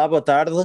Olá, 0.00 0.08
boa 0.08 0.22
tarde. 0.22 0.56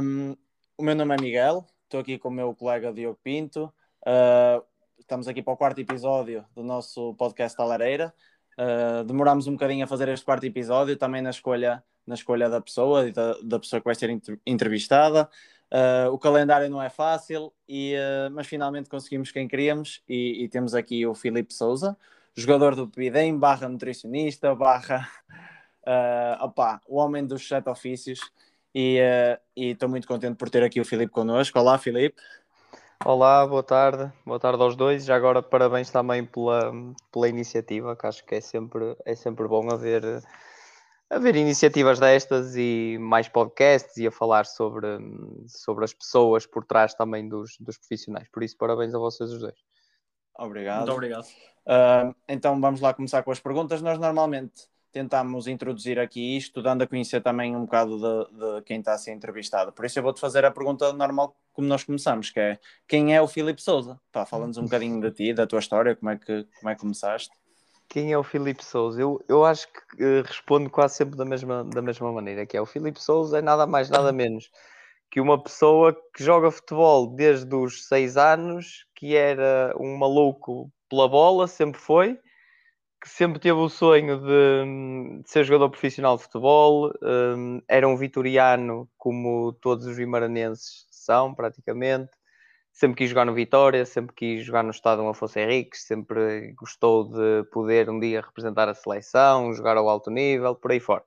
Um, 0.00 0.36
o 0.78 0.84
meu 0.84 0.94
nome 0.94 1.12
é 1.16 1.20
Miguel, 1.20 1.66
estou 1.82 1.98
aqui 1.98 2.16
com 2.16 2.28
o 2.28 2.30
meu 2.30 2.54
colega 2.54 2.92
Diogo 2.92 3.18
Pinto. 3.20 3.64
Uh, 4.06 4.64
estamos 4.96 5.26
aqui 5.26 5.42
para 5.42 5.52
o 5.52 5.56
quarto 5.56 5.80
episódio 5.80 6.44
do 6.54 6.62
nosso 6.62 7.12
podcast 7.14 7.58
da 7.58 7.64
Lareira. 7.64 8.14
Uh, 8.56 9.02
demorámos 9.02 9.48
um 9.48 9.54
bocadinho 9.54 9.82
a 9.82 9.88
fazer 9.88 10.06
este 10.10 10.24
quarto 10.24 10.46
episódio, 10.46 10.96
também 10.96 11.20
na 11.20 11.30
escolha, 11.30 11.82
na 12.06 12.14
escolha 12.14 12.48
da 12.48 12.60
pessoa 12.60 13.08
e 13.08 13.12
da, 13.12 13.34
da 13.42 13.58
pessoa 13.58 13.80
que 13.80 13.86
vai 13.86 13.94
ser 13.96 14.16
entrevistada. 14.46 15.28
Uh, 15.68 16.12
o 16.12 16.16
calendário 16.16 16.70
não 16.70 16.80
é 16.80 16.88
fácil, 16.88 17.52
e, 17.68 17.96
mas 18.30 18.46
finalmente 18.46 18.88
conseguimos 18.88 19.32
quem 19.32 19.48
queríamos 19.48 20.00
e, 20.08 20.44
e 20.44 20.48
temos 20.48 20.76
aqui 20.76 21.04
o 21.04 21.12
Filipe 21.12 21.52
Souza, 21.52 21.98
jogador 22.36 22.76
do 22.76 22.86
Pidem, 22.86 23.36
barra 23.36 23.68
nutricionista, 23.68 24.54
barra 24.54 25.10
uh, 25.84 26.44
opa, 26.44 26.80
o 26.86 26.98
homem 26.98 27.26
dos 27.26 27.48
sete 27.48 27.68
ofícios 27.68 28.20
e 28.74 29.00
uh, 29.00 29.40
estou 29.56 29.88
muito 29.88 30.06
contente 30.06 30.36
por 30.36 30.48
ter 30.48 30.62
aqui 30.62 30.80
o 30.80 30.84
Filipe 30.84 31.12
connosco. 31.12 31.58
Olá, 31.58 31.78
Filipe. 31.78 32.20
Olá, 33.04 33.46
boa 33.46 33.62
tarde, 33.62 34.12
boa 34.26 34.38
tarde 34.38 34.62
aos 34.62 34.76
dois. 34.76 35.04
Já 35.04 35.16
agora 35.16 35.42
parabéns 35.42 35.90
também 35.90 36.24
pela, 36.24 36.70
pela 37.10 37.28
iniciativa, 37.28 37.96
que 37.96 38.06
acho 38.06 38.24
que 38.24 38.34
é 38.34 38.40
sempre, 38.40 38.96
é 39.06 39.14
sempre 39.14 39.48
bom 39.48 39.70
haver, 39.70 40.02
haver 41.08 41.34
iniciativas 41.34 41.98
destas 41.98 42.54
e 42.56 42.98
mais 43.00 43.26
podcasts 43.26 43.96
e 43.96 44.06
a 44.06 44.10
falar 44.10 44.44
sobre, 44.44 44.86
sobre 45.46 45.84
as 45.84 45.94
pessoas 45.94 46.46
por 46.46 46.64
trás 46.64 46.92
também 46.92 47.26
dos, 47.26 47.56
dos 47.58 47.78
profissionais. 47.78 48.28
Por 48.28 48.42
isso, 48.42 48.56
parabéns 48.58 48.94
a 48.94 48.98
vocês 48.98 49.30
os 49.30 49.40
dois. 49.40 49.58
Obrigado. 50.38 50.80
Muito 50.80 50.92
obrigado. 50.92 51.24
Uh, 51.66 52.14
então 52.28 52.60
vamos 52.60 52.80
lá 52.80 52.92
começar 52.92 53.22
com 53.22 53.30
as 53.30 53.40
perguntas. 53.40 53.80
Nós 53.80 53.98
normalmente 53.98 54.68
tentámos 54.92 55.46
introduzir 55.46 55.98
aqui 55.98 56.36
isto, 56.36 56.62
dando 56.62 56.82
a 56.82 56.86
conhecer 56.86 57.22
também 57.22 57.54
um 57.54 57.62
bocado 57.62 57.96
de, 57.98 58.38
de, 58.38 58.62
quem 58.62 58.80
está 58.80 58.94
a 58.94 58.98
ser 58.98 59.12
entrevistado. 59.12 59.72
Por 59.72 59.84
isso 59.84 59.98
eu 59.98 60.02
vou-te 60.02 60.20
fazer 60.20 60.44
a 60.44 60.50
pergunta 60.50 60.92
normal 60.92 61.36
como 61.52 61.66
nós 61.68 61.84
começamos, 61.84 62.30
que 62.30 62.40
é 62.40 62.58
quem 62.88 63.14
é 63.14 63.20
o 63.20 63.28
Filipe 63.28 63.62
Souza? 63.62 64.00
Pá, 64.12 64.24
fala-nos 64.26 64.56
um 64.56 64.64
bocadinho 64.64 65.00
de 65.00 65.10
ti, 65.10 65.32
da 65.32 65.46
tua 65.46 65.58
história, 65.58 65.94
como 65.94 66.10
é 66.10 66.16
que, 66.16 66.46
como 66.58 66.70
é 66.70 66.74
que 66.74 66.80
começaste? 66.80 67.30
Quem 67.88 68.12
é 68.12 68.18
o 68.18 68.22
Filipe 68.22 68.64
Souza? 68.64 69.00
Eu, 69.00 69.20
eu 69.28 69.44
acho 69.44 69.66
que 69.66 70.04
uh, 70.04 70.22
respondo 70.22 70.70
quase 70.70 70.94
sempre 70.94 71.16
da 71.16 71.24
mesma, 71.24 71.64
da 71.64 71.82
mesma 71.82 72.12
maneira, 72.12 72.46
que 72.46 72.56
é 72.56 72.60
o 72.60 72.66
Filipe 72.66 73.02
Souza 73.02 73.38
é 73.38 73.42
nada 73.42 73.66
mais, 73.66 73.90
nada 73.90 74.12
menos 74.12 74.50
que 75.10 75.20
uma 75.20 75.42
pessoa 75.42 75.92
que 76.14 76.22
joga 76.22 76.50
futebol 76.50 77.08
desde 77.08 77.52
os 77.54 77.86
seis 77.88 78.16
anos, 78.16 78.86
que 78.94 79.16
era 79.16 79.74
um 79.78 79.96
maluco 79.96 80.70
pela 80.88 81.08
bola, 81.08 81.48
sempre 81.48 81.80
foi, 81.80 82.18
que 83.00 83.08
sempre 83.08 83.38
teve 83.38 83.58
o 83.58 83.68
sonho 83.68 84.18
de, 84.18 85.22
de 85.22 85.30
ser 85.30 85.44
jogador 85.44 85.70
profissional 85.70 86.16
de 86.16 86.24
futebol, 86.24 86.92
um, 87.02 87.62
era 87.66 87.88
um 87.88 87.96
vitoriano 87.96 88.88
como 88.98 89.52
todos 89.54 89.86
os 89.86 89.96
vimaranenses 89.96 90.86
são, 90.90 91.34
praticamente. 91.34 92.10
Sempre 92.72 92.98
quis 92.98 93.10
jogar 93.10 93.24
no 93.24 93.34
Vitória, 93.34 93.84
sempre 93.84 94.14
quis 94.14 94.44
jogar 94.44 94.62
no 94.62 94.70
estado 94.70 95.06
Afonso 95.08 95.38
Henriques, 95.38 95.82
sempre 95.82 96.52
gostou 96.52 97.04
de 97.04 97.44
poder 97.50 97.90
um 97.90 97.98
dia 97.98 98.20
representar 98.20 98.68
a 98.68 98.74
seleção, 98.74 99.52
jogar 99.54 99.76
ao 99.76 99.88
alto 99.88 100.10
nível, 100.10 100.54
por 100.54 100.70
aí 100.70 100.78
fora. 100.78 101.02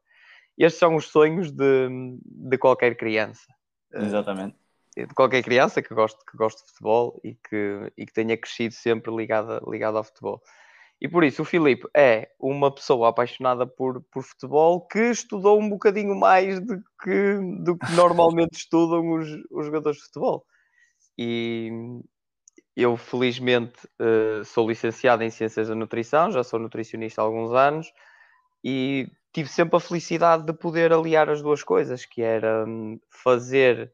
Estes 0.58 0.80
são 0.80 0.96
os 0.96 1.08
sonhos 1.08 1.52
de, 1.52 1.90
de 2.26 2.58
qualquer 2.58 2.96
criança. 2.96 3.48
Exatamente. 3.94 4.56
De 4.96 5.08
qualquer 5.16 5.42
criança 5.42 5.82
que 5.82 5.94
goste, 5.94 6.20
que 6.30 6.38
goste 6.38 6.62
de 6.62 6.70
futebol 6.70 7.20
e 7.24 7.34
que, 7.36 7.92
e 7.98 8.06
que 8.06 8.14
tenha 8.14 8.38
crescido 8.38 8.74
sempre 8.74 9.16
ligada, 9.16 9.62
ligada 9.68 9.98
ao 9.98 10.04
futebol. 10.04 10.42
E 11.02 11.08
por 11.08 11.24
isso 11.24 11.42
o 11.42 11.46
Filipe 11.46 11.88
é 11.96 12.30
uma 12.40 12.74
pessoa 12.74 13.10
apaixonada 13.10 13.68
por, 13.68 14.02
por 14.12 14.24
futebol 14.24 14.88
que 14.88 15.12
estudou 15.12 15.60
um 15.60 15.70
bocadinho 15.70 16.16
mais 16.16 16.60
do 16.62 16.82
que, 17.04 17.40
do 17.64 17.78
que 17.78 17.92
normalmente 17.96 18.54
estudam 18.54 19.12
os, 19.12 19.28
os 19.52 19.66
jogadores 19.66 19.98
de 19.98 20.06
futebol. 20.06 20.46
E 21.18 21.70
eu, 22.76 22.98
felizmente, 22.98 23.88
eh, 24.00 24.44
sou 24.46 24.68
licenciado 24.68 25.24
em 25.24 25.30
Ciências 25.30 25.68
da 25.68 25.76
Nutrição, 25.76 26.32
já 26.32 26.44
sou 26.44 26.60
nutricionista 26.60 27.22
há 27.22 27.26
alguns 27.26 27.52
anos 27.52 27.92
e 28.64 29.08
tive 29.32 29.50
sempre 29.50 29.78
a 29.78 29.80
felicidade 29.80 30.46
de 30.46 30.54
poder 30.54 30.92
aliar 30.94 31.30
as 31.30 31.42
duas 31.42 31.64
coisas, 31.64 32.06
que 32.06 32.22
era 32.22 32.66
hum, 32.66 33.00
fazer 33.10 33.92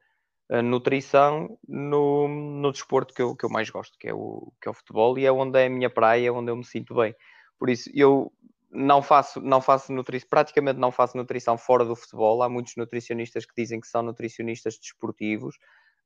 nutrição 0.64 1.58
no, 1.68 2.28
no 2.28 2.72
desporto 2.72 3.14
que 3.14 3.22
eu, 3.22 3.36
que 3.36 3.46
eu 3.46 3.50
mais 3.50 3.70
gosto, 3.70 3.98
que 4.00 4.08
é, 4.08 4.14
o, 4.14 4.52
que 4.60 4.68
é 4.68 4.72
o 4.72 4.74
futebol, 4.74 5.18
e 5.20 5.26
é 5.26 5.32
onde 5.32 5.60
é 5.60 5.68
a 5.68 5.70
minha 5.70 5.90
praia, 5.90 6.28
é 6.28 6.32
onde 6.32 6.52
eu 6.52 6.56
me 6.56 6.66
sinto 6.66 6.96
bem. 6.96 7.16
Por 7.60 7.70
isso, 7.70 7.90
eu 7.94 8.32
não 8.72 9.02
faço, 9.02 9.42
não 9.42 9.62
faço 9.62 9.92
nutrição, 9.92 10.28
praticamente 10.30 10.80
não 10.80 10.92
faço 10.92 11.18
nutrição 11.18 11.58
fora 11.58 11.86
do 11.86 11.96
futebol. 11.96 12.42
Há 12.42 12.50
muitos 12.50 12.76
nutricionistas 12.76 13.46
que 13.46 13.54
dizem 13.56 13.80
que 13.80 13.88
são 13.88 14.02
nutricionistas 14.02 14.78
desportivos. 14.78 15.58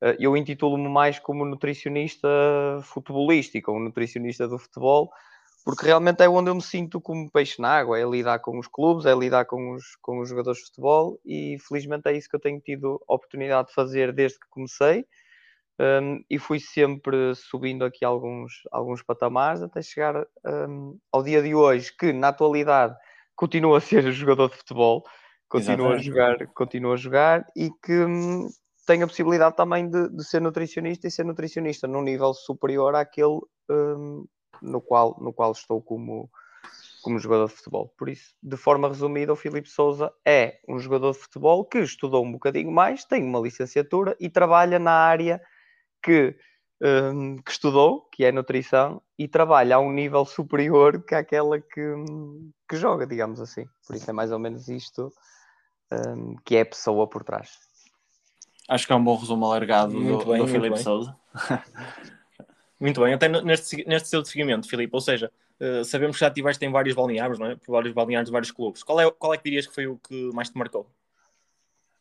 Eh, 0.02 0.18
eu 0.20 0.36
intitulo-me 0.36 0.90
mais 0.90 1.20
como 1.20 1.46
nutricionista 1.46 2.28
futebolístico, 2.84 3.72
ou 3.72 3.80
nutricionista 3.80 4.48
do 4.48 4.58
futebol, 4.58 5.12
porque 5.64 5.86
realmente 5.86 6.22
é 6.22 6.28
onde 6.28 6.50
eu 6.50 6.56
me 6.56 6.62
sinto 6.62 7.00
como 7.00 7.32
peixe 7.32 7.62
na 7.62 7.70
água, 7.70 8.00
é 8.00 8.04
lidar 8.04 8.40
com 8.40 8.60
os 8.60 8.68
clubes, 8.68 9.06
é 9.06 9.16
lidar 9.16 9.46
com 9.46 9.74
os, 9.74 9.96
com 10.02 10.20
os 10.20 10.30
jogadores 10.30 10.60
de 10.60 10.66
futebol 10.66 11.20
e 11.26 11.58
felizmente 11.68 12.08
é 12.08 12.14
isso 12.18 12.30
que 12.30 12.36
eu 12.36 12.40
tenho 12.40 12.60
tido 12.60 13.02
a 13.08 13.14
oportunidade 13.14 13.70
de 13.70 13.74
fazer 13.74 14.12
desde 14.12 14.40
que 14.40 14.48
comecei. 14.50 15.06
Um, 15.80 16.24
e 16.30 16.38
fui 16.38 16.60
sempre 16.60 17.34
subindo 17.34 17.84
aqui 17.84 18.06
alguns, 18.06 18.54
alguns 18.72 19.02
patamares 19.02 19.62
até 19.62 19.82
chegar 19.82 20.24
um, 20.46 21.00
ao 21.12 21.24
dia 21.24 21.42
de 21.42 21.56
hoje, 21.56 21.92
que 21.98 22.14
na 22.14 22.28
atualidade 22.28 22.96
continua 23.36 23.78
a 23.78 23.82
ser 23.82 24.04
jogador 24.12 24.50
de 24.50 24.58
futebol, 24.58 25.04
continua 25.50 25.96
a 25.96 25.98
jogar, 25.98 26.48
continua 26.54 26.94
a 26.94 26.98
jogar 26.98 27.46
e 27.56 27.72
que 27.84 28.06
hum, 28.06 28.50
tenho 28.86 29.06
a 29.06 29.08
possibilidade 29.08 29.56
também 29.56 29.90
de, 29.90 30.10
de, 30.10 30.24
ser 30.24 30.42
nutricionista 30.42 31.08
e 31.08 31.12
ser 31.12 31.26
nutricionista 31.26 31.88
num 31.88 32.04
nível 32.04 32.34
superior 32.34 32.94
àquele 32.96 33.40
um, 33.70 34.26
no 34.64 34.82
qual, 34.82 35.18
no 35.20 35.34
qual 35.34 35.52
estou 35.52 35.82
como, 35.82 36.30
como 37.02 37.20
jogador 37.20 37.48
de 37.48 37.54
futebol. 37.54 37.94
Por 37.98 38.10
isso, 38.10 38.34
de 38.42 38.58
forma 38.58 38.88
resumida, 38.88 39.34
o 39.34 39.36
Filipe 39.36 39.70
Souza 39.70 40.12
é 40.26 40.60
um 40.68 40.80
jogador 40.80 41.12
de 41.12 41.20
futebol 41.20 41.66
que 41.66 41.80
estudou 41.80 42.24
um 42.24 42.32
bocadinho 42.32 42.72
mais, 42.72 43.04
tem 43.04 43.24
uma 43.24 43.40
licenciatura 43.40 44.16
e 44.20 44.30
trabalha 44.30 44.80
na 44.80 44.94
área 44.94 45.42
que, 46.02 46.36
um, 46.82 47.38
que 47.38 47.52
estudou, 47.52 48.08
que 48.12 48.24
é 48.24 48.32
nutrição, 48.32 49.02
e 49.20 49.28
trabalha 49.28 49.76
a 49.76 49.80
um 49.80 49.92
nível 49.92 50.26
superior 50.26 51.04
que 51.04 51.14
aquela 51.14 51.60
que, 51.60 51.94
que 52.70 52.78
joga, 52.78 53.06
digamos 53.06 53.40
assim. 53.40 53.66
Por 53.86 53.96
isso 53.96 54.10
é 54.10 54.14
mais 54.14 54.32
ou 54.32 54.40
menos 54.40 54.68
isto 54.70 55.12
um, 55.92 56.36
que 56.46 56.56
é 56.56 56.62
a 56.62 56.66
pessoa 56.66 57.08
por 57.08 57.24
trás. 57.24 57.52
Acho 58.70 58.88
que 58.88 58.94
é 58.94 58.96
um 58.96 59.04
bom 59.04 59.18
resumo 59.18 59.46
alargado 59.46 59.94
muito 59.94 60.26
do, 60.26 60.32
bem, 60.32 60.42
do 60.42 60.48
Filipe 60.48 60.80
Souza. 60.80 61.16
Muito 62.84 63.00
bem, 63.00 63.14
até 63.14 63.30
neste, 63.30 63.88
neste 63.88 64.10
seu 64.10 64.26
seguimento, 64.26 64.68
Filipe, 64.68 64.94
ou 64.94 65.00
seja, 65.00 65.32
uh, 65.58 65.86
sabemos 65.86 66.18
que 66.18 66.20
já 66.20 66.28
estiveste 66.28 66.66
em 66.66 66.70
vários 66.70 66.94
balneários, 66.94 67.40
não 67.40 67.46
é? 67.46 67.56
Por 67.56 67.72
vários 67.72 67.94
balneários 67.94 68.30
vários 68.30 68.52
clubes. 68.52 68.84
Qual 68.84 69.00
é, 69.00 69.10
qual 69.10 69.34
é 69.34 69.38
que 69.38 69.46
dirias 69.46 69.66
que 69.66 69.74
foi 69.74 69.88
o 69.88 69.98
que 69.98 70.30
mais 70.34 70.50
te 70.50 70.58
marcou? 70.58 70.86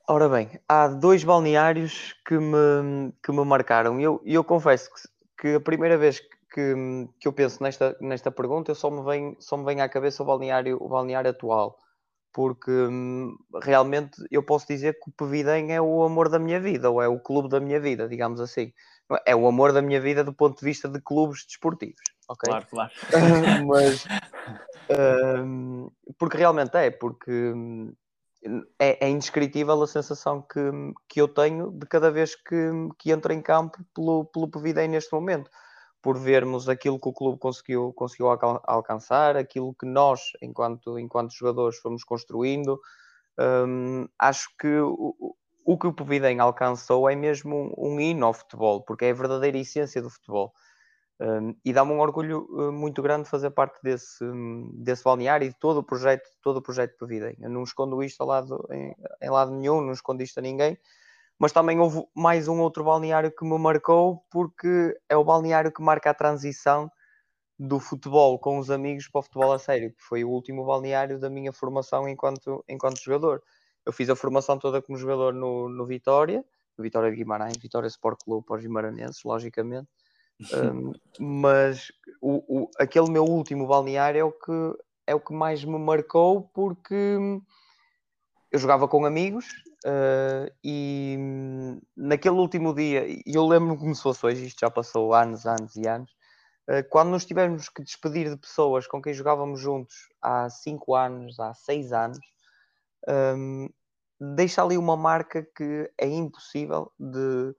Ora 0.09 0.29
bem, 0.29 0.51
há 0.69 0.89
dois 0.89 1.23
balneários 1.23 2.17
que 2.27 2.37
me, 2.37 3.13
que 3.23 3.31
me 3.31 3.45
marcaram 3.45 4.01
e 4.01 4.03
eu, 4.03 4.21
eu 4.25 4.43
confesso 4.43 4.91
que, 4.93 5.03
que 5.43 5.55
a 5.55 5.61
primeira 5.61 5.97
vez 5.97 6.19
que, 6.19 6.75
que 7.21 7.29
eu 7.29 7.33
penso 7.33 7.63
nesta, 7.63 7.97
nesta 8.01 8.33
pergunta, 8.33 8.73
eu 8.73 8.75
só 8.75 8.91
me 8.91 9.05
vem, 9.05 9.37
só 9.39 9.57
me 9.57 9.65
vem 9.65 9.81
à 9.81 9.89
cabeça 9.89 10.25
o 10.25 10.27
balneário, 10.27 10.79
o 10.81 10.89
balneário 10.89 11.31
atual, 11.31 11.79
porque 12.33 12.73
hum, 12.73 13.37
realmente 13.63 14.21
eu 14.33 14.43
posso 14.43 14.67
dizer 14.67 14.95
que 14.95 15.11
o 15.11 15.13
Pevidem 15.13 15.73
é 15.73 15.81
o 15.81 16.03
amor 16.03 16.29
da 16.29 16.41
minha 16.41 16.59
vida, 16.59 16.91
ou 16.91 17.01
é 17.01 17.07
o 17.07 17.21
clube 17.21 17.49
da 17.49 17.61
minha 17.61 17.79
vida, 17.79 18.09
digamos 18.09 18.41
assim 18.41 18.73
é 19.27 19.35
o 19.35 19.47
amor 19.47 19.73
da 19.73 19.83
minha 19.83 20.01
vida 20.01 20.25
do 20.25 20.33
ponto 20.33 20.59
de 20.59 20.65
vista 20.65 20.89
de 20.89 21.01
clubes 21.01 21.45
desportivos. 21.47 22.03
Okay? 22.29 22.51
Claro, 22.51 22.67
claro. 22.71 22.93
Mas 23.67 24.07
um, 25.45 25.91
porque 26.19 26.37
realmente 26.37 26.77
é, 26.77 26.91
porque 26.91 27.31
hum, 27.31 27.95
é, 28.79 29.07
é, 29.07 29.09
indescritível 29.09 29.81
a 29.83 29.87
sensação 29.87 30.43
que, 30.43 30.61
que 31.09 31.21
eu 31.21 31.29
tenho 31.29 31.71
de 31.71 31.87
cada 31.87 32.11
vez 32.11 32.35
que, 32.35 32.71
que 32.99 33.13
entro 33.13 33.33
em 33.33 33.41
campo 33.41 33.79
pelo, 33.95 34.25
pelo 34.27 34.49
Pevidei 34.49 34.89
neste 34.89 35.13
momento, 35.13 35.51
por 36.03 36.19
vermos 36.19 36.69
aquilo 36.69 36.99
que 36.99 37.09
o 37.09 37.13
clube 37.13 37.39
conseguiu, 37.39 37.93
conseguiu 37.93 38.29
alcançar, 38.65 39.37
aquilo 39.37 39.75
que 39.75 39.87
nós, 39.87 40.33
enquanto, 40.43 40.99
enquanto 40.99 41.33
jogadores, 41.33 41.79
fomos 41.79 42.03
construindo. 42.03 42.81
Um, 43.39 44.09
acho 44.19 44.49
que 44.59 44.81
o, 44.81 45.37
o 45.65 45.79
que 45.79 45.87
o 45.87 45.93
Povidem 45.93 46.41
alcançou 46.41 47.09
é 47.09 47.15
mesmo 47.15 47.75
um, 47.77 47.95
um 47.95 48.01
hino 48.01 48.27
ao 48.27 48.35
futebol, 48.35 48.83
porque 48.83 49.05
é 49.07 49.11
a 49.11 49.15
verdadeira 49.15 49.59
essência 49.59 50.03
do 50.03 50.11
futebol. 50.11 50.53
Um, 51.21 51.55
e 51.65 51.73
dá-me 51.73 51.93
um 51.93 52.01
orgulho 52.01 52.47
uh, 52.51 52.73
muito 52.73 53.01
grande 53.01 53.29
fazer 53.29 53.51
parte 53.51 53.81
desse, 53.83 54.25
um, 54.25 54.71
desse 54.75 55.05
balneário 55.05 55.47
e 55.47 55.51
de 55.51 55.55
todo 55.57 55.79
o 55.79 55.83
projeto, 55.83 56.29
todo 56.43 56.57
o 56.57 56.63
projeto 56.63 56.97
Povidem. 56.99 57.37
Eu 57.41 57.49
não 57.49 57.63
escondo 57.63 58.03
isto 58.03 58.25
lado, 58.25 58.67
em, 58.73 58.95
em, 59.23 59.31
lado 59.31 59.53
nenhum, 59.53 59.81
não 59.81 59.93
escondo 59.93 60.23
isto 60.23 60.39
a 60.39 60.43
ninguém, 60.43 60.77
mas 61.39 61.53
também 61.53 61.79
houve 61.79 62.05
mais 62.15 62.49
um 62.49 62.61
outro 62.61 62.83
balneário 62.83 63.31
que 63.31 63.45
me 63.45 63.57
marcou, 63.57 64.25
porque 64.31 64.99
é 65.09 65.17
o 65.17 65.25
balneário 65.25 65.71
que 65.71 65.81
marca 65.81 66.11
a 66.11 66.15
transição 66.15 66.91
do 67.57 67.79
futebol 67.79 68.37
com 68.39 68.59
os 68.59 68.71
amigos 68.71 69.07
para 69.07 69.21
o 69.21 69.23
futebol 69.23 69.53
a 69.53 69.59
sério, 69.59 69.93
que 69.93 70.03
foi 70.03 70.25
o 70.25 70.31
último 70.31 70.65
balneário 70.65 71.21
da 71.21 71.31
minha 71.31 71.53
formação 71.53 72.09
enquanto, 72.09 72.65
enquanto 72.69 73.01
jogador 73.01 73.41
eu 73.85 73.93
fiz 73.93 74.09
a 74.09 74.17
formação 74.17 74.59
toda 74.59 74.81
como 74.81 74.99
jogador 74.99 75.33
no, 75.33 75.69
no 75.69 75.87
Vitória, 75.87 76.45
no 76.77 76.83
Vitória 76.83 77.11
de 77.11 77.17
Guimarães, 77.17 77.57
Vitória 77.57 77.87
Sport 77.87 78.21
Clube 78.25 78.47
para 78.47 78.57
os 78.57 78.63
guimaranenses, 78.63 79.23
logicamente. 79.25 79.89
Um, 80.41 80.93
mas 81.21 81.93
o, 82.21 82.63
o, 82.63 82.71
aquele 82.79 83.11
meu 83.11 83.25
último 83.25 83.67
balneário 83.67 84.21
é 84.21 84.25
o, 84.25 84.33
que, 84.33 84.77
é 85.07 85.15
o 85.15 85.21
que 85.21 85.33
mais 85.33 85.65
me 85.65 85.79
marcou 85.79 86.51
porque 86.55 87.19
eu 88.51 88.59
jogava 88.59 88.87
com 88.87 89.05
amigos 89.05 89.47
uh, 89.87 90.53
e 90.63 91.17
naquele 91.97 92.37
último 92.37 92.75
dia, 92.75 93.07
e 93.09 93.23
eu 93.27 93.47
lembro-me 93.47 93.79
como 93.79 93.95
se 93.95 94.03
fosse 94.03 94.25
hoje, 94.25 94.47
isto 94.47 94.61
já 94.61 94.71
passou 94.71 95.15
anos, 95.15 95.47
anos 95.47 95.75
e 95.77 95.89
anos, 95.89 96.11
uh, 96.69 96.87
quando 96.91 97.11
nos 97.11 97.25
tivemos 97.25 97.69
que 97.69 97.83
despedir 97.83 98.29
de 98.29 98.37
pessoas 98.37 98.87
com 98.87 99.01
quem 99.01 99.15
jogávamos 99.15 99.61
juntos 99.61 100.09
há 100.21 100.49
5 100.51 100.95
anos, 100.95 101.41
há 101.41 101.55
6 101.55 101.93
anos, 101.93 102.19
um, 103.09 103.69
deixa 104.35 104.63
ali 104.63 104.79
uma 104.79 104.97
marca 104.97 105.47
que 105.57 105.91
é 105.99 106.07
impossível 106.07 106.93
de, 106.99 107.55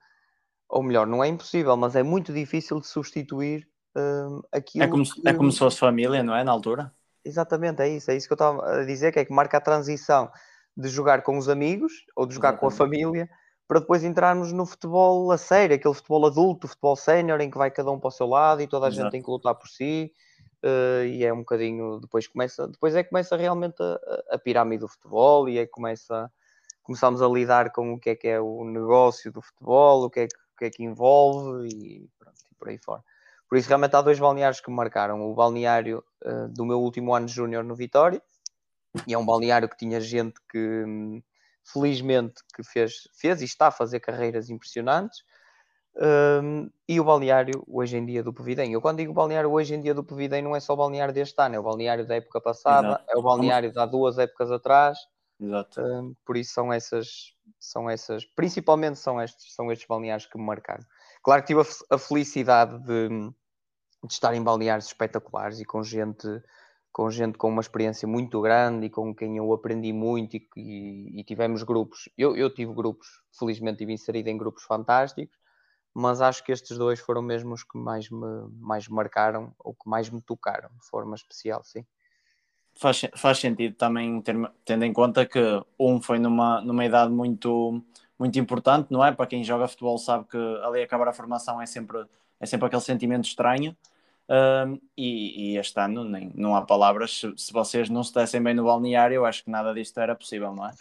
ou 0.70 0.84
melhor, 0.84 1.06
não 1.08 1.24
é 1.24 1.28
impossível, 1.28 1.76
mas 1.76 1.96
é 1.96 2.04
muito 2.04 2.34
difícil 2.34 2.80
de 2.80 2.88
substituir 2.88 3.68
um, 3.96 4.42
aquilo. 4.52 4.84
É 4.84 4.88
como, 4.88 5.04
que... 5.04 5.28
é 5.28 5.34
como 5.34 5.52
se 5.52 5.60
fosse 5.60 5.80
família, 5.80 6.24
não 6.24 6.36
é? 6.36 6.44
Na 6.44 6.52
altura? 6.52 6.94
Exatamente, 7.26 7.82
é 7.82 7.90
isso, 7.90 8.12
é 8.12 8.16
isso 8.16 8.28
que 8.28 8.34
eu 8.34 8.36
estava 8.36 8.82
a 8.82 8.86
dizer, 8.86 9.12
que 9.12 9.20
é 9.20 9.26
que 9.26 9.34
marca 9.34 9.58
a 9.58 9.62
transição 9.62 10.30
de 10.76 10.90
jogar 10.90 11.22
com 11.22 11.38
os 11.38 11.48
amigos 11.48 12.06
ou 12.16 12.26
de 12.26 12.34
jogar 12.34 12.50
Exatamente. 12.50 12.78
com 12.78 12.84
a 12.84 12.86
família 12.86 13.30
para 13.68 13.80
depois 13.80 14.04
entrarmos 14.04 14.52
no 14.52 14.66
futebol 14.66 15.32
a 15.32 15.38
sério, 15.38 15.76
aquele 15.76 15.94
futebol 15.94 16.26
adulto, 16.26 16.68
futebol 16.68 16.96
sénior, 16.96 17.40
em 17.40 17.50
que 17.50 17.58
vai 17.58 17.72
cada 17.72 17.92
um 17.92 18.00
para 18.00 18.10
o 18.10 18.12
seu 18.12 18.28
lado 18.28 18.62
e 18.62 18.68
toda 18.68 18.88
a 18.88 18.90
Exato. 18.90 19.04
gente 19.04 19.12
tem 19.12 19.22
que 19.24 19.30
lutar 19.30 19.56
por 19.56 19.68
si. 19.68 20.12
Uh, 20.64 21.04
e 21.06 21.26
é 21.26 21.34
um 21.34 21.40
bocadinho 21.40 22.00
depois 22.00 22.26
começa 22.26 22.66
depois 22.70 22.96
é 22.96 23.04
que 23.04 23.10
começa 23.10 23.36
realmente 23.36 23.84
a, 23.84 24.36
a 24.36 24.40
pirâmide 24.40 24.80
do 24.80 24.88
futebol 24.88 25.50
e 25.50 25.58
é 25.58 25.66
que 25.66 25.72
começa 25.74 26.32
começamos 26.82 27.22
a 27.22 27.28
lidar 27.28 27.70
com 27.74 27.94
o 27.94 28.00
que 28.00 28.12
é 28.12 28.16
que 28.16 28.30
é 28.30 28.40
o 28.40 28.64
negócio 28.64 29.30
do 29.30 29.42
futebol 29.42 30.06
o 30.06 30.10
que 30.10 30.22
é 30.22 30.28
que, 30.28 30.36
que, 30.58 30.66
é 30.66 30.70
que 30.70 30.84
envolve 30.84 31.68
e, 31.68 32.10
pronto, 32.18 32.38
e 32.50 32.56
por 32.56 32.70
aí 32.70 32.78
fora. 32.78 33.04
Por 33.50 33.58
isso 33.58 33.68
realmente 33.68 33.96
há 33.96 34.02
dois 34.02 34.18
balneários 34.18 34.62
que 34.62 34.70
me 34.70 34.76
marcaram. 34.76 35.22
O 35.30 35.36
balneário 35.36 36.04
uh, 36.26 36.48
do 36.48 36.66
meu 36.66 36.80
último 36.80 37.14
ano 37.14 37.28
júnior 37.28 37.64
no 37.64 37.76
Vitória 37.76 38.22
e 39.06 39.14
é 39.14 39.18
um 39.18 39.26
balneário 39.26 39.68
que 39.68 39.78
tinha 39.78 40.00
gente 40.00 40.40
que 40.50 41.22
felizmente 41.64 42.42
que 42.56 42.64
fez, 42.64 43.08
fez 43.14 43.42
e 43.42 43.46
está 43.46 43.68
a 43.68 43.72
fazer 43.72 44.00
carreiras 44.00 44.50
impressionantes 44.50 45.24
um, 45.96 46.70
e 46.88 47.00
o 47.00 47.04
balneário 47.04 47.64
hoje 47.68 47.98
em 47.98 48.06
dia 48.06 48.24
do 48.24 48.34
Povidem. 48.34 48.74
Eu 48.74 48.82
quando 48.82 48.98
digo 48.98 49.14
balneário 49.14 49.52
hoje 49.52 49.76
em 49.76 49.82
dia 49.82 49.94
do 49.94 50.04
Povidem 50.04 50.42
não 50.42 50.56
é 50.56 50.60
só 50.60 50.74
o 50.74 50.78
balneário 50.78 51.14
deste 51.14 51.40
ano, 51.40 51.56
é 51.56 51.60
o 51.60 51.64
balneário 51.64 52.06
da 52.06 52.16
época 52.16 52.42
passada, 52.42 52.88
Exato. 52.88 53.06
é 53.10 53.18
o 53.18 53.22
balneário 53.22 53.72
de 53.72 53.80
há 53.80 53.86
duas 53.86 54.18
épocas 54.18 54.52
atrás. 54.52 54.98
Exato. 55.40 55.82
Um, 55.82 56.16
por 56.26 56.38
isso 56.38 56.54
são 56.54 56.72
essas, 56.72 57.34
são 57.60 57.90
essas, 57.90 58.26
principalmente 58.26 58.98
são 58.98 59.22
estes, 59.22 59.54
são 59.54 59.72
estes 59.72 59.88
balneários 59.88 60.26
que 60.26 60.38
me 60.38 60.44
marcaram. 60.44 60.84
Claro 61.22 61.42
que 61.42 61.48
tive 61.48 61.62
a, 61.62 61.96
a 61.96 61.98
felicidade 61.98 62.78
de, 62.80 63.10
de 63.10 64.14
estar 64.14 64.34
em 64.34 64.44
balneários 64.44 64.88
espetaculares 64.88 65.60
e 65.60 65.66
com 65.66 65.84
gente 65.84 66.28
com 66.92 67.10
gente 67.10 67.40
com 67.40 67.50
uma 67.50 67.62
experiência 67.62 68.08
muito 68.08 68.40
grande 68.40 68.86
e 68.86 68.90
com 68.90 69.16
quem 69.16 69.38
eu 69.38 69.52
aprendi 69.52 69.92
muito 69.92 70.38
e, 70.38 70.48
e, 70.56 71.20
e 71.20 71.24
tivemos 71.24 71.64
grupos. 71.64 72.08
Eu, 72.16 72.38
eu 72.38 72.54
tive 72.54 72.72
grupos, 72.72 73.08
felizmente 73.38 73.80
tive 73.80 73.94
inserido 73.94 74.30
em 74.30 74.38
grupos 74.38 74.64
fantásticos, 74.64 75.36
mas 75.94 76.22
acho 76.22 76.44
que 76.44 76.52
estes 76.52 76.78
dois 76.78 77.00
foram 77.00 77.22
mesmo 77.22 77.54
os 77.54 77.64
que 77.64 77.78
mais 77.78 78.10
me, 78.10 78.48
mais 78.60 78.88
marcaram 78.88 79.54
ou 79.60 79.74
que 79.74 79.88
mais 79.88 80.10
me 80.10 80.22
tocaram 80.22 80.70
de 80.70 80.88
forma 80.88 81.16
especial, 81.16 81.64
sim. 81.64 81.86
Faz, 82.76 83.02
faz 83.16 83.38
sentido 83.38 83.76
também 83.76 84.20
ter, 84.22 84.36
tendo 84.66 84.84
em 84.84 84.92
conta 84.92 85.26
que 85.26 85.40
um 85.80 86.02
foi 86.02 86.18
numa, 86.18 86.60
numa 86.62 86.84
idade 86.84 87.12
muito, 87.12 87.84
muito 88.18 88.40
importante, 88.40 88.88
não 88.92 89.06
é? 89.06 89.12
Para 89.12 89.28
quem 89.28 89.44
joga 89.44 89.68
futebol 89.68 89.98
sabe 90.00 90.26
que 90.26 90.38
ali 90.64 90.82
acabar 90.82 91.08
a 91.08 91.14
formação 91.14 91.62
é 91.62 91.68
sempre, 91.68 92.04
é 92.40 92.46
sempre 92.48 92.66
aquele 92.66 92.82
sentimento 92.82 93.26
estranho. 93.26 93.78
Um, 94.30 94.80
e, 94.98 95.52
e, 95.54 95.58
este 95.58 95.78
ano 95.80 96.06
nem, 96.06 96.32
não 96.34 96.56
há 96.56 96.62
palavras. 96.62 97.20
Se, 97.20 97.34
se, 97.36 97.52
vocês 97.52 97.90
não 97.90 98.04
se 98.04 98.14
dessem 98.14 98.42
bem 98.42 98.54
no 98.54 98.64
balneário, 98.64 99.16
eu 99.16 99.26
acho 99.26 99.44
que 99.44 99.50
nada 99.50 99.74
disto 99.74 100.00
era 100.00 100.16
possível, 100.16 100.54
não 100.54 100.68
é? 100.68 100.72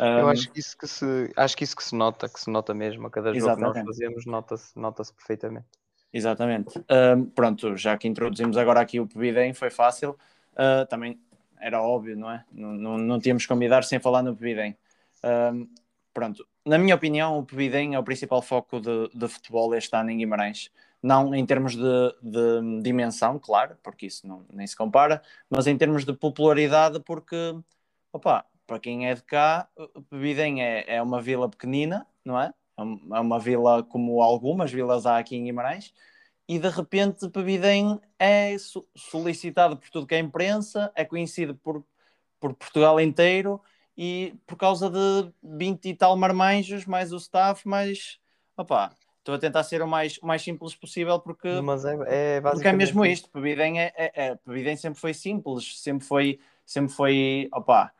Um, 0.00 0.18
eu 0.20 0.28
acho 0.28 0.50
que 0.50 0.58
isso 0.58 0.76
que 0.76 0.88
se 0.88 1.32
acho 1.36 1.56
que 1.56 1.64
isso 1.64 1.76
que 1.76 1.84
se 1.84 1.94
nota, 1.94 2.28
que 2.28 2.40
se 2.40 2.50
nota 2.50 2.72
mesmo 2.72 3.06
a 3.06 3.10
cada 3.10 3.34
jogo 3.34 3.54
que 3.54 3.60
nós 3.60 3.78
fazemos, 3.84 4.26
nota-se 4.26 4.78
nota 4.78 5.02
perfeitamente. 5.14 5.66
Exatamente. 6.12 6.78
Um, 6.78 7.26
pronto, 7.26 7.76
já 7.76 7.96
que 7.98 8.08
introduzimos 8.08 8.56
agora 8.56 8.80
aqui 8.80 8.98
o 8.98 9.06
Pebidem, 9.06 9.52
foi 9.52 9.68
fácil. 9.68 10.16
Uh, 10.54 10.86
também 10.88 11.20
era 11.60 11.82
óbvio, 11.82 12.16
não 12.16 12.30
é? 12.30 12.44
Não, 12.50 12.72
não, 12.72 12.98
não 12.98 13.20
tínhamos 13.20 13.44
convidar 13.44 13.84
sem 13.84 14.00
falar 14.00 14.22
no 14.22 14.34
Pebidem. 14.34 14.76
pronto, 16.14 16.46
na 16.64 16.78
minha 16.78 16.94
opinião, 16.94 17.38
o 17.38 17.44
Pebidem 17.44 17.94
é 17.94 17.98
o 17.98 18.02
principal 18.02 18.40
foco 18.40 18.80
de, 18.80 19.10
de 19.14 19.28
futebol 19.28 19.74
este 19.74 19.94
ano 19.94 20.10
em 20.10 20.16
Guimarães 20.16 20.70
não 21.02 21.34
em 21.34 21.44
termos 21.46 21.76
de, 21.76 21.82
de 22.22 22.82
dimensão, 22.82 23.38
claro, 23.38 23.76
porque 23.82 24.06
isso 24.06 24.26
não, 24.26 24.44
nem 24.52 24.66
se 24.66 24.76
compara, 24.76 25.22
mas 25.48 25.66
em 25.66 25.76
termos 25.76 26.04
de 26.04 26.12
popularidade, 26.12 27.00
porque, 27.00 27.36
opa, 28.12 28.44
para 28.66 28.80
quem 28.80 29.08
é 29.08 29.14
de 29.14 29.22
cá, 29.22 29.68
Bebidem 30.10 30.62
é, 30.62 30.96
é 30.96 31.02
uma 31.02 31.20
vila 31.20 31.48
pequenina, 31.48 32.06
não 32.24 32.40
é? 32.40 32.52
É, 32.76 32.82
é 32.82 33.20
uma 33.20 33.38
vila 33.38 33.82
como 33.82 34.22
algumas 34.22 34.70
vilas 34.72 35.06
há 35.06 35.18
aqui 35.18 35.36
em 35.36 35.44
Guimarães, 35.44 35.94
e 36.48 36.58
de 36.58 36.68
repente 36.68 37.28
Bebidem 37.28 38.00
é 38.18 38.56
solicitado 38.96 39.76
por 39.76 39.90
tudo 39.90 40.06
que 40.06 40.14
é 40.14 40.18
imprensa, 40.18 40.92
é 40.94 41.04
conhecido 41.04 41.54
por, 41.54 41.84
por 42.40 42.54
Portugal 42.54 43.00
inteiro, 43.00 43.60
e 43.98 44.36
por 44.46 44.56
causa 44.56 44.88
de 44.88 45.32
20 45.42 45.88
e 45.88 45.94
tal 45.94 46.16
marmanjos, 46.16 46.86
mais 46.86 47.12
o 47.12 47.16
staff, 47.16 47.66
mais, 47.66 48.20
opa, 48.56 48.92
Estou 49.28 49.36
a 49.36 49.38
tentar 49.38 49.62
ser 49.62 49.82
o 49.82 49.86
mais, 49.86 50.16
o 50.22 50.26
mais 50.26 50.40
simples 50.40 50.74
possível 50.74 51.20
porque, 51.20 51.48
é, 52.06 52.36
é, 52.36 52.40
porque 52.40 52.66
é 52.66 52.72
mesmo 52.72 53.04
isto. 53.04 53.28
Pebidem, 53.28 53.78
é, 53.78 53.92
é, 53.94 54.12
é, 54.14 54.34
Pebidem 54.36 54.74
sempre 54.74 54.98
foi 54.98 55.12
simples, 55.12 55.82
sempre 55.82 56.06
foi, 56.06 56.40
sempre 56.64 56.94
foi, 56.94 57.46
opa, 57.52 57.92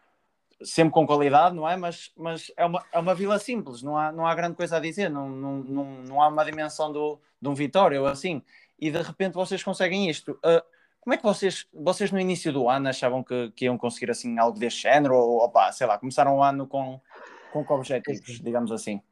sempre 0.62 0.91
com 0.91 1.07
qualidade, 1.07 1.55
não 1.55 1.69
é? 1.69 1.76
Mas, 1.76 2.11
mas 2.17 2.50
é, 2.57 2.64
uma, 2.64 2.83
é 2.91 2.99
uma 2.99 3.14
vila 3.14 3.38
simples, 3.38 3.83
não 3.83 3.95
há, 3.95 4.11
não 4.11 4.26
há 4.26 4.35
grande 4.35 4.57
coisa 4.57 4.79
a 4.79 4.81
dizer, 4.81 5.11
não, 5.11 5.29
não, 5.29 5.57
não, 5.59 5.85
não 6.03 6.23
há 6.23 6.29
uma 6.29 6.47
dimensão 6.47 6.91
do, 6.91 7.21
de 7.43 7.47
um 7.47 7.53
Vitória 7.55 8.00
ou 8.00 8.07
assim. 8.07 8.43
E 8.81 8.91
de 8.91 9.03
repente 9.03 9.35
vocês 9.35 9.62
conseguem 9.62 10.09
isto. 10.09 10.33
Uh, 10.33 10.64
como 10.99 11.12
é 11.12 11.19
que 11.19 11.25
vocês, 11.25 11.69
vocês 11.75 12.11
no 12.11 12.19
início 12.19 12.50
do 12.50 12.71
ano 12.71 12.88
achavam 12.88 13.23
que, 13.23 13.53
que 13.55 13.67
iam 13.67 13.76
conseguir 13.76 14.11
assim 14.11 14.38
algo 14.38 14.59
deste 14.59 14.85
género? 14.85 15.14
Ou, 15.14 15.45
opa, 15.45 15.71
sei 15.73 15.87
lá, 15.87 15.99
começaram 15.99 16.38
o 16.38 16.43
ano 16.43 16.67
com, 16.67 16.99
com 17.53 17.67
objetivos, 17.75 18.41
digamos 18.41 18.73
assim? 18.73 19.03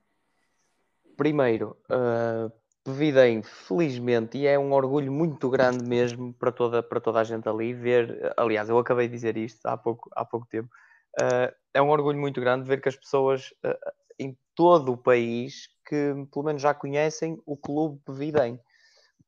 Primeiro, 1.16 1.76
uh, 1.90 2.52
Pevidem, 2.84 3.42
felizmente, 3.42 4.38
e 4.38 4.46
é 4.46 4.56
um 4.56 4.72
orgulho 4.72 5.10
muito 5.10 5.50
grande 5.50 5.84
mesmo 5.84 6.32
para 6.34 6.52
toda, 6.52 6.82
para 6.82 7.00
toda 7.00 7.20
a 7.20 7.24
gente 7.24 7.48
ali 7.48 7.74
ver. 7.74 8.32
Aliás, 8.36 8.68
eu 8.68 8.78
acabei 8.78 9.08
de 9.08 9.14
dizer 9.14 9.36
isto 9.36 9.66
há 9.66 9.76
pouco, 9.76 10.08
há 10.14 10.24
pouco 10.24 10.46
tempo. 10.46 10.68
Uh, 11.20 11.52
é 11.74 11.82
um 11.82 11.90
orgulho 11.90 12.18
muito 12.18 12.40
grande 12.40 12.68
ver 12.68 12.80
que 12.80 12.88
as 12.88 12.94
pessoas 12.94 13.50
uh, 13.64 13.74
em 14.18 14.36
todo 14.54 14.92
o 14.92 14.96
país 14.96 15.68
que 15.86 16.14
pelo 16.32 16.44
menos 16.44 16.62
já 16.62 16.74
conhecem 16.74 17.40
o 17.46 17.56
clube 17.56 18.00
Pevidem. 18.04 18.60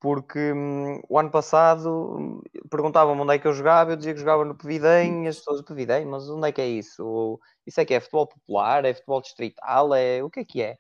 Porque 0.01 0.53
um, 0.53 1.01
o 1.09 1.19
ano 1.19 1.31
passado 1.31 2.17
hum, 2.17 2.41
perguntavam-me 2.71 3.23
onde 3.23 3.35
é 3.35 3.39
que 3.39 3.49
eu 3.49 3.53
jogava, 3.53 3.93
eu 3.93 3.97
dizia 3.97 4.15
que 4.15 4.21
jogava 4.21 4.45
no 4.45 4.57
Pevidem, 4.57 5.27
as 5.27 5.39
pessoas, 5.39 5.63
Pevidem, 5.63 6.07
mas 6.07 6.29
onde 6.31 6.49
é 6.49 6.53
que 6.53 6.61
é 6.61 6.69
isso? 6.69 7.05
Ou, 7.05 7.41
isso 7.67 7.81
é 7.81 7.85
que 7.85 7.95
é 7.95 8.01
futebol 8.01 8.29
popular, 8.29 8.85
é 8.85 8.95
futebol 8.95 9.21
distrital, 9.21 9.93
é 9.95 10.23
o 10.23 10.31
que 10.31 10.41
é 10.41 10.45
que 10.45 10.63
é? 10.63 10.79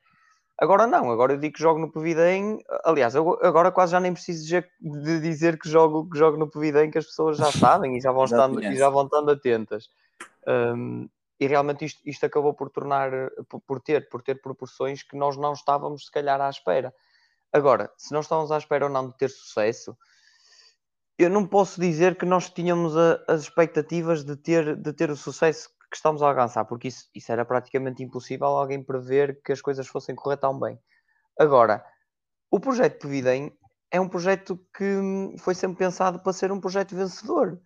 Agora 0.60 0.88
não, 0.88 1.10
agora 1.12 1.34
eu 1.34 1.38
digo 1.38 1.54
que 1.54 1.62
jogo 1.62 1.78
no 1.78 1.90
Povidem. 1.90 2.58
Aliás, 2.84 3.14
eu 3.14 3.38
agora 3.42 3.70
quase 3.70 3.92
já 3.92 4.00
nem 4.00 4.12
preciso 4.12 4.60
de 4.80 5.20
dizer 5.20 5.56
que 5.56 5.68
jogo, 5.68 6.10
que 6.10 6.18
jogo 6.18 6.36
no 6.36 6.50
Povidem, 6.50 6.90
que 6.90 6.98
as 6.98 7.06
pessoas 7.06 7.36
já 7.36 7.50
sabem 7.52 7.96
e 7.96 8.00
já 8.00 8.10
vão, 8.10 8.24
estando, 8.24 8.60
e 8.62 8.74
já 8.74 8.88
vão 8.88 9.04
estando 9.04 9.30
atentas. 9.30 9.88
Um, 10.48 11.08
e 11.38 11.46
realmente 11.46 11.84
isto, 11.84 12.00
isto 12.04 12.26
acabou 12.26 12.52
por 12.52 12.70
tornar, 12.70 13.10
por, 13.48 13.60
por, 13.60 13.80
ter, 13.80 14.08
por 14.08 14.20
ter 14.20 14.42
proporções 14.42 15.04
que 15.04 15.16
nós 15.16 15.36
não 15.36 15.52
estávamos 15.52 16.06
se 16.06 16.10
calhar 16.10 16.40
à 16.40 16.50
espera. 16.50 16.92
Agora, 17.52 17.92
se 17.96 18.12
nós 18.12 18.24
estávamos 18.24 18.50
à 18.50 18.58
espera 18.58 18.86
ou 18.86 18.90
não 18.90 19.08
de 19.08 19.16
ter 19.16 19.30
sucesso, 19.30 19.96
eu 21.16 21.30
não 21.30 21.46
posso 21.46 21.80
dizer 21.80 22.16
que 22.16 22.26
nós 22.26 22.50
tínhamos 22.50 22.96
a, 22.96 23.22
as 23.28 23.42
expectativas 23.42 24.24
de 24.24 24.34
ter, 24.36 24.74
de 24.74 24.92
ter 24.92 25.08
o 25.08 25.16
sucesso 25.16 25.70
que 25.90 25.96
estamos 25.96 26.22
a 26.22 26.28
alcançar, 26.28 26.64
porque 26.64 26.88
isso, 26.88 27.08
isso 27.14 27.32
era 27.32 27.44
praticamente 27.44 28.02
impossível 28.02 28.46
alguém 28.46 28.82
prever 28.82 29.40
que 29.42 29.52
as 29.52 29.60
coisas 29.60 29.86
fossem 29.86 30.14
correr 30.14 30.36
tão 30.36 30.58
bem. 30.58 30.78
Agora, 31.38 31.84
o 32.50 32.60
projeto 32.60 33.00
Pevidem 33.00 33.56
é 33.90 34.00
um 34.00 34.08
projeto 34.08 34.58
que 34.76 35.36
foi 35.38 35.54
sempre 35.54 35.78
pensado 35.78 36.20
para 36.20 36.32
ser 36.32 36.52
um 36.52 36.60
projeto 36.60 36.94
vencedor. 36.94 37.60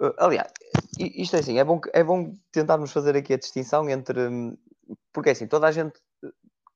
Uh, 0.00 0.14
aliás, 0.18 0.50
isto 0.98 1.36
é 1.36 1.40
assim, 1.40 1.58
é 1.58 1.64
bom, 1.64 1.80
é 1.92 2.02
bom 2.02 2.32
tentarmos 2.52 2.92
fazer 2.92 3.16
aqui 3.16 3.34
a 3.34 3.38
distinção 3.38 3.88
entre. 3.90 4.20
Porque 5.12 5.30
é 5.30 5.32
assim, 5.32 5.46
toda 5.46 5.66
a 5.66 5.72
gente 5.72 6.00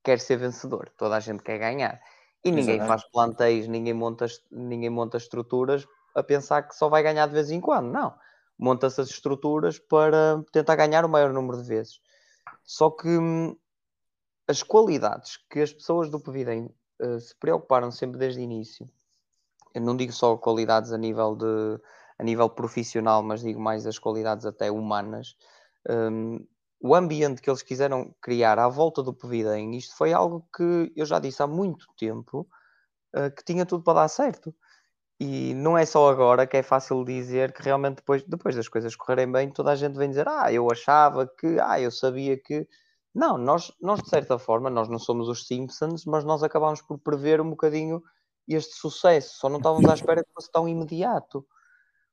quer 0.04 0.18
ser 0.18 0.36
vencedor, 0.36 0.92
toda 0.98 1.16
a 1.16 1.20
gente 1.20 1.42
quer 1.42 1.58
ganhar. 1.58 2.00
E 2.44 2.50
ninguém 2.50 2.76
Exatamente. 2.76 2.88
faz 2.88 3.10
plantéis, 3.10 3.68
ninguém 3.68 3.94
monta, 3.94 4.26
ninguém 4.50 4.90
monta 4.90 5.16
estruturas 5.16 5.86
a 6.14 6.22
pensar 6.22 6.62
que 6.64 6.74
só 6.74 6.88
vai 6.88 7.02
ganhar 7.02 7.26
de 7.26 7.34
vez 7.34 7.50
em 7.50 7.60
quando. 7.60 7.90
Não 7.90 8.14
monta-se 8.62 9.00
as 9.00 9.10
estruturas 9.10 9.80
para 9.80 10.40
tentar 10.52 10.76
ganhar 10.76 11.04
o 11.04 11.08
maior 11.08 11.32
número 11.32 11.60
de 11.60 11.68
vezes. 11.68 12.00
Só 12.62 12.90
que 12.90 13.08
hum, 13.08 13.56
as 14.46 14.62
qualidades 14.62 15.38
que 15.50 15.60
as 15.60 15.72
pessoas 15.72 16.08
do 16.08 16.20
Pevidem 16.20 16.72
uh, 17.00 17.18
se 17.18 17.34
preocuparam 17.34 17.90
sempre 17.90 18.18
desde 18.18 18.40
o 18.40 18.44
início, 18.44 18.88
eu 19.74 19.82
não 19.82 19.96
digo 19.96 20.12
só 20.12 20.36
qualidades 20.36 20.92
a 20.92 20.98
nível 20.98 21.34
de 21.34 21.80
a 22.18 22.22
nível 22.22 22.48
profissional, 22.48 23.20
mas 23.20 23.40
digo 23.40 23.60
mais 23.60 23.84
as 23.84 23.98
qualidades 23.98 24.46
até 24.46 24.70
humanas. 24.70 25.34
Um, 25.90 26.46
o 26.80 26.94
ambiente 26.94 27.42
que 27.42 27.50
eles 27.50 27.62
quiseram 27.62 28.14
criar 28.22 28.60
à 28.60 28.68
volta 28.68 29.02
do 29.02 29.12
Pevidem, 29.12 29.76
isto 29.76 29.96
foi 29.96 30.12
algo 30.12 30.46
que 30.54 30.92
eu 30.94 31.04
já 31.04 31.18
disse 31.18 31.42
há 31.42 31.48
muito 31.48 31.86
tempo 31.98 32.46
uh, 33.16 33.34
que 33.34 33.42
tinha 33.44 33.66
tudo 33.66 33.82
para 33.82 34.02
dar 34.02 34.08
certo. 34.08 34.54
E 35.20 35.54
não 35.54 35.78
é 35.78 35.84
só 35.86 36.10
agora 36.10 36.46
que 36.46 36.56
é 36.56 36.62
fácil 36.62 37.04
dizer 37.04 37.52
que 37.52 37.62
realmente 37.62 37.96
depois, 37.96 38.24
depois 38.24 38.56
das 38.56 38.68
coisas 38.68 38.96
correrem 38.96 39.30
bem, 39.30 39.50
toda 39.50 39.70
a 39.70 39.76
gente 39.76 39.96
vem 39.96 40.08
dizer, 40.08 40.26
ah, 40.26 40.52
eu 40.52 40.70
achava 40.70 41.26
que, 41.26 41.58
ah, 41.60 41.80
eu 41.80 41.90
sabia 41.90 42.36
que. 42.36 42.66
Não, 43.14 43.36
nós, 43.36 43.72
nós 43.80 44.02
de 44.02 44.08
certa 44.08 44.38
forma, 44.38 44.70
nós 44.70 44.88
não 44.88 44.98
somos 44.98 45.28
os 45.28 45.46
Simpsons, 45.46 46.04
mas 46.06 46.24
nós 46.24 46.42
acabámos 46.42 46.80
por 46.80 46.98
prever 46.98 47.40
um 47.40 47.50
bocadinho 47.50 48.02
este 48.48 48.74
sucesso, 48.74 49.38
só 49.38 49.48
não 49.48 49.58
estávamos 49.58 49.88
à 49.88 49.94
espera 49.94 50.24
que 50.24 50.32
fosse 50.34 50.50
tão 50.50 50.68
imediato. 50.68 51.46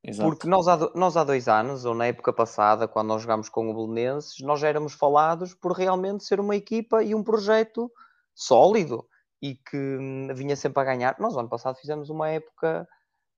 Exato. 0.04 0.30
Porque 0.30 0.48
nós 0.48 0.68
há, 0.68 0.78
nós 0.96 1.18
há 1.18 1.24
dois 1.24 1.48
anos, 1.48 1.86
ou 1.86 1.94
na 1.94 2.08
época 2.08 2.32
passada, 2.32 2.88
quando 2.88 3.08
nós 3.08 3.22
jogámos 3.22 3.50
com 3.50 3.70
o 3.70 3.74
Belenenses, 3.74 4.40
nós 4.42 4.60
já 4.60 4.70
éramos 4.70 4.94
falados 4.94 5.54
por 5.54 5.74
realmente 5.74 6.24
ser 6.24 6.40
uma 6.40 6.56
equipa 6.56 7.04
e 7.04 7.14
um 7.14 7.24
projeto 7.24 7.92
sólido 8.34 9.06
e 9.42 9.56
que 9.56 9.78
hum, 9.78 10.28
vinha 10.34 10.56
sempre 10.56 10.82
a 10.82 10.86
ganhar. 10.86 11.16
Nós, 11.20 11.36
ano 11.38 11.50
passado, 11.50 11.78
fizemos 11.78 12.10
uma 12.10 12.30
época 12.30 12.88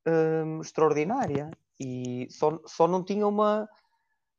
hum, 0.07 0.61
extraordinária 0.61 1.51
e 1.79 2.27
só, 2.29 2.59
só 2.65 2.87
não 2.87 3.03
tinha 3.03 3.27
uma. 3.27 3.67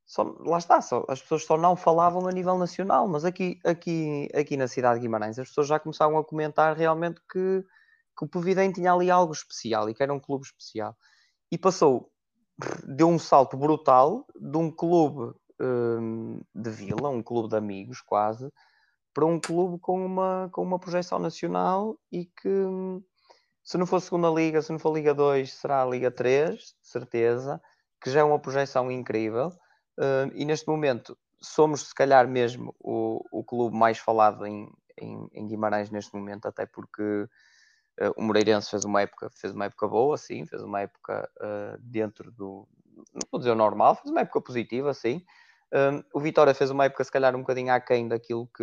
Só, 0.04 0.24
lá 0.40 0.58
está, 0.58 0.80
só, 0.80 1.04
as 1.08 1.22
pessoas 1.22 1.44
só 1.44 1.56
não 1.56 1.76
falavam 1.76 2.26
a 2.26 2.32
nível 2.32 2.58
nacional, 2.58 3.08
mas 3.08 3.24
aqui, 3.24 3.58
aqui, 3.64 4.28
aqui 4.34 4.56
na 4.56 4.68
cidade 4.68 4.96
de 4.96 5.02
Guimarães 5.06 5.38
as 5.38 5.48
pessoas 5.48 5.68
já 5.68 5.78
começavam 5.78 6.18
a 6.18 6.24
comentar 6.24 6.76
realmente 6.76 7.20
que, 7.30 7.64
que 8.18 8.24
o 8.24 8.28
Povidem 8.28 8.72
tinha 8.72 8.92
ali 8.92 9.10
algo 9.10 9.32
especial 9.32 9.88
e 9.88 9.94
que 9.94 10.02
era 10.02 10.12
um 10.12 10.20
clube 10.20 10.44
especial. 10.44 10.96
E 11.50 11.56
passou 11.56 12.12
deu 12.86 13.08
um 13.08 13.18
salto 13.18 13.56
brutal 13.56 14.26
de 14.38 14.56
um 14.56 14.70
clube 14.70 15.34
um, 15.60 16.40
de 16.54 16.70
vila, 16.70 17.08
um 17.08 17.22
clube 17.22 17.48
de 17.48 17.56
amigos 17.56 18.00
quase, 18.00 18.50
para 19.14 19.26
um 19.26 19.38
clube 19.38 19.78
com 19.78 20.04
uma, 20.04 20.48
com 20.52 20.62
uma 20.62 20.78
projeção 20.78 21.18
nacional 21.18 21.98
e 22.10 22.24
que 22.24 22.48
hum, 22.48 23.02
se 23.62 23.78
não 23.78 23.86
for 23.86 24.00
segunda 24.00 24.28
liga, 24.28 24.60
se 24.62 24.72
não 24.72 24.78
for 24.78 24.94
Liga 24.94 25.14
2, 25.14 25.52
será 25.52 25.82
a 25.82 25.86
Liga 25.86 26.10
3, 26.10 26.56
de 26.58 26.74
certeza, 26.82 27.60
que 28.02 28.10
já 28.10 28.20
é 28.20 28.24
uma 28.24 28.38
projeção 28.38 28.90
incrível. 28.90 29.48
Uh, 29.98 30.32
e 30.34 30.44
neste 30.44 30.66
momento 30.66 31.16
somos 31.40 31.88
se 31.88 31.94
calhar 31.94 32.26
mesmo 32.26 32.74
o, 32.80 33.22
o 33.30 33.44
clube 33.44 33.76
mais 33.76 33.98
falado 33.98 34.46
em, 34.46 34.68
em, 35.00 35.28
em 35.32 35.46
Guimarães 35.46 35.90
neste 35.90 36.14
momento, 36.14 36.46
até 36.46 36.66
porque 36.66 37.28
Uh, 38.00 38.12
o 38.16 38.22
Moreirense 38.22 38.70
fez 38.70 38.84
uma 38.84 39.02
época, 39.02 39.28
fez 39.30 39.52
uma 39.52 39.66
época 39.66 39.86
boa, 39.86 40.16
sim, 40.16 40.46
fez 40.46 40.62
uma 40.62 40.80
época 40.80 41.28
uh, 41.36 41.78
dentro 41.78 42.30
do, 42.32 42.66
não 43.12 43.20
vou 43.30 43.38
dizer 43.38 43.54
normal, 43.54 43.96
fez 43.96 44.10
uma 44.10 44.22
época 44.22 44.40
positiva, 44.40 44.94
sim. 44.94 45.22
Uh, 45.72 46.04
o 46.12 46.20
Vitória 46.20 46.54
fez 46.54 46.70
uma 46.70 46.84
época, 46.84 47.02
se 47.02 47.10
calhar, 47.10 47.34
um 47.34 47.40
bocadinho 47.40 47.72
aquém 47.72 48.06
daquilo 48.06 48.46
que, 48.54 48.62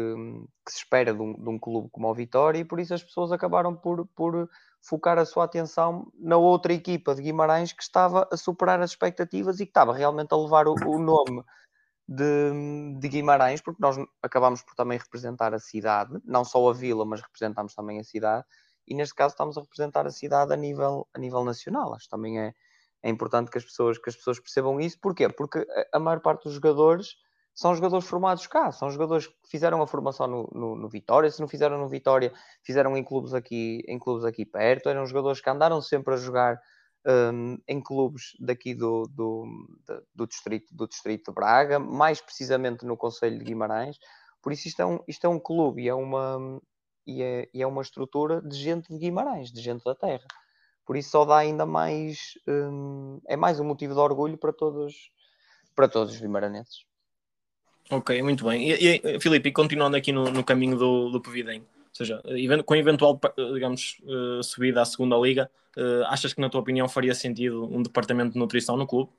que 0.64 0.72
se 0.72 0.78
espera 0.78 1.12
de 1.12 1.20
um, 1.20 1.34
de 1.34 1.50
um, 1.50 1.58
clube 1.58 1.90
como 1.92 2.08
o 2.08 2.14
Vitória, 2.14 2.60
e 2.60 2.64
por 2.66 2.80
isso 2.80 2.94
as 2.94 3.04
pessoas 3.04 3.32
acabaram 3.32 3.76
por, 3.76 4.06
por 4.16 4.48
focar 4.82 5.18
a 5.18 5.26
sua 5.26 5.46
atenção 5.46 6.12
na 6.20 6.38
outra 6.38 6.72
equipa 6.72 7.16
de 7.16 7.24
Guimarães 7.24 7.74
que 7.74 7.82
estava 7.82 8.28
a 8.32 8.38
superar 8.38 8.80
as 8.80 8.92
expectativas 8.92 9.60
e 9.60 9.66
que 9.66 9.72
estava 9.72 9.92
realmente 9.92 10.32
a 10.34 10.38
levar 10.38 10.68
o, 10.68 10.74
o 10.74 11.00
nome 11.00 11.44
de, 12.08 13.00
de, 13.00 13.08
Guimarães, 13.08 13.60
porque 13.60 13.82
nós 13.82 13.98
acabamos 14.22 14.62
por 14.62 14.76
também 14.76 15.00
representar 15.00 15.54
a 15.54 15.60
cidade, 15.60 16.16
não 16.24 16.46
só 16.46 16.70
a 16.70 16.74
vila, 16.74 17.06
mas 17.06 17.22
representamos 17.22 17.74
também 17.74 18.00
a 18.00 18.04
cidade 18.04 18.46
e 18.90 18.96
neste 18.96 19.14
caso 19.14 19.34
estamos 19.34 19.58
a 19.58 19.62
representar 19.62 20.08
a 20.08 20.12
cidade 20.12 20.52
a 20.52 20.58
nível, 20.58 21.08
a 21.14 21.20
nível 21.20 21.44
nacional. 21.44 21.94
Acho 21.94 22.06
que 22.06 22.10
também 22.10 22.40
é, 22.40 22.54
é 23.02 23.10
importante 23.10 23.50
que 23.50 23.58
as, 23.58 23.64
pessoas, 23.64 23.98
que 23.98 24.10
as 24.10 24.16
pessoas 24.16 24.40
percebam 24.40 24.80
isso. 24.80 25.00
Porquê? 25.00 25.30
Porque 25.30 25.66
a, 25.94 26.00
maior 26.00 26.20
parte 26.20 26.44
dos 26.44 26.54
jogadores 26.54 27.16
são 27.56 27.76
jogadores 27.76 28.08
formados 28.08 28.48
cá, 28.48 28.72
são 28.72 28.90
jogadores 28.90 29.28
que 29.28 29.50
fizeram 29.50 29.82
a 29.82 29.88
formação 29.88 30.28
no, 30.28 30.50
no, 30.54 30.76
no, 30.76 30.90
Vitória, 30.90 31.30
se 31.30 31.42
não 31.42 31.48
fizeram 31.48 31.78
no 31.78 31.90
Vitória, 31.90 32.32
fizeram 32.64 32.96
em 32.96 33.04
clubes 33.04 33.34
aqui, 33.34 33.84
em 33.88 34.00
clubes 34.00 34.24
aqui 34.24 34.46
perto, 34.46 34.88
eram 34.88 35.06
jogadores 35.06 35.42
que 35.42 35.50
andaram 35.50 35.82
sempre 35.82 36.14
a 36.14 36.18
jogar 36.18 36.60
um, 37.06 37.58
em 37.68 37.82
clubes 37.82 38.36
daqui 38.40 38.74
do, 38.74 39.04
do, 39.08 39.46
do, 40.14 40.28
distrito, 40.28 40.74
do 40.74 40.88
distrito 40.88 41.32
de 41.32 41.36
Braga, 41.36 41.80
mais 41.80 42.22
precisamente 42.22 42.86
no 42.86 42.96
Conselho 42.96 43.38
de 43.40 43.46
Guimarães. 43.46 43.98
Por 44.42 44.54
isso 44.54 44.68
isto 44.68 44.82
é 44.82 44.86
um, 44.86 45.00
isto 45.08 45.26
é 45.26 45.30
um 45.30 45.40
clube 45.40 45.84
e 45.84 45.90
é 45.90 45.94
uma, 45.94 46.62
e 47.06 47.22
é, 47.22 47.50
e 47.54 47.62
é 47.62 47.68
uma 47.68 47.82
estrutura 47.82 48.42
de 48.42 48.56
gente 48.56 48.88
de 48.88 48.98
Guimarães, 48.98 49.52
de 49.52 49.62
gente 49.62 49.84
da 49.84 49.96
terra. 49.96 50.26
Por 50.90 50.98
isso 50.98 51.12
só 51.12 51.24
dá 51.24 51.38
ainda 51.38 51.68
mais, 51.68 52.36
hum, 52.48 53.22
é 53.28 53.38
mais 53.38 53.60
um 53.60 53.64
motivo 53.64 53.94
de 53.94 54.00
orgulho 54.00 54.40
para 54.40 54.52
todos, 54.52 55.12
para 55.76 55.88
todos 55.88 56.16
os 56.16 56.20
guimaranenses. 56.20 56.84
Ok, 57.92 58.20
muito 58.24 58.44
bem. 58.44 58.72
E, 58.72 59.00
e 59.04 59.20
Filipe, 59.20 59.52
continuando 59.52 59.96
aqui 59.96 60.12
no, 60.12 60.32
no 60.32 60.44
caminho 60.44 60.76
do, 60.76 61.12
do 61.12 61.22
Pevidem, 61.22 61.60
ou 61.60 61.94
seja, 61.94 62.24
com 62.66 62.76
eventual, 62.76 63.22
digamos, 63.54 64.02
uh, 64.02 64.42
subida 64.42 64.82
à 64.82 64.86
segunda 64.86 65.16
liga, 65.16 65.52
uh, 65.78 66.06
achas 66.08 66.34
que 66.34 66.42
na 66.42 66.50
tua 66.50 66.62
opinião 66.62 66.90
faria 66.90 67.14
sentido 67.14 67.72
um 67.72 67.84
departamento 67.84 68.34
de 68.34 68.40
nutrição 68.40 68.76
no 68.76 68.88
clube? 68.88 69.12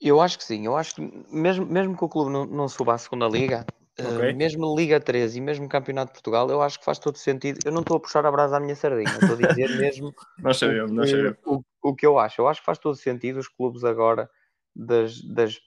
Eu 0.00 0.22
acho 0.22 0.38
que 0.38 0.44
sim, 0.44 0.64
eu 0.64 0.74
acho 0.74 0.94
que 0.94 1.02
mesmo, 1.30 1.66
mesmo 1.66 1.94
que 1.94 2.04
o 2.04 2.08
clube 2.08 2.30
não, 2.30 2.46
não 2.46 2.66
suba 2.66 2.94
à 2.94 2.98
segunda 2.98 3.28
liga, 3.28 3.66
Okay. 4.00 4.32
Uh, 4.32 4.36
mesmo 4.36 4.76
Liga 4.76 5.00
3 5.00 5.36
e 5.36 5.40
mesmo 5.40 5.68
Campeonato 5.68 6.12
de 6.12 6.14
Portugal, 6.14 6.48
eu 6.48 6.62
acho 6.62 6.78
que 6.78 6.84
faz 6.84 6.98
todo 7.00 7.18
sentido. 7.18 7.58
Eu 7.64 7.72
não 7.72 7.80
estou 7.80 7.96
a 7.96 8.00
puxar 8.00 8.24
a 8.24 8.30
brasa 8.30 8.56
à 8.56 8.60
minha 8.60 8.76
sardinha, 8.76 9.10
estou 9.10 9.34
a 9.34 9.48
dizer 9.48 9.68
mesmo 9.76 10.14
sabemos, 10.54 10.92
o, 10.92 11.10
sabemos. 11.10 11.38
O, 11.44 11.64
o, 11.82 11.94
que 11.96 12.06
eu 12.06 12.18
acho. 12.18 12.40
Eu 12.40 12.46
acho 12.46 12.60
que 12.60 12.66
faz 12.66 12.78
todo 12.78 12.94
sentido 12.94 13.40
os 13.40 13.48
clubes 13.48 13.82
agora 13.82 14.30
das, 14.74 15.20
das 15.22 15.58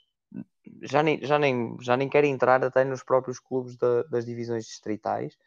já, 0.82 1.04
nem, 1.04 1.20
já, 1.22 1.38
nem, 1.38 1.76
já 1.82 1.98
nem 1.98 2.08
quero 2.08 2.26
entrar 2.26 2.64
até 2.64 2.86
nos 2.86 3.04
próprios 3.04 3.38
clubes 3.38 3.76
da, 3.76 4.04
das 4.04 4.26
divisões 4.26 4.66
distritais. 4.66 5.38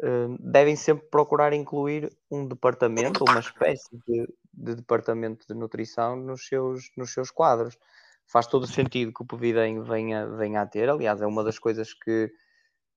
Uh, 0.00 0.36
devem 0.40 0.74
sempre 0.74 1.06
procurar 1.10 1.52
incluir 1.52 2.10
um 2.30 2.48
departamento, 2.48 3.24
uma 3.28 3.40
espécie 3.40 3.94
de, 4.08 4.26
de 4.52 4.74
departamento 4.74 5.46
de 5.46 5.54
nutrição 5.54 6.16
nos 6.16 6.46
seus, 6.46 6.90
nos 6.96 7.12
seus 7.12 7.30
quadros 7.30 7.76
faz 8.26 8.46
todo 8.46 8.64
o 8.64 8.66
sentido 8.66 9.12
que 9.12 9.22
o 9.22 9.26
Povidem 9.26 9.82
venha, 9.82 10.26
venha 10.26 10.62
a 10.62 10.66
ter. 10.66 10.88
Aliás, 10.88 11.20
é 11.20 11.26
uma 11.26 11.44
das 11.44 11.58
coisas 11.58 11.92
que, 11.92 12.32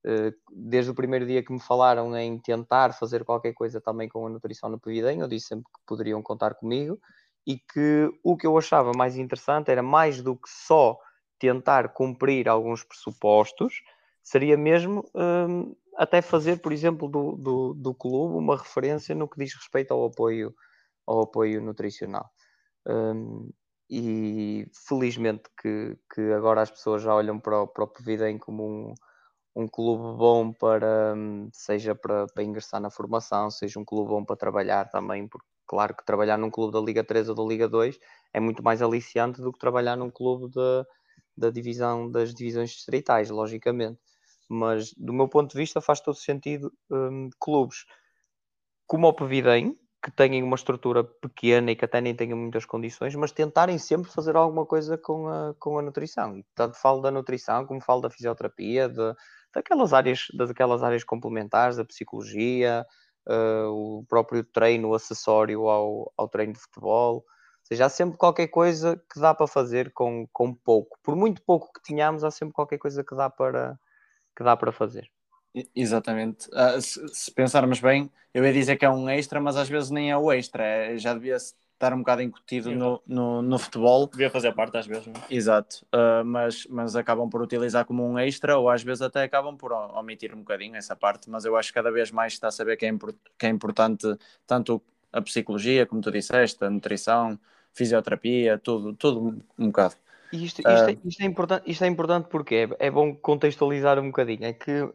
eh, 0.06 0.34
desde 0.52 0.92
o 0.92 0.96
primeiro 0.96 1.26
dia 1.26 1.44
que 1.44 1.52
me 1.52 1.60
falaram 1.60 2.16
em 2.18 2.40
tentar 2.40 2.94
fazer 2.94 3.24
qualquer 3.24 3.54
coisa 3.54 3.82
também 3.82 4.08
com 4.08 4.26
a 4.26 4.30
nutrição 4.30 4.70
no 4.70 4.80
Povidem, 4.80 5.20
eu 5.20 5.28
disse 5.28 5.48
sempre 5.48 5.66
que 5.66 5.80
poderiam 5.86 6.22
contar 6.22 6.56
comigo 6.56 7.00
e 7.46 7.58
que 7.58 8.10
o 8.24 8.36
que 8.36 8.48
eu 8.48 8.58
achava 8.58 8.92
mais 8.96 9.18
interessante 9.18 9.70
era 9.70 9.84
mais 9.84 10.22
do 10.22 10.36
que 10.36 10.50
só 10.50 10.98
tentar 11.38 11.90
cumprir 11.90 12.50
alguns 12.50 12.84
pressupostos, 12.84 13.82
seria 14.24 14.58
mesmo 14.58 15.08
um, 15.14 15.76
até 15.96 16.22
fazer, 16.22 16.60
por 16.60 16.74
exemplo, 16.74 17.08
do, 17.08 17.36
do, 17.36 17.74
do, 17.74 17.94
clube 17.94 18.36
uma 18.36 18.58
referência 18.58 19.14
no 19.14 19.28
que 19.28 19.38
diz 19.38 19.54
respeito 19.54 19.94
ao 19.94 20.06
apoio, 20.06 20.54
ao 21.06 21.22
apoio 21.22 21.62
nutricional. 21.62 22.30
Um, 22.88 23.52
e 23.90 24.68
felizmente 24.88 25.44
que, 25.62 25.98
que 26.14 26.22
agora 26.34 26.62
as 26.62 26.72
pessoas 26.72 27.04
já 27.04 27.14
olham 27.14 27.40
para 27.40 27.62
o, 27.62 27.68
para 27.68 27.84
o 27.84 28.40
como 28.40 28.64
um, 28.64 28.94
um 29.56 29.68
clube 29.68 30.18
bom 30.18 30.52
para, 30.52 31.16
seja 31.54 31.96
para, 31.96 32.26
para 32.28 32.44
ingressar 32.44 32.82
na 32.82 32.90
formação, 32.90 33.50
seja 33.50 33.80
um 33.80 33.86
clube 33.86 34.10
bom 34.10 34.26
para 34.26 34.36
trabalhar 34.36 34.86
também, 34.90 35.28
porque 35.28 35.48
claro 35.68 35.96
que 35.96 36.06
trabalhar 36.06 36.38
num 36.38 36.50
clube 36.52 36.74
da 36.74 36.80
Liga 36.80 37.04
3 37.04 37.30
ou 37.30 37.36
da 37.36 37.44
Liga 37.44 37.68
2 37.68 37.98
é 38.34 38.40
muito 38.40 38.64
mais 38.64 38.82
aliciante 38.82 39.42
do 39.42 39.52
que 39.52 39.60
trabalhar 39.60 39.96
num 39.96 40.10
clube 40.10 40.54
da, 40.54 40.86
da 41.38 41.50
divisão 41.50 42.10
das 42.10 42.34
divisões 42.34 42.72
distritais, 42.72 43.30
logicamente. 43.30 44.00
Mas 44.50 44.94
do 44.94 45.14
meu 45.14 45.28
ponto 45.28 45.52
de 45.52 45.58
vista 45.58 45.82
faz 45.82 46.00
todo 46.00 46.16
sentido 46.16 46.72
um, 46.92 47.30
clubes 47.40 47.86
como 48.86 49.08
o 49.08 49.14
Pevidem, 49.14 49.78
que 50.06 50.12
tenham 50.12 50.46
uma 50.46 50.56
estrutura 50.56 51.04
pequena 51.04 51.72
e 51.72 51.76
que 51.76 51.84
até 51.84 52.00
nem 52.00 52.14
tenham 52.14 52.38
muitas 52.38 52.64
condições, 52.64 53.16
mas 53.16 53.32
tentarem 53.32 53.80
sempre 53.80 54.12
fazer 54.12 54.36
alguma 54.36 54.64
coisa 54.64 55.00
com 55.00 55.28
a, 55.28 55.56
com 55.58 55.80
a 55.80 55.82
nutrição. 55.82 56.38
E 56.38 56.46
tanto 56.54 56.78
falo 56.78 57.02
da 57.02 57.10
nutrição 57.10 57.66
como 57.66 57.82
falo 57.82 58.02
da 58.02 58.10
fisioterapia, 58.12 58.88
de, 58.88 59.16
daquelas, 59.52 59.94
áreas, 59.94 60.28
daquelas 60.36 60.84
áreas 60.84 61.04
complementares, 61.04 61.78
da 61.78 61.84
psicologia, 61.84 62.86
uh, 63.28 63.68
o 63.72 64.06
próprio 64.08 64.44
treino 64.44 64.94
acessório 64.94 65.68
ao, 65.68 66.14
ao 66.16 66.30
treino 66.30 66.54
de 66.54 66.60
futebol. 66.60 67.16
Ou 67.16 67.26
seja, 67.64 67.86
há 67.86 67.90
sempre 67.90 68.16
qualquer 68.16 68.50
coisa 68.50 69.02
que 69.12 69.20
dá 69.20 69.34
para 69.34 69.48
fazer 69.48 69.92
com, 69.92 70.28
com 70.32 70.54
pouco. 70.54 71.00
Por 71.02 71.16
muito 71.16 71.42
pouco 71.42 71.74
que 71.74 71.82
tenhamos, 71.82 72.24
há 72.24 72.30
sempre 72.30 72.54
qualquer 72.54 72.78
coisa 72.78 73.04
que 73.04 73.16
dá 73.16 73.28
para, 73.28 73.76
que 74.38 74.44
dá 74.44 74.56
para 74.56 74.72
fazer. 74.72 75.10
Exatamente. 75.76 76.48
Uh, 76.50 76.82
se, 76.82 77.08
se, 77.10 77.32
pensarmos 77.32 77.80
bem, 77.80 78.10
eu 78.34 78.44
ia 78.44 78.52
dizer 78.52 78.76
que 78.76 78.86
é 78.86 78.90
um 78.90 79.10
extra, 79.10 79.40
mas 79.40 79.56
às 79.56 79.70
vezes 79.70 79.90
nem 79.90 80.12
é 80.12 80.18
o 80.18 80.32
extra. 80.32 80.64
É, 80.64 80.98
já 80.98 81.14
devia 81.14 81.36
estar 81.36 81.94
um 81.94 82.00
bocado 82.00 82.22
incutido 82.22 82.72
no, 82.72 83.02
no, 83.08 83.42
no, 83.42 83.58
futebol. 83.58 84.08
Devia 84.08 84.30
fazer 84.30 84.54
parte 84.54 84.78
às 84.78 84.88
vezes, 84.88 85.08
não 85.08 85.14
é? 85.14 85.34
Exato, 85.34 85.86
uh, 85.94 86.26
mas, 86.26 86.66
mas 86.70 86.96
acabam 86.96 87.30
por 87.30 87.42
utilizar 87.42 87.86
como 87.86 88.06
um 88.06 88.18
extra 88.20 88.58
ou 88.58 88.70
às 88.70 88.84
vezes 88.84 89.02
até 89.02 89.24
acabam 89.24 89.56
por 89.56 89.72
omitir 89.72 90.34
um 90.34 90.40
bocadinho 90.40 90.76
essa 90.76 90.96
parte, 90.96 91.30
mas 91.30 91.46
eu 91.46 91.56
acho 91.56 91.70
que 91.70 91.76
cada 91.76 91.92
vez 91.92 92.12
mais 92.12 92.34
está 92.34 92.48
a 92.48 92.52
saber 92.52 92.78
que 92.78 92.86
é, 92.86 92.92
que 93.38 93.46
é 93.46 93.50
importante 93.50 94.08
tanto 94.48 94.82
a 95.12 95.22
psicologia, 95.22 95.86
como 95.86 96.02
tu 96.02 96.12
disseste, 96.12 96.64
a 96.64 96.70
nutrição, 96.70 97.40
fisioterapia, 97.74 98.58
tudo, 98.58 98.94
tudo 98.94 99.42
um 99.58 99.68
bocado. 99.68 99.96
Isto, 100.44 100.60
isto, 100.60 100.68
é, 100.68 100.98
isto, 101.06 101.24
é, 101.24 101.26
importante, 101.26 101.64
isto 101.70 101.84
é 101.84 101.88
importante 101.88 102.28
porque 102.30 102.68
é, 102.80 102.88
é 102.88 102.92
bom 102.92 103.16
contextualizar 103.16 104.00
um 104.00 104.08
bocadinho. 104.08 104.46
É 104.46 104.54
que 104.54 104.94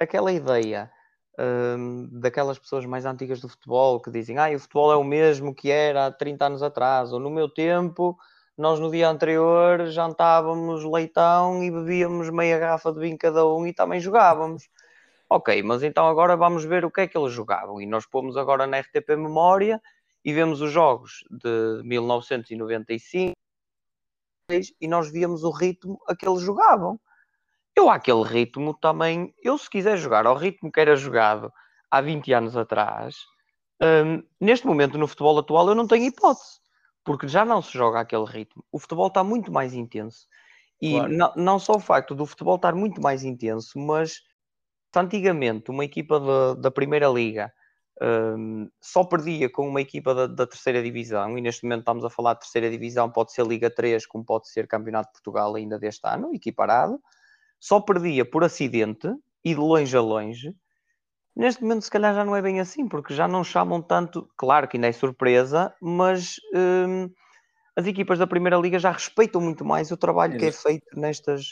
aquela 0.00 0.32
ideia 0.32 0.90
um, 1.38 2.08
daquelas 2.12 2.58
pessoas 2.58 2.84
mais 2.84 3.04
antigas 3.06 3.40
do 3.40 3.48
futebol 3.48 4.00
que 4.00 4.10
dizem 4.10 4.38
ah, 4.38 4.50
o 4.54 4.58
futebol 4.58 4.92
é 4.92 4.96
o 4.96 5.04
mesmo 5.04 5.54
que 5.54 5.70
era 5.70 6.06
há 6.06 6.12
30 6.12 6.46
anos 6.46 6.62
atrás, 6.62 7.12
ou 7.12 7.18
no 7.18 7.30
meu 7.30 7.48
tempo, 7.48 8.16
nós 8.56 8.78
no 8.78 8.90
dia 8.90 9.08
anterior 9.08 9.86
jantávamos 9.86 10.84
leitão 10.84 11.62
e 11.62 11.70
bebíamos 11.70 12.30
meia 12.30 12.58
garrafa 12.58 12.92
de 12.92 13.00
vinho 13.00 13.18
cada 13.18 13.46
um 13.46 13.66
e 13.66 13.72
também 13.72 14.00
jogávamos. 14.00 14.68
Ok, 15.28 15.62
mas 15.62 15.82
então 15.82 16.06
agora 16.06 16.36
vamos 16.36 16.64
ver 16.64 16.84
o 16.84 16.90
que 16.90 17.00
é 17.02 17.06
que 17.06 17.16
eles 17.16 17.32
jogavam. 17.32 17.80
E 17.80 17.86
nós 17.86 18.04
pomos 18.04 18.36
agora 18.36 18.66
na 18.66 18.80
RTP 18.80 19.16
Memória 19.16 19.80
e 20.22 20.32
vemos 20.32 20.60
os 20.60 20.70
jogos 20.70 21.24
de 21.30 21.82
1995 21.84 23.34
e 24.80 24.88
nós 24.88 25.10
víamos 25.10 25.44
o 25.44 25.50
ritmo 25.50 26.00
a 26.08 26.14
que 26.14 26.26
eles 26.26 26.40
jogavam. 26.40 26.98
Eu, 27.74 27.88
àquele 27.88 28.22
ritmo 28.22 28.74
também, 28.74 29.34
eu 29.42 29.56
se 29.56 29.68
quiser 29.68 29.96
jogar 29.96 30.26
ao 30.26 30.36
ritmo 30.36 30.70
que 30.70 30.80
era 30.80 30.94
jogado 30.94 31.52
há 31.90 32.00
20 32.00 32.32
anos 32.32 32.56
atrás, 32.56 33.16
um, 33.82 34.22
neste 34.40 34.66
momento 34.66 34.98
no 34.98 35.08
futebol 35.08 35.38
atual 35.38 35.68
eu 35.68 35.74
não 35.74 35.86
tenho 35.86 36.04
hipótese, 36.04 36.60
porque 37.04 37.26
já 37.26 37.44
não 37.44 37.60
se 37.60 37.72
joga 37.72 38.00
àquele 38.00 38.24
ritmo. 38.24 38.64
O 38.70 38.78
futebol 38.78 39.08
está 39.08 39.24
muito 39.24 39.50
mais 39.50 39.74
intenso. 39.74 40.26
E 40.80 40.92
claro. 40.92 41.12
não, 41.12 41.32
não 41.36 41.58
só 41.58 41.74
o 41.74 41.80
facto 41.80 42.14
do 42.14 42.26
futebol 42.26 42.56
estar 42.56 42.74
muito 42.74 43.00
mais 43.00 43.24
intenso, 43.24 43.78
mas 43.78 44.20
antigamente 44.94 45.70
uma 45.70 45.84
equipa 45.84 46.20
de, 46.20 46.60
da 46.60 46.70
Primeira 46.70 47.08
Liga 47.08 47.52
um, 48.02 48.68
só 48.80 49.04
perdia 49.04 49.48
com 49.48 49.68
uma 49.68 49.80
equipa 49.80 50.14
da, 50.14 50.26
da, 50.26 50.46
terceira 50.46 50.82
divisão, 50.82 51.38
e 51.38 51.40
neste 51.40 51.62
momento 51.62 51.80
estamos 51.80 52.04
a 52.04 52.10
falar 52.10 52.34
de 52.34 52.40
terceira 52.40 52.70
divisão, 52.70 53.10
pode 53.10 53.32
ser 53.32 53.46
Liga 53.46 53.70
3, 53.70 54.06
como 54.06 54.24
pode 54.24 54.48
ser 54.48 54.66
Campeonato 54.66 55.08
de 55.08 55.12
Portugal 55.12 55.54
ainda 55.54 55.78
deste 55.78 56.06
ano, 56.06 56.34
equiparado 56.34 57.00
só 57.62 57.80
perdia 57.80 58.24
por 58.24 58.42
acidente 58.42 59.06
e 59.44 59.54
de 59.54 59.60
longe 59.60 59.96
a 59.96 60.00
longe. 60.00 60.52
Neste 61.34 61.62
momento, 61.62 61.82
se 61.82 61.90
calhar, 61.90 62.12
já 62.12 62.24
não 62.24 62.34
é 62.34 62.42
bem 62.42 62.58
assim, 62.58 62.88
porque 62.88 63.14
já 63.14 63.28
não 63.28 63.44
chamam 63.44 63.80
tanto. 63.80 64.28
Claro 64.36 64.66
que 64.66 64.76
ainda 64.76 64.88
é 64.88 64.92
surpresa, 64.92 65.72
mas 65.80 66.40
hum, 66.52 67.08
as 67.76 67.86
equipas 67.86 68.18
da 68.18 68.26
Primeira 68.26 68.56
Liga 68.56 68.80
já 68.80 68.90
respeitam 68.90 69.40
muito 69.40 69.64
mais 69.64 69.92
o 69.92 69.96
trabalho 69.96 70.36
que 70.36 70.46
é 70.46 70.50
feito 70.50 70.84
nestas. 70.98 71.46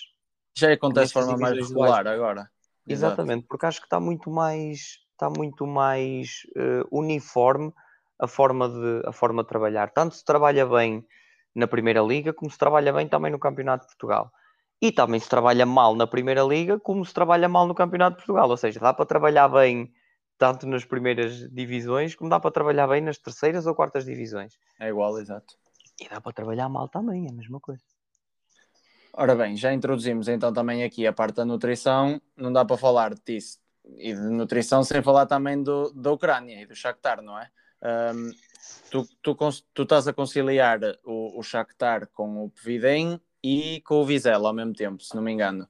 Já 0.58 0.72
acontece 0.72 1.06
de 1.06 1.12
forma 1.12 1.38
mais 1.38 1.56
regular 1.56 2.04
agora. 2.08 2.50
Exatamente, 2.88 3.46
porque 3.46 3.66
acho 3.66 3.78
que 3.78 3.86
está 3.86 4.00
muito 4.00 4.32
mais, 4.32 4.98
está 5.20 5.28
muito 5.28 5.66
mais 5.66 6.46
uh, 6.56 6.88
uniforme 6.90 7.72
a 8.18 8.26
forma, 8.26 8.68
de, 8.68 9.02
a 9.06 9.12
forma 9.12 9.42
de 9.42 9.48
trabalhar. 9.48 9.90
Tanto 9.90 10.14
se 10.14 10.24
trabalha 10.24 10.64
bem 10.66 11.06
na 11.54 11.66
Primeira 11.66 12.00
Liga, 12.00 12.32
como 12.32 12.50
se 12.50 12.56
trabalha 12.56 12.92
bem 12.92 13.06
também 13.06 13.30
no 13.30 13.38
Campeonato 13.38 13.84
de 13.84 13.88
Portugal. 13.88 14.32
E 14.80 14.90
também 14.90 15.20
se 15.20 15.28
trabalha 15.28 15.66
mal 15.66 15.94
na 15.94 16.06
Primeira 16.06 16.42
Liga, 16.42 16.80
como 16.80 17.04
se 17.04 17.12
trabalha 17.12 17.48
mal 17.48 17.66
no 17.66 17.74
Campeonato 17.74 18.16
de 18.16 18.22
Portugal. 18.22 18.48
Ou 18.48 18.56
seja, 18.56 18.80
dá 18.80 18.94
para 18.94 19.04
trabalhar 19.04 19.48
bem 19.48 19.92
tanto 20.38 20.66
nas 20.66 20.86
primeiras 20.86 21.50
divisões, 21.50 22.14
como 22.14 22.30
dá 22.30 22.40
para 22.40 22.50
trabalhar 22.50 22.88
bem 22.88 23.02
nas 23.02 23.18
terceiras 23.18 23.66
ou 23.66 23.74
quartas 23.74 24.06
divisões. 24.06 24.54
É 24.80 24.88
igual, 24.88 25.18
exato. 25.18 25.54
E 26.00 26.08
dá 26.08 26.18
para 26.18 26.32
trabalhar 26.32 26.68
mal 26.70 26.88
também, 26.88 27.26
é 27.26 27.30
a 27.30 27.34
mesma 27.34 27.60
coisa. 27.60 27.82
Ora 29.12 29.34
bem, 29.34 29.54
já 29.54 29.70
introduzimos 29.70 30.28
então 30.28 30.50
também 30.50 30.82
aqui 30.82 31.06
a 31.06 31.12
parte 31.12 31.36
da 31.36 31.44
nutrição. 31.44 32.18
Não 32.34 32.50
dá 32.50 32.64
para 32.64 32.78
falar 32.78 33.12
disso 33.14 33.58
e 33.96 34.14
de 34.14 34.20
nutrição 34.20 34.82
sem 34.82 35.02
falar 35.02 35.26
também 35.26 35.62
do, 35.62 35.92
da 35.92 36.12
Ucrânia 36.12 36.60
e 36.60 36.66
do 36.66 36.74
Shakhtar, 36.74 37.22
não 37.22 37.38
é? 37.38 37.50
Um, 37.82 38.30
tu, 38.90 39.08
tu, 39.22 39.36
tu, 39.72 39.82
estás 39.82 40.06
a 40.06 40.12
conciliar 40.12 40.80
o, 41.04 41.38
o 41.38 41.42
Shakhtar 41.42 42.08
com 42.08 42.44
o 42.44 42.50
Pvidem 42.50 43.20
e 43.42 43.80
com 43.82 43.96
o 43.96 44.04
Vizela 44.04 44.48
ao 44.48 44.54
mesmo 44.54 44.74
tempo, 44.74 45.02
se 45.02 45.14
não 45.14 45.22
me 45.22 45.32
engano. 45.32 45.68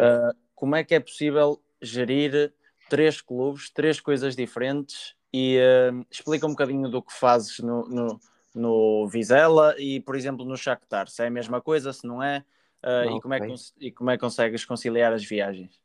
Uh, 0.00 0.36
como 0.54 0.76
é 0.76 0.84
que 0.84 0.94
é 0.94 1.00
possível 1.00 1.60
gerir 1.80 2.52
três 2.88 3.20
clubes, 3.20 3.70
três 3.70 4.00
coisas 4.00 4.36
diferentes 4.36 5.14
e 5.32 5.58
uh, 5.58 6.06
explica 6.10 6.46
um 6.46 6.50
bocadinho 6.50 6.88
do 6.88 7.02
que 7.02 7.12
fazes 7.12 7.58
no, 7.58 7.88
no, 7.88 8.20
no, 8.54 9.08
Vizela 9.08 9.74
e, 9.78 10.00
por 10.00 10.14
exemplo, 10.14 10.44
no 10.44 10.56
Shakhtar, 10.56 11.08
se 11.08 11.22
é 11.22 11.26
a 11.26 11.30
mesma 11.30 11.60
coisa, 11.60 11.92
se 11.92 12.06
não 12.06 12.22
é, 12.22 12.44
uh, 12.82 13.10
não, 13.10 13.16
e, 13.16 13.20
como 13.20 13.34
okay. 13.34 13.50
é 13.50 13.54
que, 13.54 13.62
e 13.80 13.92
como 13.92 14.10
é 14.10 14.16
que 14.16 14.20
consegues 14.20 14.64
conciliar 14.64 15.12
as 15.12 15.24
viagens? 15.24 15.81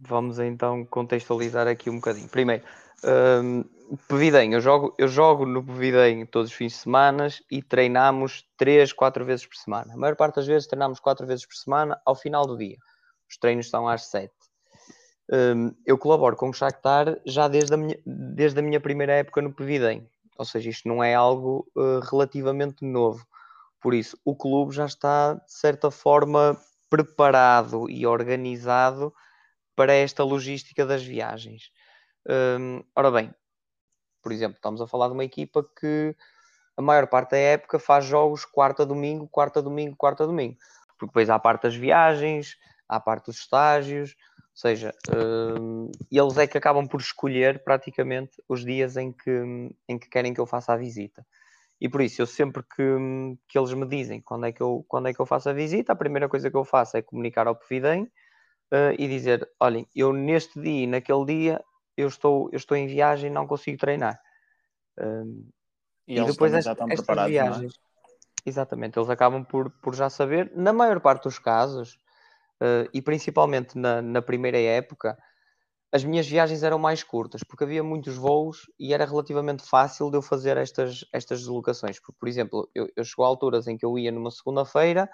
Vamos 0.00 0.38
então 0.38 0.84
contextualizar 0.84 1.66
aqui 1.66 1.90
um 1.90 1.96
bocadinho. 1.96 2.28
Primeiro, 2.28 2.62
um, 3.04 3.64
Pevidem, 4.08 4.52
eu 4.52 4.60
jogo, 4.60 4.94
eu 4.98 5.06
jogo 5.06 5.46
no 5.46 5.64
Pevidem 5.64 6.26
todos 6.26 6.50
os 6.50 6.56
fins 6.56 6.72
de 6.72 6.78
semana 6.78 7.28
e 7.50 7.62
treinamos 7.62 8.44
3, 8.56 8.92
4 8.92 9.24
vezes 9.24 9.46
por 9.46 9.56
semana. 9.56 9.94
A 9.94 9.96
maior 9.96 10.16
parte 10.16 10.36
das 10.36 10.46
vezes 10.46 10.66
treinamos 10.66 10.98
4 10.98 11.26
vezes 11.26 11.46
por 11.46 11.54
semana 11.54 12.00
ao 12.04 12.16
final 12.16 12.46
do 12.46 12.56
dia. 12.56 12.76
Os 13.28 13.36
treinos 13.36 13.70
são 13.70 13.86
às 13.86 14.06
7. 14.06 14.32
Um, 15.32 15.72
eu 15.84 15.98
colaboro 15.98 16.36
com 16.36 16.48
o 16.48 16.52
Shakhtar 16.52 17.18
já 17.24 17.48
desde 17.48 17.74
a 17.74 17.76
minha, 17.76 17.98
desde 18.04 18.58
a 18.58 18.62
minha 18.62 18.80
primeira 18.80 19.12
época 19.12 19.42
no 19.42 19.52
Pevidem. 19.52 20.08
Ou 20.38 20.44
seja, 20.44 20.70
isto 20.70 20.88
não 20.88 21.02
é 21.02 21.14
algo 21.14 21.66
uh, 21.76 22.00
relativamente 22.00 22.84
novo. 22.84 23.26
Por 23.80 23.94
isso, 23.94 24.18
o 24.24 24.34
clube 24.34 24.74
já 24.74 24.86
está, 24.86 25.34
de 25.34 25.52
certa 25.52 25.90
forma, 25.90 26.60
preparado 26.90 27.88
e 27.88 28.06
organizado 28.06 29.12
para 29.76 29.92
esta 29.92 30.24
logística 30.24 30.84
das 30.84 31.04
viagens. 31.04 31.70
Um, 32.26 32.82
ora 32.96 33.10
bem, 33.10 33.34
por 34.22 34.32
exemplo, 34.32 34.56
estamos 34.56 34.80
a 34.80 34.86
falar 34.86 35.08
de 35.08 35.12
uma 35.12 35.24
equipa 35.24 35.64
que 35.78 36.16
a 36.76 36.82
maior 36.82 37.06
parte 37.06 37.30
da 37.30 37.38
época 37.38 37.78
faz 37.78 38.04
jogos 38.04 38.44
quarta 38.44 38.84
domingo, 38.84 39.28
quarta 39.28 39.62
domingo, 39.62 39.94
quarta 39.96 40.26
domingo. 40.26 40.56
Porque 40.88 41.06
depois 41.06 41.30
há 41.30 41.38
parte 41.38 41.64
das 41.64 41.76
viagens, 41.76 42.56
há 42.88 42.98
parte 42.98 43.26
dos 43.26 43.38
estágios, 43.38 44.16
ou 44.56 44.60
seja, 44.60 44.94
um, 45.60 45.90
eles 46.10 46.38
é 46.38 46.46
que 46.46 46.56
acabam 46.56 46.88
por 46.88 47.00
escolher 47.00 47.62
praticamente 47.62 48.42
os 48.48 48.64
dias 48.64 48.96
em 48.96 49.12
que, 49.12 49.30
em 49.86 49.98
que 49.98 50.08
querem 50.08 50.32
que 50.32 50.40
eu 50.40 50.46
faça 50.46 50.72
a 50.72 50.76
visita. 50.76 51.24
E 51.78 51.88
por 51.88 52.00
isso, 52.00 52.22
eu 52.22 52.26
sempre 52.26 52.62
que, 52.62 52.82
que 53.46 53.58
eles 53.58 53.72
me 53.74 53.86
dizem 53.86 54.20
quando 54.20 54.46
é 54.46 54.52
que, 54.52 54.62
eu, 54.62 54.84
quando 54.88 55.08
é 55.08 55.14
que 55.14 55.20
eu 55.20 55.26
faço 55.26 55.50
a 55.50 55.52
visita, 55.52 55.92
a 55.92 55.96
primeira 55.96 56.28
coisa 56.28 56.50
que 56.50 56.56
eu 56.56 56.64
faço 56.64 56.96
é 56.96 57.02
comunicar 57.02 57.46
ao 57.46 57.54
Pevidem 57.54 58.10
uh, 58.72 58.94
e 58.98 59.08
dizer: 59.08 59.48
olhem, 59.60 59.86
eu 59.94 60.12
neste 60.12 60.60
dia 60.60 60.84
e 60.84 60.86
naquele 60.86 61.24
dia 61.24 61.64
eu 61.96 62.08
estou, 62.08 62.48
eu 62.52 62.56
estou 62.56 62.76
em 62.76 62.86
viagem 62.86 63.30
e 63.30 63.32
não 63.32 63.46
consigo 63.46 63.78
treinar. 63.78 64.20
Um, 64.98 65.48
e, 66.06 66.18
e 66.18 66.24
depois 66.24 66.52
já 66.52 66.72
estão 66.72 66.88
estas 66.90 67.18
é? 67.18 67.28
viagens, 67.28 67.74
é? 67.74 68.48
exatamente, 68.48 68.98
eles 68.98 69.10
acabam 69.10 69.44
por, 69.44 69.70
por 69.82 69.94
já 69.94 70.08
saber, 70.08 70.52
na 70.54 70.72
maior 70.72 71.00
parte 71.00 71.24
dos 71.24 71.38
casos, 71.38 71.98
uh, 72.62 72.88
e 72.92 73.02
principalmente 73.02 73.76
na, 73.76 74.00
na 74.00 74.22
primeira 74.22 74.58
época, 74.58 75.18
as 75.92 76.04
minhas 76.04 76.26
viagens 76.26 76.62
eram 76.62 76.78
mais 76.78 77.02
curtas, 77.02 77.42
porque 77.42 77.64
havia 77.64 77.82
muitos 77.82 78.16
voos 78.16 78.70
e 78.78 78.92
era 78.92 79.04
relativamente 79.04 79.62
fácil 79.62 80.10
de 80.10 80.16
eu 80.16 80.22
fazer 80.22 80.56
estas, 80.56 81.04
estas 81.12 81.40
deslocações. 81.40 81.98
Porque, 81.98 82.18
por 82.18 82.28
exemplo, 82.28 82.68
eu, 82.74 82.88
eu 82.94 83.04
chegou 83.04 83.24
a 83.24 83.28
alturas 83.28 83.66
em 83.66 83.78
que 83.78 83.86
eu 83.86 83.98
ia 83.98 84.12
numa 84.12 84.30
segunda-feira 84.30 85.08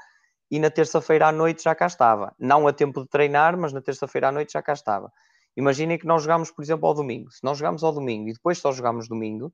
e 0.52 0.58
na 0.58 0.70
terça-feira 0.70 1.28
à 1.28 1.32
noite 1.32 1.64
já 1.64 1.74
cá 1.74 1.86
estava. 1.86 2.34
Não 2.38 2.68
a 2.68 2.74
tempo 2.74 3.00
de 3.00 3.08
treinar, 3.08 3.56
mas 3.56 3.72
na 3.72 3.80
terça-feira 3.80 4.28
à 4.28 4.32
noite 4.32 4.52
já 4.52 4.60
cá 4.60 4.74
estava. 4.74 5.10
Imaginem 5.56 5.96
que 5.96 6.06
nós 6.06 6.24
jogamos, 6.24 6.50
por 6.50 6.62
exemplo, 6.62 6.86
ao 6.86 6.92
domingo. 6.92 7.30
Se 7.30 7.42
nós 7.42 7.56
jogamos 7.56 7.82
ao 7.82 7.90
domingo 7.90 8.28
e 8.28 8.34
depois 8.34 8.58
só 8.58 8.70
jogamos 8.70 9.08
domingo, 9.08 9.50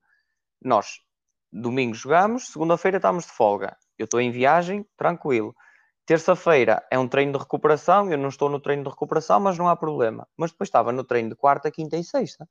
nós 0.61 0.98
domingo 1.52 1.94
jogamos, 1.94 2.48
segunda-feira 2.48 2.96
estamos 2.96 3.26
de 3.26 3.30
folga. 3.30 3.76
Eu 3.96 4.06
estou 4.06 4.20
em 4.20 4.32
viagem, 4.32 4.84
tranquilo. 4.96 5.54
Terça-feira 6.04 6.84
é 6.90 6.98
um 6.98 7.06
treino 7.06 7.30
de 7.30 7.38
recuperação, 7.38 8.11
eu 8.11 8.18
não 8.18 8.28
estou 8.28 8.50
no 8.50 8.58
treino 8.58 8.82
de 8.82 8.90
recuperação, 8.90 9.38
mas 9.38 9.56
não 9.56 9.68
há 9.68 9.76
problema. 9.76 10.26
Mas 10.37 10.50
depois 10.50 10.66
estava 10.66 10.90
no 10.90 11.04
treino 11.04 11.28
de 11.28 11.37
quarta, 11.37 11.70
quinta 11.70 11.96
e 11.96 12.02
sexta. 12.02 12.48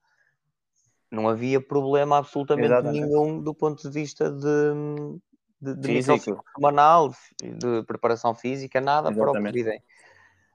Não 1.11 1.27
havia 1.27 1.59
problema 1.59 2.17
absolutamente 2.17 2.71
Exatamente. 2.71 3.05
nenhum 3.05 3.41
do 3.41 3.53
ponto 3.53 3.81
de 3.81 3.89
vista 3.89 4.31
de, 4.31 5.19
de, 5.59 5.75
de 5.75 5.87
nível 5.87 6.17
semanal, 6.55 7.13
de 7.41 7.83
preparação 7.83 8.35
física, 8.35 8.79
nada 8.79 9.09
Exatamente. 9.09 9.31
para 9.31 9.39
o 9.39 9.43
Previdem. 9.43 9.83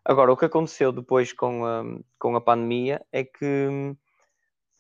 Agora, 0.05 0.33
o 0.33 0.37
que 0.37 0.45
aconteceu 0.45 0.93
depois 0.93 1.33
com 1.33 1.65
a, 1.65 1.85
com 2.19 2.35
a 2.35 2.41
pandemia 2.41 3.05
é 3.13 3.23
que 3.23 3.69
hum, 3.71 3.97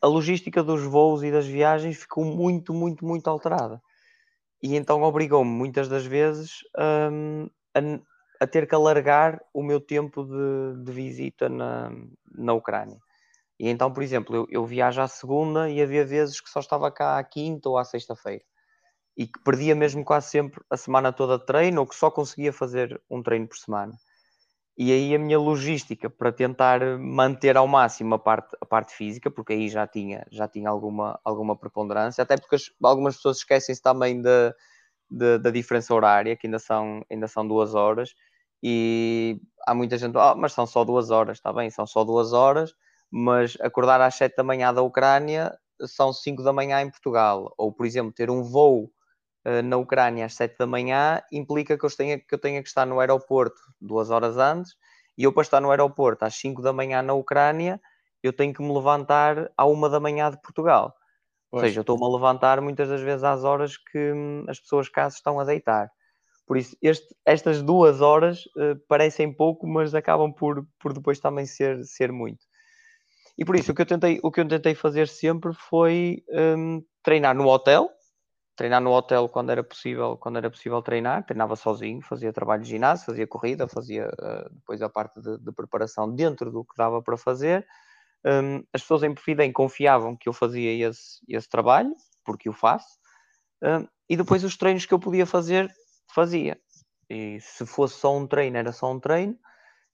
a 0.00 0.06
logística 0.08 0.62
dos 0.62 0.82
voos 0.82 1.22
e 1.22 1.30
das 1.30 1.46
viagens 1.46 1.96
ficou 1.96 2.24
muito, 2.24 2.74
muito, 2.74 3.04
muito 3.04 3.30
alterada. 3.30 3.80
E 4.60 4.76
então 4.76 5.02
obrigou-me 5.02 5.50
muitas 5.50 5.88
das 5.88 6.04
vezes 6.04 6.58
um, 7.12 7.48
a, 7.74 8.44
a, 8.44 8.46
ter 8.46 8.66
que 8.66 8.74
alargar 8.74 9.40
o 9.52 9.62
meu 9.62 9.80
tempo 9.80 10.24
de, 10.24 10.84
de, 10.84 10.92
visita 10.92 11.48
na, 11.48 11.92
na 12.34 12.52
Ucrânia. 12.52 12.98
E 13.58 13.68
então, 13.68 13.92
por 13.92 14.02
exemplo, 14.02 14.34
eu, 14.34 14.46
eu 14.50 14.66
viajo 14.66 15.00
à 15.00 15.06
segunda 15.06 15.70
e 15.70 15.80
havia 15.80 16.04
vezes 16.04 16.40
que 16.40 16.50
só 16.50 16.58
estava 16.58 16.90
cá 16.90 17.18
à 17.18 17.24
quinta 17.24 17.68
ou 17.68 17.78
à 17.78 17.84
sexta-feira. 17.84 18.42
E 19.16 19.26
que 19.26 19.38
perdia 19.44 19.74
mesmo 19.74 20.04
quase 20.04 20.30
sempre 20.30 20.62
a 20.70 20.76
semana 20.76 21.12
toda 21.12 21.38
de 21.38 21.46
treino 21.46 21.80
ou 21.80 21.86
que 21.86 21.94
só 21.94 22.10
conseguia 22.10 22.52
fazer 22.52 23.00
um 23.10 23.22
treino 23.22 23.46
por 23.46 23.56
semana. 23.56 23.92
E 24.76 24.90
aí 24.90 25.14
a 25.14 25.18
minha 25.18 25.38
logística 25.38 26.08
para 26.08 26.32
tentar 26.32 26.80
manter 26.98 27.56
ao 27.56 27.68
máximo 27.68 28.14
a 28.14 28.18
parte, 28.18 28.56
a 28.60 28.64
parte 28.64 28.94
física, 28.94 29.30
porque 29.30 29.52
aí 29.52 29.68
já 29.68 29.86
tinha, 29.86 30.26
já 30.30 30.48
tinha 30.48 30.70
alguma, 30.70 31.20
alguma 31.22 31.54
preponderância, 31.56 32.22
até 32.22 32.38
porque 32.38 32.56
as, 32.56 32.64
algumas 32.82 33.16
pessoas 33.16 33.38
esquecem-se 33.38 33.82
também 33.82 34.22
da, 34.22 34.54
da, 35.38 35.50
diferença 35.50 35.94
horária, 35.94 36.36
que 36.36 36.46
ainda 36.46 36.58
são, 36.58 37.04
ainda 37.10 37.28
são 37.28 37.46
duas 37.46 37.74
horas, 37.74 38.14
e 38.62 39.38
há 39.66 39.74
muita 39.74 39.98
gente, 39.98 40.16
oh, 40.16 40.34
mas 40.36 40.52
são 40.54 40.66
só 40.66 40.84
duas 40.84 41.10
horas, 41.10 41.36
está 41.36 41.52
bem, 41.52 41.68
são 41.70 41.86
só 41.86 42.02
duas 42.02 42.32
horas, 42.32 42.74
mas 43.10 43.58
acordar 43.60 44.00
às 44.00 44.14
sete 44.14 44.36
da 44.36 44.42
manhã 44.42 44.72
da 44.72 44.80
Ucrânia 44.80 45.54
são 45.86 46.12
cinco 46.14 46.42
da 46.42 46.52
manhã 46.52 46.80
em 46.80 46.90
Portugal, 46.90 47.52
ou 47.58 47.72
por 47.72 47.84
exemplo, 47.84 48.12
ter 48.12 48.30
um 48.30 48.42
voo 48.42 48.90
na 49.64 49.76
Ucrânia 49.76 50.26
às 50.26 50.34
sete 50.34 50.56
da 50.58 50.66
manhã 50.66 51.20
implica 51.32 51.76
que 51.76 51.84
eu, 51.84 51.90
tenha, 51.90 52.18
que 52.18 52.34
eu 52.34 52.38
tenha 52.38 52.62
que 52.62 52.68
estar 52.68 52.86
no 52.86 53.00
aeroporto 53.00 53.60
duas 53.80 54.10
horas 54.10 54.36
antes, 54.36 54.74
e 55.16 55.24
eu 55.24 55.32
para 55.32 55.42
estar 55.42 55.60
no 55.60 55.70
aeroporto 55.70 56.24
às 56.24 56.34
cinco 56.34 56.62
da 56.62 56.72
manhã 56.72 57.02
na 57.02 57.12
Ucrânia, 57.12 57.80
eu 58.22 58.32
tenho 58.32 58.54
que 58.54 58.62
me 58.62 58.72
levantar 58.72 59.50
à 59.56 59.66
uma 59.66 59.88
da 59.88 59.98
manhã 59.98 60.30
de 60.30 60.40
Portugal. 60.40 60.94
Pois. 61.50 61.62
Ou 61.62 61.68
seja, 61.68 61.80
eu 61.80 61.82
estou-me 61.82 62.04
a 62.04 62.08
levantar 62.08 62.60
muitas 62.60 62.88
das 62.88 63.00
vezes 63.00 63.24
às 63.24 63.44
horas 63.44 63.76
que 63.76 64.12
hum, 64.12 64.44
as 64.48 64.58
pessoas 64.60 64.88
cá 64.88 65.10
se 65.10 65.16
estão 65.16 65.38
a 65.38 65.44
deitar. 65.44 65.90
Por 66.46 66.56
isso, 66.56 66.76
este, 66.80 67.14
estas 67.24 67.62
duas 67.62 68.00
horas 68.00 68.46
uh, 68.56 68.76
parecem 68.88 69.32
pouco, 69.32 69.66
mas 69.66 69.94
acabam 69.94 70.32
por, 70.32 70.66
por 70.78 70.92
depois 70.92 71.20
também 71.20 71.46
ser, 71.46 71.84
ser 71.84 72.10
muito. 72.10 72.44
E 73.36 73.44
por 73.44 73.56
isso, 73.56 73.72
o 73.72 73.74
que 73.74 73.82
eu 73.82 73.86
tentei, 73.86 74.20
o 74.22 74.30
que 74.30 74.40
eu 74.40 74.48
tentei 74.48 74.74
fazer 74.74 75.08
sempre 75.08 75.52
foi 75.54 76.22
um, 76.28 76.82
treinar 77.02 77.34
no 77.34 77.48
hotel, 77.48 77.90
treinar 78.56 78.80
no 78.80 78.90
hotel 78.90 79.28
quando 79.28 79.50
era 79.50 79.62
possível, 79.62 80.16
quando 80.16 80.36
era 80.36 80.50
possível 80.50 80.82
treinar, 80.82 81.24
treinava 81.24 81.56
sozinho, 81.56 82.02
fazia 82.02 82.32
trabalho 82.32 82.62
de 82.62 82.68
ginásio, 82.68 83.06
fazia 83.06 83.26
corrida, 83.26 83.66
fazia 83.66 84.08
uh, 84.08 84.54
depois 84.54 84.82
a 84.82 84.88
parte 84.88 85.20
de, 85.20 85.38
de, 85.38 85.52
preparação 85.52 86.14
dentro 86.14 86.50
do 86.50 86.64
que 86.64 86.76
dava 86.76 87.02
para 87.02 87.16
fazer. 87.16 87.66
Um, 88.24 88.64
as 88.72 88.82
pessoas 88.82 89.02
em 89.02 89.14
Perfidem 89.14 89.52
confiavam 89.52 90.16
que 90.16 90.28
eu 90.28 90.32
fazia 90.32 90.88
esse, 90.88 91.18
esse 91.28 91.48
trabalho, 91.48 91.92
porque 92.24 92.48
o 92.48 92.52
faço, 92.52 92.98
um, 93.62 93.86
e 94.08 94.16
depois 94.16 94.44
os 94.44 94.56
treinos 94.56 94.84
que 94.84 94.92
eu 94.92 94.98
podia 94.98 95.24
fazer, 95.24 95.72
fazia. 96.14 96.60
E 97.08 97.40
se 97.40 97.64
fosse 97.64 97.98
só 97.98 98.16
um 98.16 98.26
treino, 98.26 98.56
era 98.56 98.72
só 98.72 98.92
um 98.92 99.00
treino. 99.00 99.38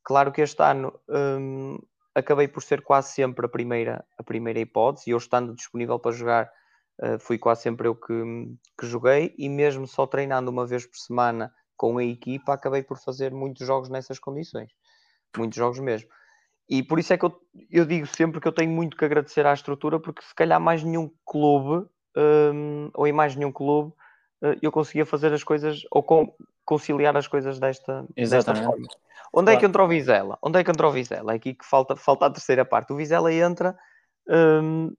Claro 0.03 0.33
que 0.33 0.41
este 0.41 0.63
ano 0.63 0.99
um, 1.09 1.79
acabei 2.15 2.49
por 2.49 2.63
ser 2.63 2.83
quase 2.83 3.13
sempre 3.13 3.47
a 3.47 3.49
primeira, 3.49 4.05
a 4.17 4.23
primeira 4.23 4.59
hipótese, 4.59 5.09
e 5.09 5.13
eu 5.13 5.19
estando 5.19 5.55
disponível 5.55 5.99
para 5.99 6.13
jogar, 6.13 6.51
uh, 7.01 7.19
fui 7.19 7.39
quase 7.39 7.63
sempre 7.63 7.89
eu 7.89 7.95
que, 7.95 8.15
que 8.79 8.87
joguei, 8.87 9.35
e 9.39 9.49
mesmo 9.49 9.87
só 9.87 10.07
treinando 10.07 10.51
uma 10.51 10.67
vez 10.67 10.87
por 10.87 10.97
semana 10.97 11.53
com 11.77 11.99
a 11.99 12.05
equipa, 12.05 12.53
acabei 12.53 12.83
por 12.83 12.99
fazer 12.99 13.33
muitos 13.33 13.67
jogos 13.67 13.89
nessas 13.89 14.19
condições, 14.19 14.71
muitos 15.37 15.57
jogos 15.57 15.79
mesmo. 15.79 16.09
E 16.69 16.83
por 16.83 16.99
isso 16.99 17.13
é 17.13 17.19
que 17.19 17.25
eu, 17.25 17.41
eu 17.71 17.87
digo 17.87 18.07
sempre 18.07 18.41
que 18.41 18.49
eu 18.49 18.53
tenho 18.53 18.71
muito 18.71 18.97
que 18.97 19.05
agradecer 19.05 19.47
à 19.47 19.55
estrutura, 19.55 19.99
porque 19.99 20.23
se 20.23 20.35
calhar 20.35 20.61
mais 20.61 20.83
nenhum 20.83 21.11
clube, 21.25 21.89
um, 22.17 22.91
ou 22.95 23.07
em 23.07 23.13
mais 23.13 23.35
nenhum 23.37 23.53
clube, 23.53 23.91
uh, 24.43 24.59
eu 24.61 24.71
conseguia 24.71 25.07
fazer 25.07 25.33
as 25.33 25.43
coisas, 25.43 25.83
ou 25.91 26.05
conciliar 26.65 27.17
as 27.17 27.27
coisas 27.27 27.59
desta, 27.59 28.05
desta 28.15 28.55
forma. 28.55 28.87
Onde 29.33 29.45
claro. 29.45 29.51
é 29.51 29.57
que 29.57 29.67
entra 29.67 29.85
o 29.85 29.89
Vizela? 29.89 30.39
Onde 30.43 30.59
é 30.59 30.65
que 30.65 30.71
entra 30.71 30.89
o 30.89 30.93
Vizela? 30.93 31.33
É 31.33 31.37
aqui 31.37 31.55
que 31.55 31.65
falta, 31.65 31.97
falta 31.97 32.27
a 32.27 32.31
terceira 32.31 32.65
parte. 32.65 32.93
O 32.93 32.97
Vizela 32.97 33.33
entra 33.33 33.79
um, 34.29 34.93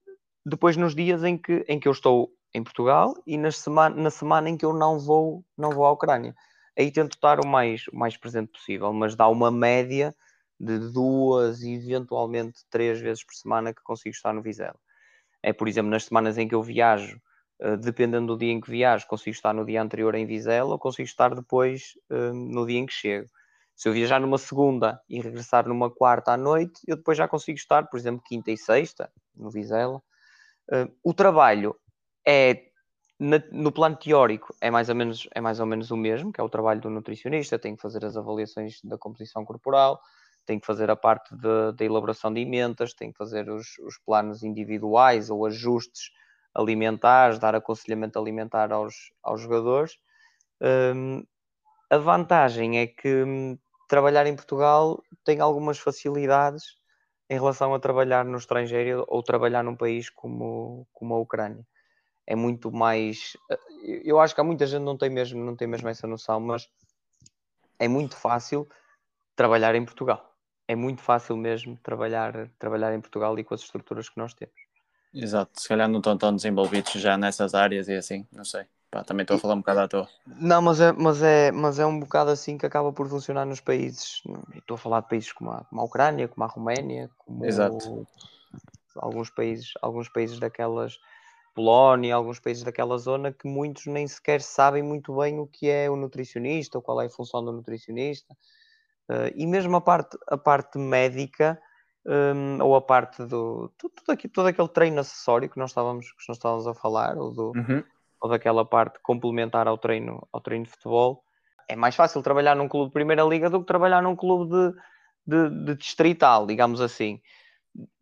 depois 0.46 0.78
nos 0.78 0.96
dias 0.96 1.24
em 1.24 1.38
que, 1.38 1.66
em 1.68 1.80
que 1.80 1.88
eu 1.88 1.92
estou 1.92 2.32
em 2.54 2.64
Portugal 2.64 3.14
e 3.26 3.38
nas 3.38 3.58
semana, 3.58 3.96
na 3.96 4.10
semana 4.10 4.50
em 4.50 4.58
que 4.58 4.66
eu 4.66 4.74
não 4.74 5.00
vou, 5.00 5.44
não 5.58 5.72
vou 5.72 5.86
à 5.86 5.92
Ucrânia. 5.92 6.36
Aí 6.78 6.92
tento 6.92 7.14
estar 7.14 7.40
o 7.44 7.48
mais, 7.48 7.88
o 7.88 7.96
mais 7.96 8.16
presente 8.18 8.52
possível, 8.52 8.92
mas 8.94 9.16
dá 9.16 9.28
uma 9.28 9.52
média 9.52 10.16
de 10.60 10.80
duas 10.92 11.62
e 11.62 11.74
eventualmente 11.74 12.62
três 12.70 13.00
vezes 13.00 13.24
por 13.24 13.34
semana 13.34 13.74
que 13.74 13.82
consigo 13.84 14.16
estar 14.16 14.34
no 14.34 14.42
Vizela. 14.42 14.80
É, 15.42 15.54
por 15.54 15.68
exemplo, 15.68 15.90
nas 15.90 16.06
semanas 16.06 16.38
em 16.38 16.48
que 16.48 16.56
eu 16.56 16.62
viajo, 16.62 17.20
uh, 17.62 17.78
dependendo 17.78 18.28
do 18.28 18.38
dia 18.38 18.52
em 18.52 18.60
que 18.60 18.70
viajo, 18.70 19.08
consigo 19.08 19.36
estar 19.36 19.54
no 19.54 19.66
dia 19.66 19.82
anterior 19.82 20.16
em 20.16 20.26
Vizela 20.26 20.72
ou 20.72 20.80
consigo 20.80 21.08
estar 21.08 21.34
depois 21.34 21.94
uh, 22.10 22.34
no 22.34 22.66
dia 22.66 22.80
em 22.80 22.86
que 22.86 22.94
chego. 22.94 23.30
Se 23.76 23.88
eu 23.88 23.94
viajar 23.94 24.20
numa 24.20 24.38
segunda 24.38 25.02
e 25.08 25.22
regressar 25.22 25.66
numa 25.66 25.90
quarta 25.90 26.34
à 26.34 26.38
noite, 26.38 26.82
eu 26.86 26.98
depois 26.98 27.18
já 27.18 27.30
consigo 27.30 27.58
estar, 27.58 27.88
por 27.88 27.98
exemplo, 27.98 28.22
quinta 28.26 28.52
e 28.52 28.58
sexta, 28.58 29.10
no 29.34 29.50
Vizela. 29.50 30.02
Uh, 30.72 30.92
o 31.04 31.14
trabalho 31.14 31.76
é, 32.28 32.70
na, 33.20 33.42
no 33.52 33.72
plano 33.72 33.96
teórico, 33.96 34.56
é 34.62 34.70
mais, 34.70 34.90
ou 34.90 34.96
menos, 34.96 35.28
é 35.34 35.42
mais 35.42 35.60
ou 35.60 35.66
menos 35.66 35.92
o 35.92 35.98
mesmo, 35.98 36.32
que 36.32 36.40
é 36.40 36.44
o 36.44 36.50
trabalho 36.50 36.80
do 36.80 36.90
nutricionista, 36.90 37.60
tem 37.60 37.76
que 37.76 37.82
fazer 37.82 38.06
as 38.06 38.16
avaliações 38.16 38.80
da 38.84 38.98
composição 38.98 39.44
corporal, 39.44 40.00
tem 40.46 40.60
que 40.60 40.66
fazer 40.66 40.90
a 40.90 40.96
parte 40.96 41.36
da 41.36 41.86
elaboração 41.86 42.34
de 42.34 42.42
emendas, 42.42 42.94
tem 42.94 43.12
que 43.12 43.18
fazer 43.18 43.50
os, 43.50 43.78
os 43.80 43.98
planos 44.00 44.42
individuais 44.42 45.30
ou 45.30 45.46
ajustes 45.46 46.12
alimentares, 46.56 47.38
dar 47.38 47.56
aconselhamento 47.56 48.18
alimentar 48.18 48.72
aos, 48.72 49.12
aos 49.22 49.42
jogadores. 49.42 49.98
Um, 50.62 51.24
a 51.90 51.98
vantagem 51.98 52.80
é 52.80 52.88
que 52.88 53.24
hum, 53.24 53.58
trabalhar 53.88 54.26
em 54.26 54.36
Portugal 54.36 55.04
tem 55.24 55.40
algumas 55.40 55.78
facilidades 55.78 56.79
em 57.30 57.36
relação 57.36 57.74
a 57.74 57.80
trabalhar 57.80 58.26
no 58.26 58.38
estrangeiro 58.38 59.06
ou 59.08 59.22
trabalhar 59.22 59.64
num 59.64 59.76
país 59.76 60.10
como, 60.10 60.88
como 60.92 61.14
a 61.14 61.20
Ucrânia. 61.20 61.66
É 62.26 62.36
muito 62.36 62.72
mais. 62.72 63.38
Eu 64.04 64.20
acho 64.20 64.34
que 64.34 64.42
há 64.42 64.44
muita 64.44 64.66
gente 64.66 64.84
não 64.84 64.98
tem 64.98 65.10
mesmo, 65.10 65.44
não 65.44 65.56
tem 65.56 65.68
mesmo 65.68 65.88
essa 65.88 66.08
noção, 66.08 66.40
mas 66.40 66.68
é 67.78 67.88
muito 67.88 68.16
fácil 68.16 68.68
trabalhar 69.36 69.76
em 69.76 69.86
Portugal. 69.86 70.36
É 70.68 70.76
muito 70.76 71.02
fácil 71.02 71.38
mesmo 71.38 71.78
trabalhar, 71.78 72.50
trabalhar 72.60 72.94
em 72.94 73.02
Portugal 73.02 73.38
e 73.40 73.44
com 73.44 73.54
as 73.54 73.62
estruturas 73.62 74.10
que 74.10 74.18
nós 74.18 74.34
temos. 74.34 74.56
Exato, 75.14 75.60
se 75.60 75.68
calhar 75.68 75.88
não 75.88 75.98
estão 75.98 76.18
tão 76.18 76.36
desenvolvidos 76.36 76.94
já 76.94 77.18
nessas 77.18 77.56
áreas 77.56 77.88
e 77.88 77.96
assim, 77.96 78.28
não 78.32 78.46
sei. 78.46 78.66
Pá, 78.92 79.04
também 79.04 79.24
estou 79.24 79.38
a 79.38 79.40
falar 79.40 79.54
um 79.54 79.60
bocado 79.60 79.80
à 79.82 79.88
toa. 79.88 80.10
Não, 80.26 80.62
mas 80.62 80.82
é, 80.82 80.92
mas, 80.92 81.22
é, 81.22 81.52
mas 81.52 81.78
é 81.78 81.86
um 81.86 82.00
bocado 82.00 82.32
assim 82.32 82.58
que 82.58 82.66
acaba 82.66 82.92
por 82.92 83.08
funcionar 83.08 83.46
nos 83.46 83.60
países. 83.60 84.24
Estou 84.56 84.76
a 84.76 84.78
falar 84.78 85.02
de 85.02 85.10
países 85.10 85.32
como 85.32 85.52
a, 85.52 85.64
como 85.66 85.82
a 85.82 85.84
Ucrânia, 85.84 86.28
como 86.28 86.44
a 86.44 86.48
Roménia, 86.48 87.10
como 87.20 87.46
Exato. 87.46 88.08
alguns 88.96 89.30
países, 89.30 89.74
alguns 89.82 90.10
países 90.10 90.40
daquelas 90.40 91.00
Polónia, 91.54 92.16
alguns 92.16 92.40
países 92.40 92.64
daquela 92.64 92.98
zona 92.98 93.32
que 93.32 93.48
muitos 93.48 93.86
nem 93.86 94.08
sequer 94.08 94.42
sabem 94.42 94.82
muito 94.82 95.16
bem 95.18 95.40
o 95.40 95.46
que 95.46 95.70
é 95.70 95.90
o 95.90 95.96
nutricionista 95.96 96.78
ou 96.78 96.82
qual 96.82 97.02
é 97.02 97.06
a 97.06 97.10
função 97.10 97.44
do 97.44 97.52
nutricionista. 97.52 98.34
Uh, 99.10 99.30
e 99.36 99.46
mesmo 99.46 99.76
a 99.76 99.82
parte, 99.82 100.18
a 100.28 100.38
parte 100.38 100.78
médica 100.80 101.62
um, 102.06 102.64
ou 102.64 102.76
a 102.76 102.82
parte 102.82 103.24
do 103.24 103.72
tudo, 103.78 103.94
tudo, 103.96 104.12
aqui, 104.12 104.28
todo 104.28 104.48
aquele 104.48 104.70
treino 104.70 105.00
acessório 105.00 105.50
que 105.50 105.60
nós 105.60 105.72
estávamos, 105.72 106.12
que 106.12 106.28
nós 106.28 106.38
estávamos 106.38 106.66
a 106.66 106.74
falar, 106.74 107.18
ou 107.18 107.32
do, 107.32 107.52
uhum 107.52 107.84
ou 108.22 108.30
daquela 108.30 108.66
parte 108.66 109.00
complementar 109.02 109.68
ao 109.68 109.78
treino, 109.78 110.28
ao 110.32 110.42
treino 110.42 110.66
de 110.66 110.72
futebol. 110.72 111.24
É 111.68 111.76
mais 111.76 111.96
fácil 111.96 112.22
trabalhar 112.22 112.56
num 112.56 112.68
clube 112.68 112.88
de 112.88 112.94
Primeira 112.94 113.24
Liga 113.24 113.50
do 113.50 113.60
que 113.60 113.68
trabalhar 113.68 114.02
num 114.02 114.16
clube 114.16 114.52
de, 114.52 114.74
de, 115.26 115.66
de 115.66 115.76
distrital, 115.76 116.46
digamos 116.46 116.82
assim. 116.82 117.22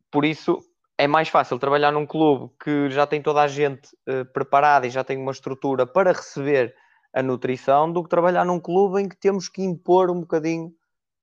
Por 0.10 0.26
isso, 0.26 0.60
é 0.98 1.06
mais 1.06 1.30
fácil 1.30 1.60
trabalhar 1.60 1.92
num 1.92 2.06
clube 2.06 2.52
que 2.64 2.90
já 2.90 3.06
tem 3.06 3.22
toda 3.22 3.42
a 3.42 3.48
gente 3.48 3.90
uh, 4.10 4.26
preparada 4.34 4.88
e 4.88 4.90
já 4.90 5.04
tem 5.04 5.18
uma 5.18 5.32
estrutura 5.32 5.86
para 5.86 6.12
receber 6.12 6.74
a 7.14 7.22
nutrição 7.22 7.92
do 7.92 8.04
que 8.04 8.10
trabalhar 8.10 8.46
num 8.46 8.60
clube 8.60 9.02
em 9.02 9.10
que 9.10 9.16
temos 9.16 9.50
que 9.50 9.62
impor 9.62 10.10
um 10.10 10.22
bocadinho 10.22 10.72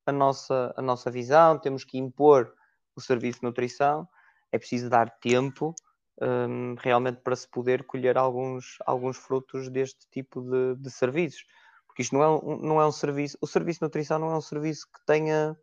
a 0.06 0.12
nossa, 0.12 0.74
a 0.76 0.82
nossa 0.82 1.10
visão, 1.10 1.58
temos 1.58 1.82
que 1.84 1.98
impor 1.98 2.52
o 2.94 3.00
serviço 3.00 3.40
de 3.40 3.46
nutrição. 3.46 4.06
É 4.52 4.58
preciso 4.58 4.88
dar 4.88 5.10
tempo 5.18 5.74
um, 6.20 6.74
realmente 6.78 7.20
para 7.22 7.36
se 7.36 7.48
poder 7.48 7.84
colher 7.84 8.16
alguns, 8.16 8.78
alguns 8.86 9.16
frutos 9.16 9.68
deste 9.68 10.08
tipo 10.10 10.40
de, 10.40 10.76
de 10.76 10.90
serviços. 10.90 11.44
Porque 11.86 12.02
isto 12.02 12.14
não 12.14 12.22
é, 12.22 12.28
um, 12.28 12.56
não 12.56 12.80
é 12.80 12.86
um 12.86 12.92
serviço, 12.92 13.38
o 13.40 13.46
serviço 13.46 13.80
de 13.80 13.86
nutrição 13.86 14.18
não 14.18 14.30
é 14.30 14.36
um 14.36 14.40
serviço 14.40 14.86
que 14.92 15.04
tenha 15.06 15.56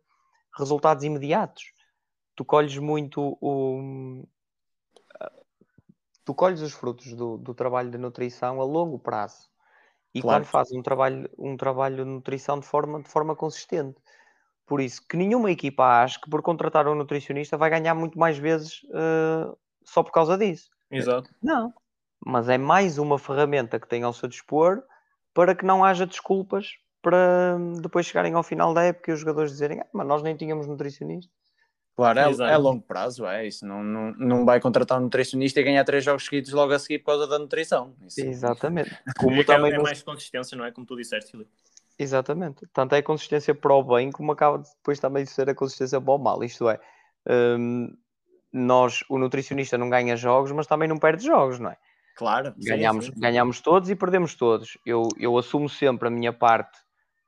resultados 0.56 1.04
imediatos. 1.04 1.64
Tu 2.34 2.44
colhes 2.44 2.76
muito 2.78 3.36
o. 3.40 4.26
Tu 6.24 6.34
colhes 6.34 6.60
os 6.62 6.72
frutos 6.72 7.12
do, 7.14 7.36
do 7.36 7.52
trabalho 7.52 7.90
de 7.90 7.98
nutrição 7.98 8.60
a 8.60 8.64
longo 8.64 8.98
prazo. 8.98 9.50
E 10.14 10.20
claro. 10.20 10.44
quando 10.44 10.50
fazes 10.50 10.72
um 10.72 10.82
trabalho, 10.82 11.28
um 11.38 11.56
trabalho 11.56 11.96
de 11.96 12.04
nutrição 12.04 12.60
de 12.60 12.66
forma, 12.66 13.02
de 13.02 13.08
forma 13.08 13.34
consistente. 13.34 14.00
Por 14.66 14.80
isso, 14.80 15.06
que 15.06 15.16
nenhuma 15.16 15.50
equipa 15.50 16.02
ache 16.02 16.20
que 16.20 16.30
por 16.30 16.40
contratar 16.42 16.86
um 16.86 16.94
nutricionista 16.94 17.56
vai 17.56 17.68
ganhar 17.68 17.94
muito 17.94 18.18
mais 18.18 18.38
vezes 18.38 18.82
uh, 18.84 19.56
só 19.84 20.02
por 20.02 20.12
causa 20.12 20.36
disso. 20.36 20.70
Exato. 20.90 21.30
Não. 21.42 21.72
Mas 22.24 22.48
é 22.48 22.58
mais 22.58 22.98
uma 22.98 23.18
ferramenta 23.18 23.80
que 23.80 23.88
tem 23.88 24.02
ao 24.02 24.12
seu 24.12 24.28
dispor 24.28 24.82
para 25.34 25.54
que 25.54 25.64
não 25.64 25.84
haja 25.84 26.06
desculpas 26.06 26.76
para 27.00 27.58
depois 27.80 28.06
chegarem 28.06 28.34
ao 28.34 28.42
final 28.42 28.72
da 28.72 28.84
época 28.84 29.10
e 29.10 29.14
os 29.14 29.20
jogadores 29.20 29.50
dizerem 29.50 29.80
ah, 29.80 29.86
mas 29.92 30.06
nós 30.06 30.22
nem 30.22 30.36
tínhamos 30.36 30.66
nutricionista. 30.66 31.32
Claro, 31.94 32.18
é, 32.18 32.52
é, 32.52 32.56
longo 32.56 32.82
prazo, 32.82 33.26
é 33.26 33.46
isso. 33.46 33.66
Não, 33.66 33.82
não, 33.82 34.12
não 34.12 34.44
vai 34.46 34.58
contratar 34.60 34.98
um 34.98 35.02
nutricionista 35.02 35.60
e 35.60 35.62
ganhar 35.62 35.84
três 35.84 36.02
jogos 36.02 36.24
seguidos 36.24 36.50
logo 36.52 36.72
a 36.72 36.78
seguir 36.78 37.00
por 37.00 37.06
causa 37.06 37.26
da 37.26 37.38
nutrição. 37.38 37.94
Isso. 38.06 38.20
Exatamente. 38.24 38.96
Como 39.18 39.40
é, 39.40 39.44
também 39.44 39.74
é 39.74 39.78
mais 39.78 40.02
consistência, 40.02 40.56
não 40.56 40.64
é? 40.64 40.72
Como 40.72 40.86
tu 40.86 40.96
disseste, 40.96 41.32
Filipe. 41.32 41.50
Exatamente. 41.98 42.66
Tanto 42.72 42.94
é 42.94 42.98
a 42.98 43.02
consistência 43.02 43.54
para 43.54 43.74
o 43.74 43.82
bem, 43.82 44.10
como 44.10 44.32
acaba 44.32 44.58
depois 44.58 44.98
também 44.98 45.24
de 45.24 45.30
ser 45.30 45.50
a 45.50 45.54
consistência 45.54 46.00
para 46.00 46.14
o 46.14 46.18
mal. 46.18 46.42
Isto 46.42 46.68
é, 46.68 46.80
um, 47.28 47.94
nós, 48.52 49.02
o 49.08 49.18
nutricionista 49.18 49.78
não 49.78 49.88
ganha 49.88 50.16
jogos, 50.16 50.52
mas 50.52 50.66
também 50.66 50.88
não 50.88 50.98
perde 50.98 51.24
jogos, 51.24 51.58
não 51.58 51.70
é? 51.70 51.76
Claro. 52.16 52.54
Ganhamos, 52.58 53.06
sim, 53.06 53.12
sim. 53.12 53.20
ganhamos 53.20 53.60
todos 53.60 53.88
e 53.88 53.96
perdemos 53.96 54.34
todos. 54.34 54.76
Eu, 54.84 55.08
eu 55.18 55.36
assumo 55.38 55.68
sempre 55.68 56.08
a 56.08 56.10
minha 56.10 56.32
parte 56.32 56.78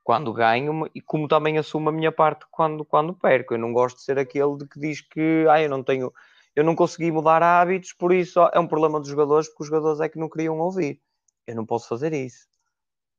quando 0.03 0.31
ganho 0.31 0.87
e 0.93 1.01
como 1.01 1.27
também 1.27 1.57
assumo 1.57 1.89
a 1.89 1.91
minha 1.91 2.11
parte 2.11 2.45
quando, 2.51 2.85
quando 2.85 3.15
perco. 3.15 3.55
Eu 3.55 3.57
não 3.57 3.73
gosto 3.73 3.97
de 3.97 4.03
ser 4.03 4.19
aquele 4.19 4.55
de 4.57 4.67
que 4.67 4.79
diz 4.79 5.01
que 5.01 5.45
ah, 5.49 5.59
eu 5.59 5.69
não 5.69 5.83
tenho, 5.83 6.13
eu 6.55 6.63
não 6.63 6.75
consegui 6.75 7.11
mudar 7.11 7.41
hábitos, 7.41 7.91
por 7.93 8.13
isso 8.13 8.39
é 8.53 8.59
um 8.59 8.67
problema 8.67 8.99
dos 8.99 9.09
jogadores, 9.09 9.47
porque 9.47 9.63
os 9.63 9.69
jogadores 9.69 9.99
é 9.99 10.07
que 10.07 10.19
não 10.19 10.29
queriam 10.29 10.59
ouvir. 10.59 11.01
Eu 11.47 11.55
não 11.55 11.65
posso 11.65 11.87
fazer 11.87 12.13
isso. 12.13 12.47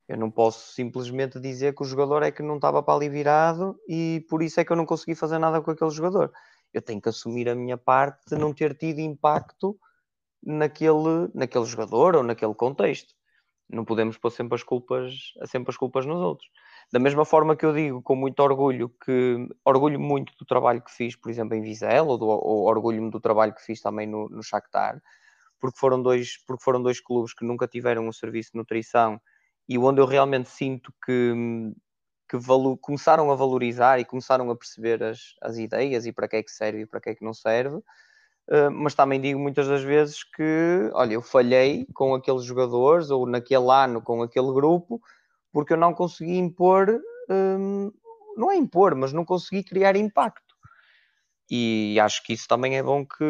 Eu 0.08 0.16
não 0.16 0.30
posso 0.30 0.72
simplesmente 0.72 1.40
dizer 1.40 1.74
que 1.74 1.82
o 1.82 1.86
jogador 1.86 2.22
é 2.22 2.30
que 2.30 2.40
não 2.40 2.56
estava 2.56 2.80
para 2.80 2.94
ali 2.94 3.08
virado 3.08 3.76
e 3.88 4.24
por 4.28 4.40
isso 4.40 4.60
é 4.60 4.64
que 4.64 4.70
eu 4.70 4.76
não 4.76 4.86
consegui 4.86 5.16
fazer 5.16 5.38
nada 5.38 5.60
com 5.60 5.72
aquele 5.72 5.90
jogador. 5.90 6.32
Eu 6.76 6.82
tenho 6.82 7.00
que 7.00 7.08
assumir 7.08 7.48
a 7.48 7.54
minha 7.54 7.78
parte 7.78 8.22
de 8.28 8.36
não 8.36 8.52
ter 8.52 8.76
tido 8.76 8.98
impacto 8.98 9.78
naquele, 10.44 11.30
naquele 11.34 11.64
jogador 11.64 12.16
ou 12.16 12.22
naquele 12.22 12.54
contexto. 12.54 13.14
Não 13.66 13.82
podemos 13.82 14.18
pôr 14.18 14.30
sempre 14.30 14.56
as 14.56 14.62
culpas, 14.62 15.14
sempre 15.46 15.70
as 15.70 15.76
culpas 15.78 16.04
nos 16.04 16.20
outros. 16.20 16.46
Da 16.92 16.98
mesma 16.98 17.24
forma 17.24 17.56
que 17.56 17.64
eu 17.64 17.72
digo 17.72 18.02
com 18.02 18.14
muito 18.14 18.40
orgulho 18.40 18.90
que 19.02 19.48
orgulho 19.64 19.98
muito 19.98 20.34
do 20.38 20.44
trabalho 20.44 20.82
que 20.82 20.92
fiz, 20.92 21.16
por 21.16 21.30
exemplo, 21.30 21.56
em 21.56 21.62
Vizela, 21.62 22.12
ou, 22.12 22.22
ou 22.22 22.66
orgulho-me 22.66 23.10
do 23.10 23.20
trabalho 23.20 23.54
que 23.54 23.62
fiz 23.62 23.80
também 23.80 24.06
no, 24.06 24.28
no 24.28 24.42
Shakhtar, 24.42 25.00
porque 25.58 25.78
foram, 25.78 26.02
dois, 26.02 26.36
porque 26.46 26.62
foram 26.62 26.82
dois 26.82 27.00
clubes 27.00 27.32
que 27.32 27.46
nunca 27.46 27.66
tiveram 27.66 28.06
um 28.06 28.12
serviço 28.12 28.50
de 28.52 28.58
nutrição 28.58 29.18
e 29.66 29.78
onde 29.78 29.98
eu 29.98 30.04
realmente 30.04 30.50
sinto 30.50 30.92
que, 31.02 31.32
que 32.28 32.36
valo, 32.36 32.76
começaram 32.76 33.30
a 33.30 33.34
valorizar 33.34 33.98
e 33.98 34.04
começaram 34.04 34.50
a 34.50 34.56
perceber 34.56 35.02
as, 35.02 35.34
as 35.40 35.56
ideias 35.58 36.06
e 36.06 36.12
para 36.12 36.28
que 36.28 36.36
é 36.36 36.42
que 36.42 36.50
serve 36.50 36.82
e 36.82 36.86
para 36.86 37.00
que 37.00 37.10
é 37.10 37.14
que 37.14 37.24
não 37.24 37.34
serve. 37.34 37.76
Uh, 38.48 38.70
mas 38.70 38.94
também 38.94 39.20
digo 39.20 39.40
muitas 39.40 39.66
das 39.66 39.82
vezes 39.82 40.22
que, 40.22 40.90
olha, 40.92 41.14
eu 41.14 41.22
falhei 41.22 41.86
com 41.94 42.14
aqueles 42.14 42.44
jogadores 42.44 43.10
ou 43.10 43.26
naquele 43.26 43.70
ano 43.70 44.00
com 44.00 44.22
aquele 44.22 44.52
grupo 44.52 45.00
porque 45.56 45.72
eu 45.72 45.78
não 45.78 45.94
consegui 45.94 46.36
impor, 46.36 47.00
hum, 47.30 47.90
não 48.36 48.52
é 48.52 48.56
impor, 48.56 48.94
mas 48.94 49.10
não 49.10 49.24
consegui 49.24 49.64
criar 49.64 49.96
impacto. 49.96 50.54
E 51.50 51.98
acho 51.98 52.22
que 52.24 52.34
isso 52.34 52.46
também 52.46 52.76
é 52.76 52.82
bom 52.82 53.06
que 53.06 53.24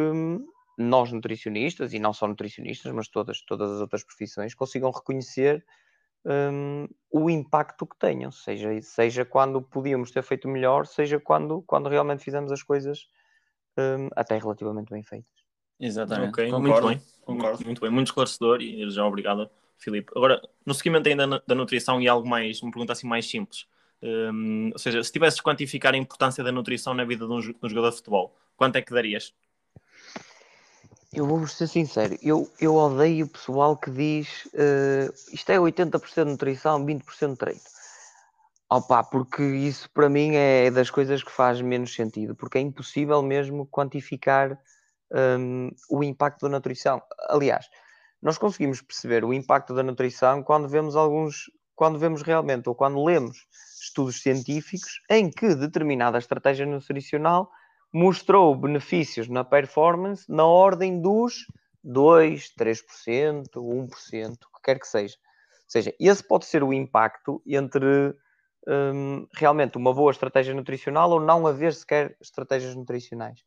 nós 0.76 1.12
nutricionistas, 1.12 1.92
e 1.92 2.00
não 2.00 2.12
só 2.12 2.26
nutricionistas, 2.26 2.92
mas 2.92 3.06
todas, 3.06 3.40
todas 3.42 3.70
as 3.70 3.80
outras 3.80 4.02
profissões, 4.02 4.56
consigam 4.56 4.90
reconhecer 4.90 5.64
um, 6.26 6.88
o 7.10 7.30
impacto 7.30 7.86
que 7.86 7.96
tenham, 7.96 8.32
seja, 8.32 8.68
seja 8.82 9.24
quando 9.24 9.62
podíamos 9.62 10.10
ter 10.10 10.22
feito 10.22 10.48
melhor, 10.48 10.84
seja 10.86 11.20
quando, 11.20 11.62
quando 11.62 11.88
realmente 11.88 12.24
fizemos 12.24 12.50
as 12.50 12.62
coisas 12.62 13.06
um, 13.78 14.08
até 14.16 14.36
relativamente 14.36 14.90
bem 14.90 15.02
feitas. 15.02 15.30
Exatamente. 15.78 16.30
Ok, 16.30 16.50
Concordo. 16.50 16.68
muito 16.68 16.88
bem. 16.88 17.02
Concordo. 17.24 17.64
Muito 17.64 17.80
bem, 17.80 17.90
muito 17.90 18.08
esclarecedor 18.08 18.60
e 18.60 18.90
já 18.90 19.06
obrigado 19.06 19.48
Filipe. 19.78 20.10
Agora, 20.16 20.40
no 20.64 20.74
seguimento 20.74 21.08
ainda 21.08 21.42
da 21.46 21.54
nutrição 21.54 22.00
e 22.00 22.08
algo 22.08 22.28
mais, 22.28 22.60
uma 22.62 22.72
pergunta 22.72 22.92
assim 22.92 23.06
mais 23.06 23.28
simples. 23.28 23.66
Um, 24.02 24.70
ou 24.72 24.78
seja, 24.78 25.02
se 25.02 25.12
tivesses 25.12 25.36
de 25.36 25.42
quantificar 25.42 25.94
a 25.94 25.96
importância 25.96 26.42
da 26.42 26.52
nutrição 26.52 26.92
na 26.92 27.04
vida 27.04 27.26
de 27.26 27.32
um, 27.32 27.40
de 27.40 27.56
um 27.62 27.68
jogador 27.68 27.90
de 27.90 27.96
futebol, 27.96 28.36
quanto 28.56 28.76
é 28.76 28.82
que 28.82 28.92
darias? 28.92 29.32
Eu 31.12 31.26
vou 31.26 31.46
ser 31.46 31.68
sincero, 31.68 32.16
eu, 32.20 32.50
eu 32.60 32.74
odeio 32.74 33.26
o 33.26 33.28
pessoal 33.28 33.76
que 33.76 33.90
diz 33.90 34.46
uh, 34.46 35.12
isto 35.32 35.50
é 35.50 35.56
80% 35.56 36.24
de 36.24 36.30
nutrição, 36.30 36.84
20% 36.84 37.30
de 37.30 37.36
treino. 37.36 37.60
Opa, 38.68 39.04
porque 39.04 39.42
isso 39.42 39.88
para 39.90 40.08
mim 40.08 40.34
é 40.34 40.70
das 40.70 40.90
coisas 40.90 41.22
que 41.22 41.30
faz 41.30 41.60
menos 41.60 41.94
sentido, 41.94 42.34
porque 42.34 42.58
é 42.58 42.60
impossível 42.60 43.22
mesmo 43.22 43.66
quantificar 43.66 44.58
um, 45.38 45.70
o 45.88 46.02
impacto 46.02 46.42
da 46.42 46.48
nutrição. 46.48 47.00
Aliás, 47.28 47.68
nós 48.20 48.36
conseguimos 48.36 48.82
perceber 48.82 49.24
o 49.24 49.32
impacto 49.32 49.72
da 49.72 49.84
nutrição 49.84 50.42
quando 50.42 50.68
vemos 50.68 50.96
alguns, 50.96 51.50
quando 51.76 51.98
vemos 51.98 52.22
realmente 52.22 52.68
ou 52.68 52.74
quando 52.74 53.04
lemos 53.04 53.46
estudos 53.80 54.20
científicos 54.20 55.00
em 55.08 55.30
que 55.30 55.54
determinada 55.54 56.18
estratégia 56.18 56.66
nutricional 56.66 57.48
mostrou 57.96 58.54
benefícios 58.54 59.26
na 59.26 59.42
performance 59.42 60.30
na 60.30 60.44
ordem 60.44 61.00
dos 61.00 61.46
2, 61.82 62.52
3%, 62.54 63.46
1%, 63.54 64.32
o 64.34 64.56
que 64.56 64.62
quer 64.62 64.78
que 64.78 64.86
seja. 64.86 65.16
Ou 65.16 65.70
seja, 65.70 65.94
esse 65.98 66.22
pode 66.22 66.44
ser 66.44 66.62
o 66.62 66.74
impacto 66.74 67.40
entre 67.46 68.14
um, 68.68 69.26
realmente 69.32 69.78
uma 69.78 69.94
boa 69.94 70.10
estratégia 70.10 70.52
nutricional 70.52 71.10
ou 71.10 71.20
não 71.20 71.46
haver 71.46 71.72
sequer 71.72 72.14
estratégias 72.20 72.74
nutricionais. 72.74 73.42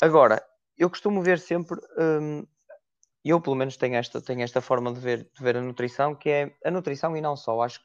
Agora, 0.00 0.42
eu 0.78 0.88
costumo 0.88 1.20
ver 1.20 1.38
sempre 1.38 1.78
um, 1.98 2.46
eu 3.22 3.38
pelo 3.38 3.56
menos 3.56 3.76
tenho 3.76 3.96
esta, 3.96 4.18
tenho 4.18 4.40
esta 4.40 4.62
forma 4.62 4.94
de 4.94 5.00
ver, 5.00 5.24
de 5.24 5.42
ver 5.42 5.58
a 5.58 5.60
nutrição, 5.60 6.14
que 6.14 6.30
é 6.30 6.56
a 6.64 6.70
nutrição 6.70 7.14
e 7.14 7.20
não 7.20 7.36
só, 7.36 7.60
acho 7.60 7.82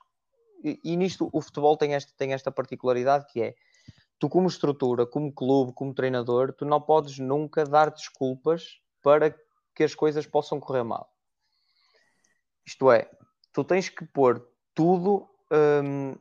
e, 0.64 0.80
e 0.82 0.96
nisto 0.96 1.30
o 1.34 1.42
futebol 1.42 1.76
tem 1.76 1.94
esta, 1.94 2.14
tem 2.18 2.32
esta 2.32 2.50
particularidade 2.50 3.26
que 3.34 3.42
é 3.42 3.56
tu 4.20 4.30
como 4.30 4.48
estrutura, 4.48 5.06
como 5.06 5.32
clube, 5.32 5.74
como 5.74 5.94
treinador, 5.94 6.54
tu 6.54 6.66
não 6.66 6.80
podes 6.82 7.20
nunca 7.20 7.66
dar 7.66 7.90
desculpas 7.92 8.80
para 9.02 9.36
que 9.76 9.84
as 9.84 9.94
coisas 9.96 10.26
possam 10.26 10.60
correr 10.60 10.84
mal. 10.84 11.10
Isto 12.66 12.92
é, 12.92 13.10
tu 13.52 13.64
tens 13.64 13.90
que 13.90 14.06
pôr 14.06 14.48
tudo 14.74 15.30
hum, 15.52 16.16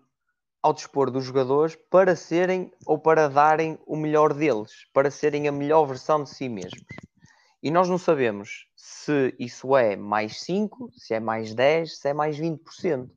ao 0.63 0.73
dispor 0.73 1.11
dos 1.11 1.25
jogadores 1.25 1.77
para 1.91 2.17
serem 2.17 2.73
ou 2.87 2.99
para 2.99 3.29
darem 3.29 3.79
o 3.87 3.97
melhor 3.97 4.33
deles, 4.33 4.87
para 4.93 5.11
serem 5.11 5.49
a 5.49 5.53
melhor 5.53 5.85
versão 5.87 6.23
de 6.23 6.31
si 6.31 6.49
mesmos. 6.49 6.85
E 7.63 7.71
nós 7.71 7.89
não 7.89 7.99
sabemos 7.99 8.67
se 8.75 9.35
isso 9.39 9.77
é 9.77 9.95
mais 9.95 10.41
5, 10.41 10.91
se 10.93 11.15
é 11.15 11.21
mais 11.21 11.55
10, 11.55 11.99
se 11.99 12.09
é 12.09 12.13
mais 12.13 12.37
20%. 12.37 13.09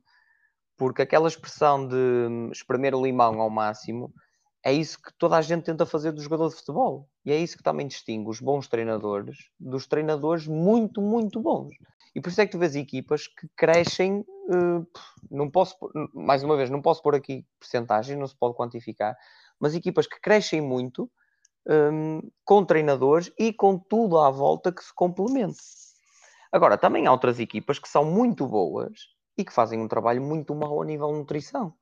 Porque 0.76 1.02
aquela 1.02 1.26
expressão 1.26 1.86
de 1.86 1.96
hum, 1.96 2.50
espremer 2.52 2.94
o 2.94 3.04
limão 3.04 3.40
ao 3.40 3.50
máximo 3.50 4.12
é 4.66 4.72
isso 4.72 5.00
que 5.00 5.12
toda 5.16 5.36
a 5.36 5.42
gente 5.42 5.62
tenta 5.62 5.86
fazer 5.86 6.10
do 6.10 6.20
jogador 6.20 6.48
de 6.48 6.56
futebol. 6.56 7.08
E 7.24 7.30
é 7.30 7.38
isso 7.38 7.56
que 7.56 7.62
também 7.62 7.86
distingue 7.86 8.28
os 8.28 8.40
bons 8.40 8.66
treinadores 8.66 9.48
dos 9.60 9.86
treinadores 9.86 10.48
muito, 10.48 11.00
muito 11.00 11.40
bons. 11.40 11.72
E 12.12 12.20
por 12.20 12.30
isso 12.30 12.40
é 12.40 12.46
que 12.46 12.50
tu 12.50 12.58
vês 12.58 12.74
equipas 12.74 13.28
que 13.28 13.46
crescem, 13.56 14.24
uh, 14.48 14.84
não 15.30 15.48
posso, 15.48 15.76
mais 16.12 16.42
uma 16.42 16.56
vez, 16.56 16.68
não 16.68 16.82
posso 16.82 17.00
pôr 17.00 17.14
aqui 17.14 17.46
porcentagem, 17.60 18.16
não 18.16 18.26
se 18.26 18.34
pode 18.34 18.56
quantificar, 18.56 19.16
mas 19.60 19.72
equipas 19.72 20.08
que 20.08 20.20
crescem 20.20 20.60
muito 20.60 21.08
um, 21.68 22.20
com 22.44 22.64
treinadores 22.64 23.30
e 23.38 23.52
com 23.52 23.78
tudo 23.78 24.18
à 24.18 24.32
volta 24.32 24.72
que 24.72 24.82
se 24.82 24.92
complemente. 24.92 25.60
Agora, 26.50 26.76
também 26.76 27.06
há 27.06 27.12
outras 27.12 27.38
equipas 27.38 27.78
que 27.78 27.88
são 27.88 28.04
muito 28.04 28.44
boas 28.48 29.14
e 29.38 29.44
que 29.44 29.52
fazem 29.52 29.78
um 29.78 29.86
trabalho 29.86 30.22
muito 30.22 30.56
mau 30.56 30.82
a 30.82 30.84
nível 30.84 31.12
de 31.12 31.18
nutrição. 31.18 31.72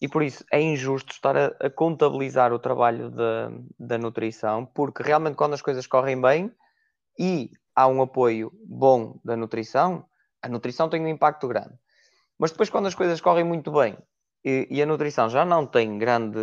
E 0.00 0.08
por 0.08 0.22
isso 0.22 0.44
é 0.52 0.60
injusto 0.60 1.12
estar 1.12 1.36
a, 1.36 1.46
a 1.60 1.70
contabilizar 1.70 2.52
o 2.52 2.58
trabalho 2.58 3.10
da, 3.10 3.50
da 3.78 3.98
nutrição, 3.98 4.66
porque 4.66 5.02
realmente 5.02 5.36
quando 5.36 5.54
as 5.54 5.62
coisas 5.62 5.86
correm 5.86 6.20
bem 6.20 6.52
e 7.18 7.50
há 7.74 7.86
um 7.86 8.02
apoio 8.02 8.52
bom 8.66 9.18
da 9.24 9.36
nutrição, 9.36 10.06
a 10.42 10.48
nutrição 10.48 10.88
tem 10.88 11.02
um 11.02 11.08
impacto 11.08 11.48
grande. 11.48 11.74
Mas 12.38 12.50
depois, 12.50 12.68
quando 12.68 12.86
as 12.86 12.94
coisas 12.94 13.20
correm 13.20 13.44
muito 13.44 13.72
bem 13.72 13.96
e, 14.44 14.66
e 14.70 14.82
a 14.82 14.86
nutrição 14.86 15.28
já 15.28 15.44
não 15.44 15.66
tem 15.66 15.98
grande, 15.98 16.38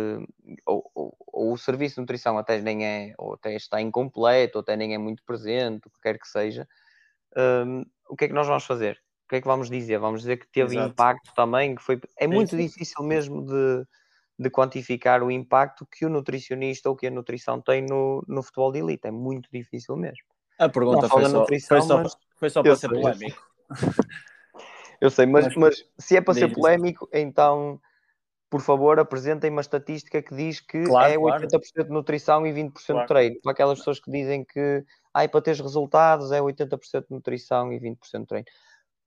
ou, 0.66 0.90
ou, 0.94 1.16
ou, 1.26 1.52
o 1.52 1.56
serviço 1.56 1.96
de 1.96 2.00
nutrição 2.00 2.36
até 2.36 2.60
nem 2.60 2.84
é, 2.84 3.14
ou 3.18 3.34
até 3.34 3.54
está 3.54 3.80
incompleto, 3.80 4.58
ou 4.58 4.62
até 4.62 4.76
nem 4.76 4.94
é 4.94 4.98
muito 4.98 5.22
presente, 5.24 5.86
o 5.86 5.90
que 5.90 6.00
quer 6.02 6.18
que 6.18 6.26
seja, 6.26 6.66
um, 7.36 7.84
o 8.08 8.16
que 8.16 8.24
é 8.24 8.28
que 8.28 8.34
nós 8.34 8.46
vamos 8.46 8.64
fazer? 8.64 9.00
O 9.24 9.28
que 9.28 9.36
é 9.36 9.40
que 9.40 9.46
vamos 9.46 9.70
dizer? 9.70 9.98
Vamos 9.98 10.20
dizer 10.20 10.36
que 10.36 10.46
teve 10.46 10.76
Exato. 10.76 10.90
impacto 10.90 11.32
também, 11.34 11.74
que 11.74 11.82
foi. 11.82 12.00
É 12.18 12.26
muito 12.26 12.50
sim. 12.50 12.58
difícil 12.58 13.02
mesmo 13.02 13.44
de, 13.44 13.84
de 14.38 14.50
quantificar 14.50 15.22
o 15.22 15.30
impacto 15.30 15.86
que 15.86 16.04
o 16.04 16.10
nutricionista 16.10 16.90
ou 16.90 16.96
que 16.96 17.06
a 17.06 17.10
nutrição 17.10 17.60
tem 17.60 17.82
no, 17.82 18.22
no 18.28 18.42
futebol 18.42 18.70
de 18.70 18.80
elite. 18.80 19.06
É 19.06 19.10
muito 19.10 19.48
difícil 19.52 19.96
mesmo. 19.96 20.26
A 20.58 20.68
pergunta 20.68 21.08
foi 21.08 21.24
só, 21.24 21.28
nutrição, 21.28 21.78
foi 21.78 21.86
só, 21.86 22.02
mas... 22.02 22.16
foi 22.36 22.50
só 22.50 22.62
para 22.62 22.76
ser 22.76 22.88
polémico. 22.88 23.42
Eu 25.00 25.10
sei, 25.10 25.26
mas, 25.26 25.54
mas 25.56 25.84
se 25.98 26.16
é 26.16 26.20
para 26.20 26.34
ser 26.34 26.52
polémico, 26.52 27.08
então 27.12 27.80
por 28.54 28.60
favor, 28.60 29.00
apresentem 29.00 29.50
uma 29.50 29.60
estatística 29.60 30.22
que 30.22 30.32
diz 30.32 30.60
que 30.60 30.84
claro, 30.84 31.12
é 31.12 31.16
80% 31.16 31.50
claro. 31.50 31.88
de 31.88 31.90
nutrição 31.90 32.46
e 32.46 32.52
20% 32.52 32.72
claro. 32.86 33.00
de 33.00 33.06
treino. 33.08 33.40
Para 33.42 33.50
aquelas 33.50 33.78
pessoas 33.78 33.98
que 33.98 34.08
dizem 34.08 34.44
que 34.44 34.84
ah, 35.12 35.28
para 35.28 35.40
ter 35.40 35.56
resultados 35.56 36.30
é 36.30 36.40
80% 36.40 37.00
de 37.00 37.10
nutrição 37.10 37.72
e 37.72 37.80
20% 37.80 38.20
de 38.20 38.26
treino. 38.26 38.46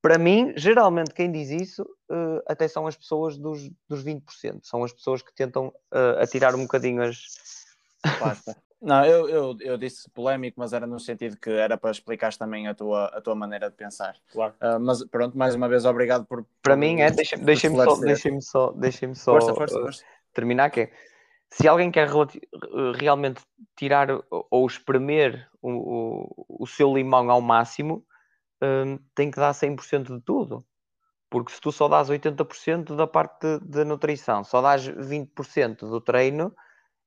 Para 0.00 0.16
mim, 0.18 0.52
geralmente 0.56 1.12
quem 1.12 1.30
diz 1.30 1.50
isso 1.50 1.82
uh, 1.82 2.40
até 2.46 2.68
são 2.68 2.86
as 2.86 2.96
pessoas 2.96 3.36
dos, 3.36 3.68
dos 3.88 4.04
20%. 4.04 4.60
São 4.62 4.84
as 4.84 4.92
pessoas 4.92 5.22
que 5.22 5.34
tentam 5.34 5.68
uh, 5.92 6.20
atirar 6.22 6.54
um 6.54 6.62
bocadinho 6.62 7.02
as, 7.02 7.18
Pasta. 8.18 8.56
Não, 8.80 9.04
eu, 9.04 9.28
eu, 9.28 9.56
eu 9.60 9.76
disse 9.76 10.08
polémico, 10.10 10.60
mas 10.60 10.72
era 10.72 10.86
no 10.86 11.00
sentido 11.00 11.36
que 11.36 11.50
era 11.50 11.76
para 11.76 11.90
explicar 11.90 12.32
também 12.36 12.68
a 12.68 12.74
tua, 12.74 13.06
a 13.06 13.20
tua 13.20 13.34
maneira 13.34 13.68
de 13.68 13.76
pensar. 13.76 14.14
Claro. 14.30 14.54
Uh, 14.62 14.78
mas 14.78 15.02
pronto, 15.04 15.36
mais 15.36 15.54
uma 15.56 15.68
vez, 15.68 15.84
obrigado 15.84 16.24
por. 16.26 16.44
Para 16.62 16.74
por- 16.74 16.78
mim 16.78 17.00
é, 17.00 17.10
deixa- 17.10 17.36
deixem-me 17.36 17.74
só, 17.76 17.82
esclarecer. 17.82 18.06
deixem 18.06 18.40
só, 18.40 18.70
deixem 18.72 19.14
só 19.14 19.32
Força, 19.32 19.54
força, 19.54 19.78
uh, 19.78 19.82
força. 19.82 20.04
terminar 20.32 20.70
que 20.70 20.82
é, 20.82 20.92
se 21.50 21.66
alguém 21.66 21.90
quer 21.90 22.08
realmente 22.94 23.42
tirar 23.76 24.12
ou- 24.30 24.46
ou 24.48 24.64
espremer 24.66 25.48
o, 25.60 25.70
o, 25.72 26.46
o 26.62 26.66
seu 26.66 26.94
limão 26.94 27.28
ao 27.32 27.40
máximo, 27.40 28.06
hum, 28.62 28.98
tem 29.14 29.30
que 29.30 29.38
dar 29.38 29.52
100% 29.52 30.16
de 30.16 30.20
tudo. 30.20 30.64
Porque 31.30 31.52
se 31.52 31.60
tu 31.60 31.70
só 31.70 31.88
dás 31.88 32.08
80% 32.08 32.96
da 32.96 33.06
parte 33.06 33.58
da 33.60 33.84
nutrição, 33.84 34.42
só 34.42 34.62
dás 34.62 34.86
20% 34.86 35.88
do 35.88 36.00
treino, 36.00 36.54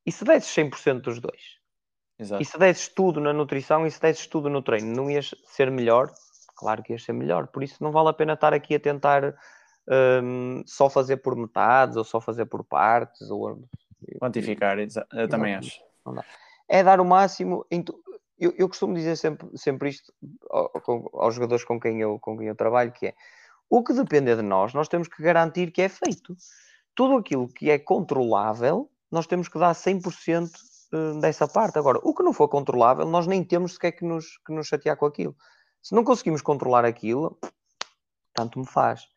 e 0.06 0.12
se 0.12 0.24
desses 0.24 0.50
100% 0.54 1.02
dos 1.02 1.20
dois? 1.20 1.60
Exato. 2.20 2.42
E 2.42 2.46
se 2.46 2.58
desses 2.58 2.88
tudo 2.88 3.20
na 3.20 3.34
nutrição 3.34 3.86
e 3.86 3.92
se 3.92 4.00
desses 4.00 4.28
tudo 4.28 4.50
no 4.50 4.62
treino, 4.62 4.96
não 4.96 5.10
ias 5.10 5.34
ser 5.46 5.72
melhor? 5.72 6.12
Claro 6.56 6.84
que 6.84 6.94
ias 6.94 7.04
ser 7.04 7.14
melhor. 7.14 7.48
Por 7.48 7.64
isso 7.64 7.84
não 7.84 7.92
vale 7.92 8.10
a 8.10 8.14
pena 8.14 8.34
estar 8.34 8.54
aqui 8.54 8.76
a 8.76 8.80
tentar 8.80 9.36
hum, 10.24 10.64
só 10.68 10.88
fazer 10.88 11.18
por 11.18 11.36
metades 11.36 11.98
ou 11.98 12.04
só 12.04 12.22
fazer 12.22 12.46
por 12.46 12.64
partes. 12.64 13.32
Ou... 13.32 13.64
Quantificar, 14.20 14.78
eu 14.80 15.28
também 15.28 15.56
acho. 15.56 15.82
É 16.70 16.84
dar 16.84 17.02
o 17.02 17.06
máximo. 17.06 17.66
tu- 17.84 18.00
Eu, 18.41 18.51
eu 18.58 18.67
costumo 18.67 18.95
dizer 18.95 19.15
sempre, 19.15 19.47
sempre 19.56 19.89
isto 19.89 20.12
aos 21.13 21.36
jogadores 21.36 21.63
com 21.63 21.80
quem, 21.80 22.01
eu, 22.01 22.17
com 22.17 22.36
quem 22.36 22.47
eu 22.47 22.56
trabalho, 22.56 22.91
que 22.91 23.08
é 23.08 23.15
o 23.69 23.84
que 23.84 23.93
depende 23.93 24.36
de 24.36 24.41
nós, 24.41 24.73
nós 24.73 24.88
temos 24.88 25.08
que 25.08 25.21
garantir 25.21 25.71
que 25.71 25.84
é 25.84 25.88
feito. 25.88 26.36
Tudo 26.95 27.17
aquilo 27.17 27.47
que 27.47 27.69
é 27.69 27.77
controlável, 27.77 28.89
nós 29.12 29.27
temos 29.27 29.47
que 29.47 29.60
dar 29.60 29.73
100% 29.73 30.49
eh, 30.91 31.19
dessa 31.21 31.47
parte. 31.47 31.77
Agora, 31.77 31.99
o 32.04 32.15
que 32.15 32.23
não 32.23 32.34
for 32.34 32.49
controlável, 32.49 33.06
nós 33.06 33.27
nem 33.27 33.43
temos 33.43 33.73
sequer 33.75 33.91
que 33.91 34.04
nos, 34.04 34.38
que 34.45 34.51
nos 34.51 34.67
chatear 34.67 34.97
com 34.97 35.06
aquilo. 35.06 35.36
Se 35.82 35.93
não 35.93 36.04
conseguimos 36.04 36.41
controlar 36.41 36.84
aquilo, 36.84 37.39
tanto 38.34 38.60
me 38.60 38.67
faz. 38.67 39.08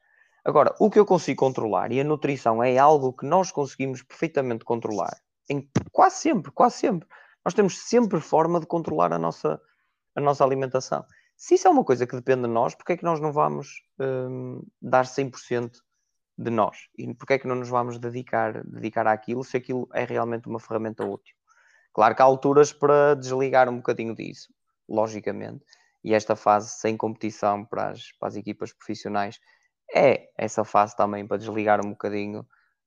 Agora, 0.45 0.75
o 0.79 0.91
que 0.91 0.99
eu 0.99 1.07
consigo 1.07 1.41
controlar, 1.41 1.91
e 1.91 2.01
a 2.01 2.05
nutrição 2.05 2.63
é 2.63 2.77
algo 2.77 3.13
que 3.15 3.25
nós 3.25 3.51
conseguimos 3.51 4.03
perfeitamente 4.03 4.67
controlar, 4.67 5.17
em 5.49 5.67
quase 5.91 6.17
sempre, 6.17 6.53
quase 6.53 6.77
sempre. 6.77 7.09
Nós 7.45 7.55
temos 7.55 7.79
sempre 7.79 8.21
forma 8.21 8.59
de 8.59 8.67
controlar 8.67 9.13
a 9.13 9.19
nossa, 9.19 9.61
a 10.15 10.21
nossa 10.21 10.45
alimentação. 10.45 11.05
Se 11.37 11.55
isso 11.55 11.69
é 11.69 11.71
uma 11.71 11.85
coisa 11.85 12.07
que 12.07 12.17
depende 12.17 12.43
de 12.43 12.49
nós, 12.49 12.75
porque 12.75 12.93
é 12.93 12.97
que 12.97 13.05
nós 13.05 13.21
não 13.21 13.33
vamos 13.33 13.83
hum, 13.99 14.63
dar 14.81 15.05
100% 15.05 15.73
de 16.39 16.51
nós? 16.51 16.89
E 16.97 17.13
porque 17.15 17.35
é 17.35 17.39
que 17.39 17.47
não 17.47 17.57
nos 17.57 17.69
vamos 17.69 17.99
dedicar, 17.99 18.65
dedicar 18.65 19.07
àquilo 19.07 19.45
se 19.45 19.57
aquilo 19.57 19.89
é 19.93 20.05
realmente 20.05 20.49
uma 20.49 20.61
ferramenta 20.61 21.05
útil? 21.05 21.37
Claro 21.93 22.15
que 22.15 22.23
há 22.23 22.25
alturas 22.25 22.73
para 22.73 23.15
desligar 23.15 23.69
um 23.69 23.77
bocadinho 23.77 24.15
disso, 24.15 24.53
logicamente, 24.89 25.65
e 26.03 26.13
esta 26.13 26.35
fase 26.35 26.71
sem 26.71 26.97
competição 26.97 27.65
para 27.65 27.91
as, 27.91 28.13
para 28.19 28.29
as 28.29 28.37
equipas 28.37 28.73
profissionais 28.73 29.39
é 29.95 30.31
essa 30.37 30.65
fase 30.65 30.97
também 30.97 31.27
para 31.27 31.37
desligar 31.37 31.85
um 31.85 31.91
bocadinho 31.91 32.47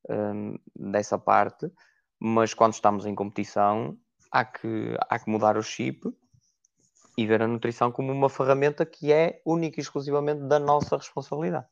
hum, 0.10 0.58
dessa 0.76 1.18
parte, 1.18 1.72
mas 2.20 2.54
quando 2.54 2.74
estamos 2.74 3.06
em 3.06 3.16
competição 3.16 3.98
há 4.32 4.46
que, 4.46 4.96
há 5.10 5.20
que 5.20 5.30
mudar 5.30 5.58
o 5.58 5.64
chip 5.64 6.14
e 7.18 7.26
ver 7.26 7.42
a 7.42 7.48
nutrição 7.48 7.92
como 7.92 8.12
uma 8.12 8.30
ferramenta 8.30 8.86
que 8.86 9.12
é 9.12 9.42
única 9.44 9.80
e 9.80 9.84
exclusivamente 9.84 10.42
da 10.44 10.60
nossa 10.60 10.98
responsabilidade. 10.98 11.66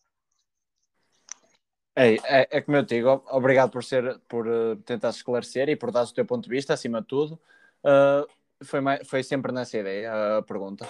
É, 1.95 2.15
é, 2.15 2.47
é 2.51 2.61
como 2.61 2.75
eu 2.77 2.83
digo, 2.83 3.23
obrigado 3.29 3.71
por, 3.71 3.83
ser, 3.83 4.19
por 4.27 4.47
uh, 4.47 4.75
tentar 4.77 5.11
esclarecer 5.11 5.69
e 5.69 5.75
por 5.75 5.91
dar 5.91 6.03
o 6.03 6.13
teu 6.13 6.25
ponto 6.25 6.43
de 6.43 6.49
vista, 6.49 6.73
acima 6.73 6.99
de 7.01 7.07
tudo. 7.07 7.39
Uh, 7.83 8.27
foi, 8.65 8.81
mai- 8.81 9.03
foi 9.05 9.23
sempre 9.23 9.51
nessa 9.51 9.77
ideia 9.77 10.37
a 10.37 10.41
pergunta. 10.41 10.87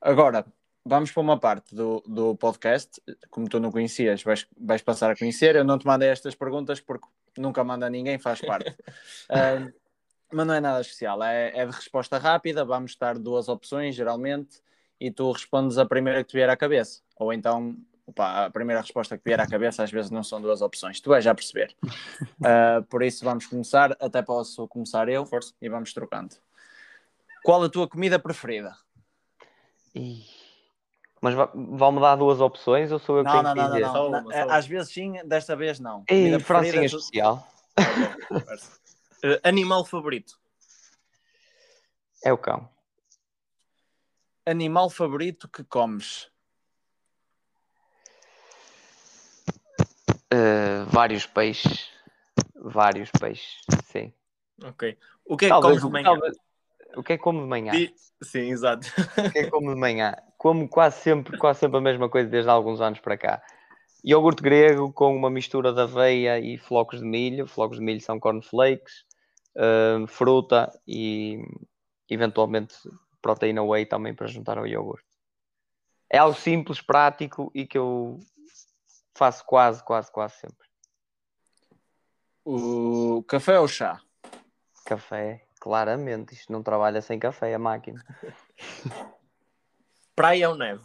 Agora, 0.00 0.44
vamos 0.84 1.12
para 1.12 1.20
uma 1.20 1.38
parte 1.38 1.74
do, 1.74 2.02
do 2.06 2.34
podcast. 2.34 3.00
Como 3.30 3.48
tu 3.48 3.60
não 3.60 3.70
conhecias, 3.70 4.22
vais, 4.22 4.46
vais 4.58 4.82
passar 4.82 5.10
a 5.10 5.16
conhecer. 5.16 5.54
Eu 5.54 5.64
não 5.64 5.78
te 5.78 5.86
mandei 5.86 6.08
estas 6.08 6.34
perguntas 6.34 6.80
porque 6.80 7.06
nunca 7.36 7.62
manda 7.62 7.88
ninguém, 7.88 8.18
faz 8.18 8.40
parte. 8.40 8.70
Uh, 8.70 9.72
mas 10.32 10.46
não 10.46 10.54
é 10.54 10.60
nada 10.60 10.80
especial, 10.80 11.22
é, 11.22 11.56
é 11.56 11.66
de 11.66 11.72
resposta 11.72 12.18
rápida. 12.18 12.64
Vamos 12.64 12.92
estar 12.92 13.18
duas 13.18 13.48
opções, 13.48 13.94
geralmente, 13.94 14.60
e 15.00 15.10
tu 15.10 15.30
respondes 15.32 15.78
a 15.78 15.86
primeira 15.86 16.22
que 16.22 16.30
te 16.30 16.36
vier 16.36 16.48
à 16.50 16.56
cabeça. 16.56 17.00
Ou 17.16 17.32
então 17.32 17.76
Opa, 18.10 18.46
a 18.46 18.50
primeira 18.50 18.80
resposta 18.80 19.16
que 19.16 19.22
vier 19.24 19.38
à 19.38 19.46
cabeça 19.46 19.84
às 19.84 19.90
vezes 19.90 20.10
não 20.10 20.24
são 20.24 20.40
duas 20.42 20.60
opções, 20.62 21.00
tu 21.00 21.10
vais 21.10 21.22
já 21.24 21.32
perceber. 21.32 21.76
Uh, 22.40 22.82
por 22.90 23.04
isso 23.04 23.24
vamos 23.24 23.46
começar, 23.46 23.96
até 24.00 24.20
posso 24.20 24.66
começar 24.66 25.08
eu 25.08 25.24
Força. 25.24 25.54
e 25.62 25.68
vamos 25.68 25.92
trocando. 25.92 26.34
Qual 27.44 27.62
a 27.62 27.68
tua 27.68 27.86
comida 27.86 28.18
preferida? 28.18 28.76
Ih, 29.94 30.24
Mas 31.22 31.34
vão-me 31.54 32.00
dar 32.00 32.16
duas 32.16 32.40
opções 32.40 32.90
ou 32.90 32.98
sou 32.98 33.18
eu 33.18 33.24
que 33.24 33.30
Não, 33.30 33.42
tenho 33.42 33.44
não, 33.44 33.54
que 33.54 33.60
não, 33.60 33.68
não, 33.68 33.74
dizer? 33.74 33.86
não. 33.86 33.92
Só 33.92 34.08
uma. 34.08 34.56
Às 34.56 34.66
vezes 34.66 34.92
sim, 34.92 35.12
desta 35.24 35.54
vez 35.54 35.78
não. 35.78 36.02
Ei, 36.08 36.36
francinha 36.40 36.88
tu- 36.88 36.96
especial. 36.96 37.46
Uh, 39.24 39.38
animal 39.44 39.84
favorito? 39.84 40.38
É 42.24 42.32
o 42.32 42.38
cão. 42.38 42.68
Animal 44.46 44.88
favorito 44.90 45.48
que 45.48 45.62
comes? 45.62 46.30
Uh, 50.32 50.86
vários 50.88 51.26
peixes. 51.26 51.90
Vários 52.54 53.10
peixes, 53.10 53.58
sim. 53.86 54.12
Ok. 54.62 54.98
O 55.24 55.36
que 55.36 55.46
é 55.46 55.48
que 55.48 55.52
Talvez, 55.54 55.80
comes 55.80 55.84
de 55.84 55.90
manhã? 55.90 56.04
talvez- 56.04 56.36
o 56.96 57.02
que 57.02 57.12
é 57.12 57.16
que 57.16 57.22
como 57.22 57.40
de 57.40 57.46
manhã? 57.46 57.72
Sim, 58.22 58.50
exato. 58.50 58.86
O 58.98 59.30
que 59.30 59.38
é 59.38 59.44
que 59.44 59.50
como 59.50 59.72
de 59.72 59.80
manhã? 59.80 60.14
Como 60.36 60.68
quase 60.68 61.00
sempre, 61.00 61.36
quase 61.38 61.60
sempre 61.60 61.78
a 61.78 61.80
mesma 61.80 62.08
coisa 62.08 62.28
desde 62.28 62.50
há 62.50 62.52
alguns 62.52 62.80
anos 62.80 62.98
para 63.00 63.16
cá. 63.16 63.42
Iogurte 64.04 64.42
grego 64.42 64.92
com 64.92 65.14
uma 65.14 65.30
mistura 65.30 65.72
de 65.72 65.80
aveia 65.80 66.38
e 66.38 66.58
flocos 66.58 67.00
de 67.00 67.06
milho. 67.06 67.46
Flocos 67.46 67.78
de 67.78 67.84
milho 67.84 68.00
são 68.00 68.18
cornflakes, 68.18 69.04
uh, 69.60 70.06
fruta 70.06 70.72
e 70.86 71.38
eventualmente 72.08 72.74
proteína 73.20 73.62
whey 73.62 73.84
também 73.86 74.14
para 74.14 74.26
juntar 74.26 74.58
ao 74.58 74.66
iogurte. 74.66 75.06
É 76.08 76.18
algo 76.18 76.36
simples, 76.36 76.80
prático 76.80 77.52
e 77.54 77.66
que 77.66 77.78
eu 77.78 78.18
faço 79.14 79.44
quase, 79.44 79.84
quase, 79.84 80.10
quase 80.10 80.34
sempre. 80.36 80.68
O 82.44 83.22
café 83.28 83.60
ou 83.60 83.68
chá? 83.68 84.00
Café, 84.86 85.46
claramente. 85.60 86.34
Isto 86.34 86.52
não 86.52 86.62
trabalha 86.62 87.00
sem 87.00 87.18
café, 87.18 87.54
a 87.54 87.58
máquina. 87.58 88.04
Praia 90.16 90.50
ou 90.50 90.56
neve? 90.56 90.82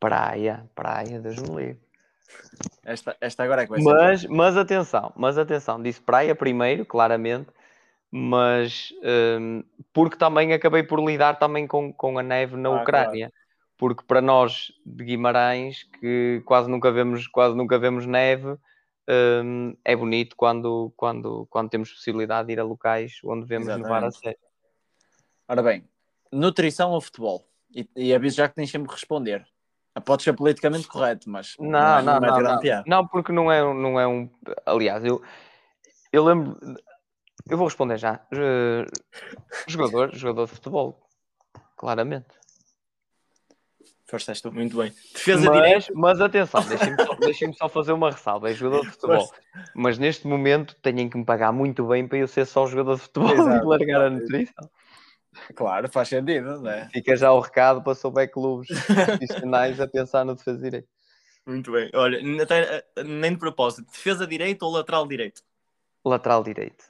Praia, 0.00 0.68
praia, 0.74 1.20
Deus 1.20 1.36
me 1.36 1.54
livre. 1.54 1.83
Esta, 2.84 3.16
esta 3.20 3.42
agora 3.42 3.62
é 3.62 3.64
que 3.64 3.70
vai 3.70 3.80
ser. 3.80 3.92
Mas, 3.92 4.24
mas 4.26 4.56
atenção, 4.56 5.12
mas 5.16 5.38
atenção, 5.38 5.82
disse 5.82 6.00
praia 6.00 6.34
primeiro, 6.34 6.84
claramente, 6.84 7.48
mas 8.10 8.92
hum, 9.40 9.64
porque 9.92 10.16
também 10.16 10.52
acabei 10.52 10.82
por 10.82 11.00
lidar 11.04 11.38
também 11.38 11.66
com, 11.66 11.92
com 11.92 12.18
a 12.18 12.22
neve 12.22 12.56
na 12.56 12.68
Ah, 12.68 12.82
Ucrânia. 12.82 13.32
Porque 13.76 14.04
para 14.06 14.20
nós 14.20 14.72
de 14.86 15.04
Guimarães, 15.04 15.82
que 15.98 16.40
quase 16.44 16.70
nunca 16.70 16.92
vemos, 16.92 17.26
quase 17.26 17.56
nunca 17.56 17.76
vemos 17.76 18.06
neve, 18.06 18.56
hum, 19.44 19.76
é 19.84 19.96
bonito 19.96 20.36
quando, 20.36 20.92
quando, 20.96 21.46
quando 21.50 21.70
temos 21.70 21.90
possibilidade 21.90 22.46
de 22.46 22.52
ir 22.52 22.60
a 22.60 22.64
locais 22.64 23.18
onde 23.24 23.46
vemos 23.46 23.66
nevar 23.66 24.04
a 24.04 24.10
sério. 24.12 24.38
Ora 25.48 25.62
bem, 25.62 25.84
nutrição 26.30 26.92
ou 26.92 27.00
futebol? 27.00 27.44
E, 27.74 27.88
e 27.96 28.14
aviso 28.14 28.36
já 28.36 28.48
que 28.48 28.54
tens 28.54 28.70
sempre 28.70 28.88
que 28.88 28.94
responder. 28.94 29.44
Pode 30.00 30.22
ser 30.24 30.32
politicamente 30.32 30.88
correto, 30.88 31.30
mas 31.30 31.54
Não, 31.58 31.68
não, 32.02 32.16
é 32.16 32.20
não, 32.20 32.40
não, 32.40 32.54
um 32.56 32.58
piada. 32.58 32.84
não, 32.86 33.06
porque 33.06 33.30
não 33.32 33.50
é, 33.52 33.64
um- 33.64 33.74
não 33.74 34.00
é 34.00 34.06
um. 34.06 34.28
Aliás, 34.66 35.04
eu, 35.04 35.22
eu 36.12 36.24
lembro. 36.24 36.56
Eu 37.48 37.56
vou 37.58 37.66
responder 37.68 37.96
já. 37.98 38.20
Eh, 38.32 38.86
Jogador, 39.68 40.14
jogador 40.14 40.46
de 40.46 40.52
futebol, 40.52 41.00
claramente. 41.76 42.26
Foste 44.06 44.30
és 44.30 44.40
tu. 44.40 44.52
Muito 44.52 44.76
bem. 44.76 44.92
Defesa 45.12 45.50
direita? 45.50 45.92
Mas, 45.92 46.18
mas 46.18 46.20
atenção, 46.20 46.60
deixem-me 46.68 47.02
só, 47.02 47.14
deixem-me 47.14 47.54
só 47.56 47.68
fazer 47.68 47.92
uma 47.92 48.10
ressalva. 48.10 48.50
É 48.50 48.54
jogador 48.54 48.82
de 48.84 48.90
futebol. 48.92 49.32
Mas 49.74 49.98
neste 49.98 50.26
momento 50.26 50.74
têm 50.82 51.08
que 51.08 51.16
me 51.16 51.24
pagar 51.24 51.52
muito 51.52 51.86
bem 51.86 52.06
para 52.06 52.18
eu 52.18 52.28
ser 52.28 52.44
só 52.46 52.66
jogador 52.66 52.96
de 52.96 53.02
futebol 53.02 53.32
Exato, 53.32 53.64
e 53.64 53.68
largar 53.68 54.00
a 54.02 54.10
nutrição. 54.10 54.70
Claro, 55.54 55.88
faz 55.88 56.08
sentido, 56.08 56.60
não 56.60 56.70
é? 56.70 56.88
Fica 56.90 57.16
já 57.16 57.32
o 57.32 57.40
recado 57.40 57.82
para 57.82 57.94
souber 57.94 58.30
clubes 58.30 58.68
profissionais 58.86 59.80
a 59.80 59.86
pensar 59.88 60.24
no 60.24 60.34
defesa 60.34 60.58
direito. 60.58 60.88
Muito 61.46 61.72
bem. 61.72 61.90
Olha, 61.94 62.42
até, 62.42 62.84
eh, 62.96 63.04
nem 63.04 63.32
de 63.32 63.38
propósito. 63.38 63.90
Defesa 63.90 64.26
direito 64.26 64.62
ou 64.62 64.72
lateral 64.72 65.06
direito? 65.06 65.42
Lateral 66.04 66.42
direito. 66.42 66.84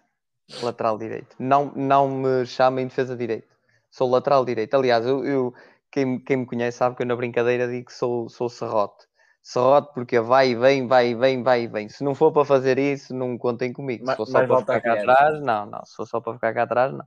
Lateral 0.62 0.98
direito. 0.98 1.34
Não, 1.38 1.72
não 1.74 2.08
me 2.08 2.46
chamem 2.46 2.86
defesa 2.86 3.16
direito. 3.16 3.48
Sou 3.90 4.10
lateral 4.10 4.44
direito. 4.44 4.74
Aliás, 4.74 5.04
eu, 5.06 5.24
eu- 5.24 5.54
quem, 5.90 6.04
me- 6.04 6.20
quem 6.20 6.36
me 6.38 6.46
conhece 6.46 6.78
sabe 6.78 6.96
que 6.96 7.02
eu 7.02 7.06
na 7.06 7.16
brincadeira 7.16 7.66
digo 7.68 7.86
que 7.86 7.92
sou, 7.92 8.28
sou 8.28 8.48
serrote. 8.48 9.06
Só 9.42 9.80
porque 9.82 10.18
vai 10.20 10.50
e 10.50 10.54
vem, 10.54 10.86
vai 10.86 11.08
e 11.10 11.14
vem, 11.14 11.42
vai 11.42 11.62
e 11.62 11.66
vem. 11.66 11.88
Se 11.88 12.02
não 12.02 12.14
for 12.14 12.32
para 12.32 12.44
fazer 12.44 12.78
isso, 12.78 13.14
não 13.14 13.36
contem 13.36 13.72
comigo. 13.72 14.08
Se 14.10 14.16
for 14.16 14.26
só 14.26 14.46
para 14.46 14.58
ficar 14.60 14.80
cá 14.80 14.92
atrás, 14.94 15.40
não, 15.42 15.66
não. 15.66 15.84
Se 15.84 15.94
for 15.96 16.06
só 16.06 16.20
para 16.20 16.34
ficar 16.34 16.54
cá 16.54 16.62
atrás, 16.62 16.92
não. 16.92 17.04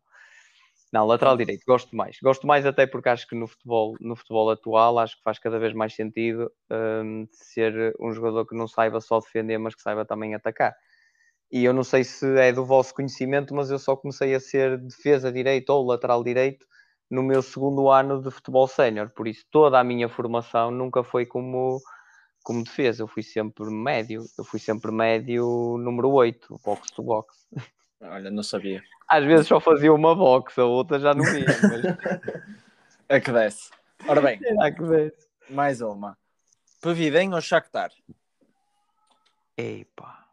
Não, 0.92 1.06
lateral 1.06 1.36
direito, 1.36 1.64
gosto 1.68 1.96
mais. 1.96 2.18
Gosto 2.22 2.48
mais 2.48 2.66
até 2.66 2.88
porque 2.88 3.10
acho 3.10 3.28
que 3.28 3.36
no 3.36 3.48
futebol, 3.48 3.96
no 4.00 4.16
futebol 4.16 4.50
atual, 4.50 5.00
acho 5.00 5.18
que 5.18 5.24
faz 5.24 5.38
cada 5.38 5.60
vez 5.60 5.74
mais 5.74 5.94
sentido 5.94 6.50
um, 6.72 7.28
ser 7.32 7.94
um 8.00 8.12
jogador 8.14 8.46
que 8.46 8.56
não 8.56 8.68
saiba 8.68 9.02
só 9.02 9.20
defender, 9.20 9.58
mas 9.58 9.76
que 9.76 9.82
saiba 9.82 10.06
também 10.06 10.34
atacar. 10.34 10.74
E 11.52 11.64
eu 11.64 11.74
não 11.74 11.84
sei 11.84 12.04
se 12.04 12.26
é 12.40 12.52
do 12.52 12.66
vosso 12.66 12.94
conhecimento, 12.94 13.54
mas 13.54 13.70
eu 13.70 13.80
só 13.80 13.96
comecei 13.96 14.34
a 14.34 14.40
ser 14.40 14.78
defesa 14.78 15.32
direito 15.32 15.70
ou 15.70 15.86
lateral 15.86 16.24
direito 16.24 16.66
no 17.10 17.24
meu 17.24 17.42
segundo 17.42 17.90
ano 17.90 18.22
de 18.22 18.32
futebol 18.32 18.68
sénior. 18.68 19.10
Por 19.14 19.28
isso, 19.28 19.46
toda 19.52 19.80
a 19.80 19.84
minha 19.84 20.10
formação 20.10 20.72
nunca 20.72 21.04
foi 21.04 21.26
como, 21.26 21.80
como 22.44 22.64
defesa. 22.64 23.04
Eu 23.04 23.08
fui 23.08 23.24
sempre 23.24 23.66
médio. 23.70 24.24
Eu 24.38 24.44
fui 24.44 24.60
sempre 24.60 24.92
médio 24.92 25.78
número 25.80 26.12
8, 26.12 26.60
box 26.64 26.92
to 26.92 27.04
box. 27.04 27.48
Olha, 28.02 28.30
não 28.30 28.44
sabia. 28.44 28.84
Às 29.08 29.24
vezes 29.26 29.48
só 29.48 29.60
fazia 29.60 29.94
uma 29.94 30.16
box, 30.16 30.58
a 30.60 30.66
outra 30.66 31.00
já 31.00 31.14
não 31.14 31.26
ia. 31.26 31.46
Mas... 31.46 32.44
é 33.10 33.20
que 33.20 33.32
desce. 33.32 33.72
Ora 34.08 34.22
bem, 34.22 34.40
é 34.44 34.72
que 34.72 34.84
desce. 34.84 35.28
mais 35.50 35.82
uma. 35.82 36.18
Pavidem 36.82 37.34
ou 37.34 37.42
Shakhtar? 37.42 37.92
Eipa. 39.58 40.28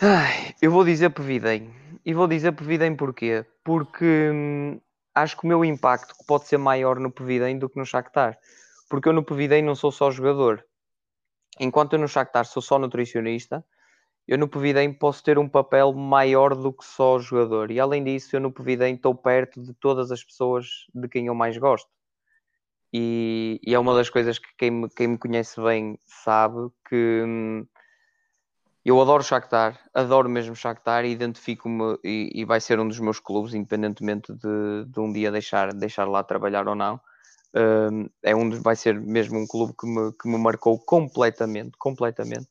Ai, 0.00 0.54
eu 0.62 0.70
vou 0.70 0.82
dizer 0.82 1.10
Pevidem. 1.10 1.74
E 2.06 2.14
vou 2.14 2.26
dizer 2.26 2.52
Pevidem 2.52 2.96
porquê? 2.96 3.44
Porque 3.62 4.30
hum, 4.32 4.80
acho 5.14 5.36
que 5.36 5.44
o 5.44 5.46
meu 5.46 5.62
impacto 5.62 6.14
pode 6.26 6.46
ser 6.46 6.56
maior 6.56 6.98
no 6.98 7.10
Pevidem 7.12 7.58
do 7.58 7.68
que 7.68 7.78
no 7.78 7.84
Shakhtar. 7.84 8.38
Porque 8.88 9.10
eu 9.10 9.12
no 9.12 9.22
Pevidem 9.22 9.62
não 9.62 9.74
sou 9.74 9.92
só 9.92 10.10
jogador. 10.10 10.64
Enquanto 11.58 11.92
eu 11.92 11.98
no 11.98 12.08
Shakhtar 12.08 12.46
sou 12.46 12.62
só 12.62 12.78
nutricionista, 12.78 13.62
eu 14.26 14.38
no 14.38 14.48
Pevidem 14.48 14.92
posso 14.92 15.22
ter 15.24 15.38
um 15.38 15.48
papel 15.48 15.92
maior 15.92 16.54
do 16.54 16.72
que 16.72 16.84
só 16.84 17.18
jogador. 17.18 17.70
E 17.70 17.80
além 17.80 18.04
disso, 18.04 18.36
eu 18.36 18.40
no 18.40 18.52
Pevidem 18.52 18.94
estou 18.94 19.14
perto 19.14 19.60
de 19.62 19.74
todas 19.74 20.12
as 20.12 20.22
pessoas 20.22 20.86
de 20.94 21.08
quem 21.08 21.26
eu 21.26 21.34
mais 21.34 21.56
gosto. 21.58 21.88
E, 22.92 23.60
e 23.64 23.74
é 23.74 23.78
uma 23.78 23.94
das 23.94 24.10
coisas 24.10 24.38
que 24.38 24.48
quem 24.58 24.70
me, 24.70 24.88
quem 24.88 25.08
me 25.08 25.18
conhece 25.18 25.60
bem 25.60 25.98
sabe 26.06 26.70
que 26.88 27.22
hum, 27.24 27.66
eu 28.84 29.00
adoro 29.00 29.22
Shakhtar, 29.22 29.78
adoro 29.92 30.28
mesmo 30.28 30.56
Shakhtar 30.56 31.04
e 31.04 31.10
identifico-me 31.10 31.98
e, 32.02 32.30
e, 32.34 32.44
vai 32.44 32.60
ser 32.60 32.80
um 32.80 32.88
dos 32.88 32.98
meus 32.98 33.20
clubes, 33.20 33.54
independentemente 33.54 34.32
de, 34.32 34.84
de 34.86 35.00
um 35.00 35.12
dia 35.12 35.30
deixar, 35.30 35.72
deixar 35.74 36.08
lá 36.08 36.24
trabalhar 36.24 36.66
ou 36.66 36.74
não. 36.74 37.00
Um, 37.54 38.08
é 38.22 38.34
um 38.34 38.48
vai 38.60 38.76
ser 38.76 38.98
mesmo 38.98 39.38
um 39.38 39.46
clube 39.46 39.74
que 39.78 39.86
me, 39.86 40.12
que 40.12 40.28
me 40.28 40.38
marcou 40.38 40.78
completamente, 40.78 41.72
completamente. 41.78 42.48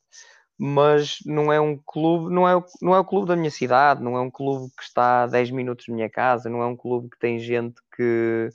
Mas 0.62 1.20
não 1.24 1.50
é 1.50 1.58
um 1.58 1.74
clube, 1.74 2.30
não 2.30 2.46
é, 2.46 2.62
não 2.82 2.94
é 2.94 2.98
o 2.98 3.04
clube 3.04 3.26
da 3.26 3.34
minha 3.34 3.50
cidade, 3.50 4.02
não 4.02 4.14
é 4.14 4.20
um 4.20 4.30
clube 4.30 4.70
que 4.76 4.82
está 4.82 5.22
a 5.22 5.26
10 5.26 5.52
minutos 5.52 5.86
da 5.88 5.94
minha 5.94 6.10
casa, 6.10 6.50
não 6.50 6.60
é 6.60 6.66
um 6.66 6.76
clube 6.76 7.08
que 7.08 7.18
tem 7.18 7.38
gente 7.38 7.80
que, 7.96 8.50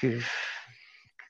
que 0.00 0.18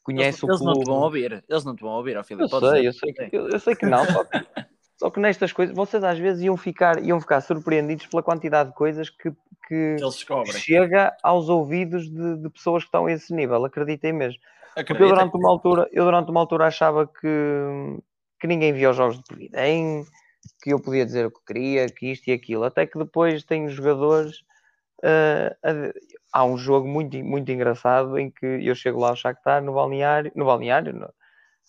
conhece 0.05 0.45
eles, 0.47 0.61
o 0.61 0.63
clube. 0.63 0.63
Eles 0.63 0.65
não 0.65 0.75
te 0.75 0.87
vão 0.87 1.01
ouvir, 1.01 1.45
eles 1.49 1.65
não 1.65 1.75
te 1.75 1.81
vão 1.81 1.91
ouvir, 1.91 2.17
ó 2.17 2.23
Filipe. 2.23 2.53
Eu 2.53 2.61
sei, 2.61 2.87
eu 2.87 2.93
sei, 2.93 3.13
que, 3.13 3.37
eu, 3.37 3.49
eu 3.49 3.59
sei 3.59 3.75
que 3.75 3.85
não, 3.85 4.05
só 4.05 4.23
que, 4.23 4.31
só 4.97 5.11
que 5.11 5.19
nestas 5.19 5.53
coisas, 5.53 5.75
vocês 5.75 6.05
às 6.05 6.21
vezes 6.21 6.45
iam 6.45 6.57
ficar, 6.57 7.03
iam 7.03 7.21
ficar 7.21 7.41
surpreendidos 7.41 8.07
pela 8.07 8.23
quantidade 8.23 8.69
de 8.69 8.77
coisas 8.77 9.11
que, 9.11 9.33
que, 9.67 9.97
que 9.97 10.53
chega 10.53 11.17
aos 11.21 11.49
ouvidos 11.49 12.09
de, 12.09 12.37
de, 12.37 12.49
pessoas 12.49 12.85
que 12.85 12.89
estão 12.91 13.07
a 13.07 13.13
esse 13.13 13.35
nível, 13.35 13.65
acreditem 13.65 14.13
mesmo. 14.13 14.39
Porque 14.73 14.93
eu 14.93 15.09
durante 15.09 15.37
uma 15.37 15.49
altura, 15.49 15.89
eu 15.91 16.05
durante 16.05 16.31
uma 16.31 16.39
altura 16.39 16.67
achava 16.69 17.09
que, 17.09 17.99
que 18.45 18.49
ninguém 18.49 18.75
via 18.75 18.91
os 18.91 18.97
jogos 18.97 19.17
de 19.17 19.23
Previdem, 19.23 20.05
que 20.63 20.75
eu 20.75 20.79
podia 20.79 21.07
dizer 21.07 21.25
o 21.25 21.31
que 21.31 21.41
queria, 21.47 21.87
que 21.87 22.13
isto 22.13 22.29
e 22.29 22.33
aquilo, 22.33 22.65
até 22.65 22.87
que 22.87 22.99
depois 22.99 23.43
tenho 23.43 23.71
jogadores. 23.71 24.41
Uh, 24.99 25.91
há 26.31 26.45
um 26.45 26.59
jogo 26.59 26.87
muito, 26.87 27.17
muito 27.25 27.51
engraçado 27.51 28.19
em 28.19 28.31
que 28.31 28.45
eu 28.45 28.75
chego 28.75 29.01
lá 29.01 29.09
ao 29.09 29.17
Shakhtar 29.17 29.65
no 29.65 29.73
balneário, 29.73 30.31
no 30.35 30.45
balneário, 30.45 30.93
no, 30.93 31.11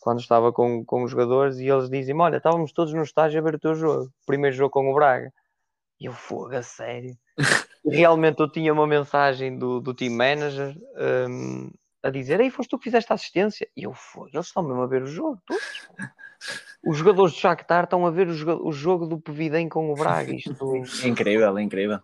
quando 0.02 0.20
estava 0.20 0.52
com, 0.52 0.84
com 0.84 1.04
os 1.04 1.12
jogadores 1.12 1.60
e 1.60 1.68
eles 1.68 1.90
dizem 1.90 2.14
olha, 2.20 2.38
estávamos 2.38 2.74
todos 2.74 2.94
no 2.94 3.04
estágio 3.04 3.40
a 3.40 3.44
ver 3.44 3.56
o 3.56 3.60
teu 3.60 3.74
jogo, 3.74 4.12
primeiro 4.26 4.54
jogo 4.54 4.72
com 4.72 4.92
o 4.92 4.94
Braga. 4.94 5.32
E 5.98 6.08
eu, 6.08 6.14
fogo, 6.14 6.58
a 6.58 6.62
sério. 6.62 7.16
Realmente 7.90 8.42
eu 8.42 8.52
tinha 8.52 8.74
uma 8.74 8.86
mensagem 8.86 9.58
do, 9.58 9.80
do 9.80 9.94
team 9.94 10.14
manager 10.14 10.76
um, 11.30 11.72
a 12.06 12.12
dizer, 12.12 12.40
ei, 12.40 12.52
foste 12.52 12.70
tu 12.70 12.78
que 12.78 12.84
fizeste 12.84 13.12
a 13.12 13.16
assistência? 13.16 13.68
E 13.76 13.84
eu, 13.84 13.94
fogo, 13.94 14.30
eles 14.32 14.46
estão 14.46 14.62
mesmo 14.62 14.82
a 14.82 14.86
ver 14.86 15.02
o 15.02 15.08
jogo, 15.08 15.42
todos. 15.44 15.90
Os 16.86 16.98
jogadores 16.98 17.34
do 17.34 17.40
Shakhtar 17.40 17.86
estão 17.86 18.06
a 18.06 18.12
ver 18.12 18.28
o, 18.28 18.34
jogo, 18.34 18.68
o 18.68 18.72
jogo 18.72 19.08
do 19.08 19.20
Pevidem 19.20 19.68
com 19.68 19.92
o 19.92 19.96
Braga. 19.96 20.32
Isto... 20.32 20.76
incrível, 21.04 21.58
incrível. 21.58 22.00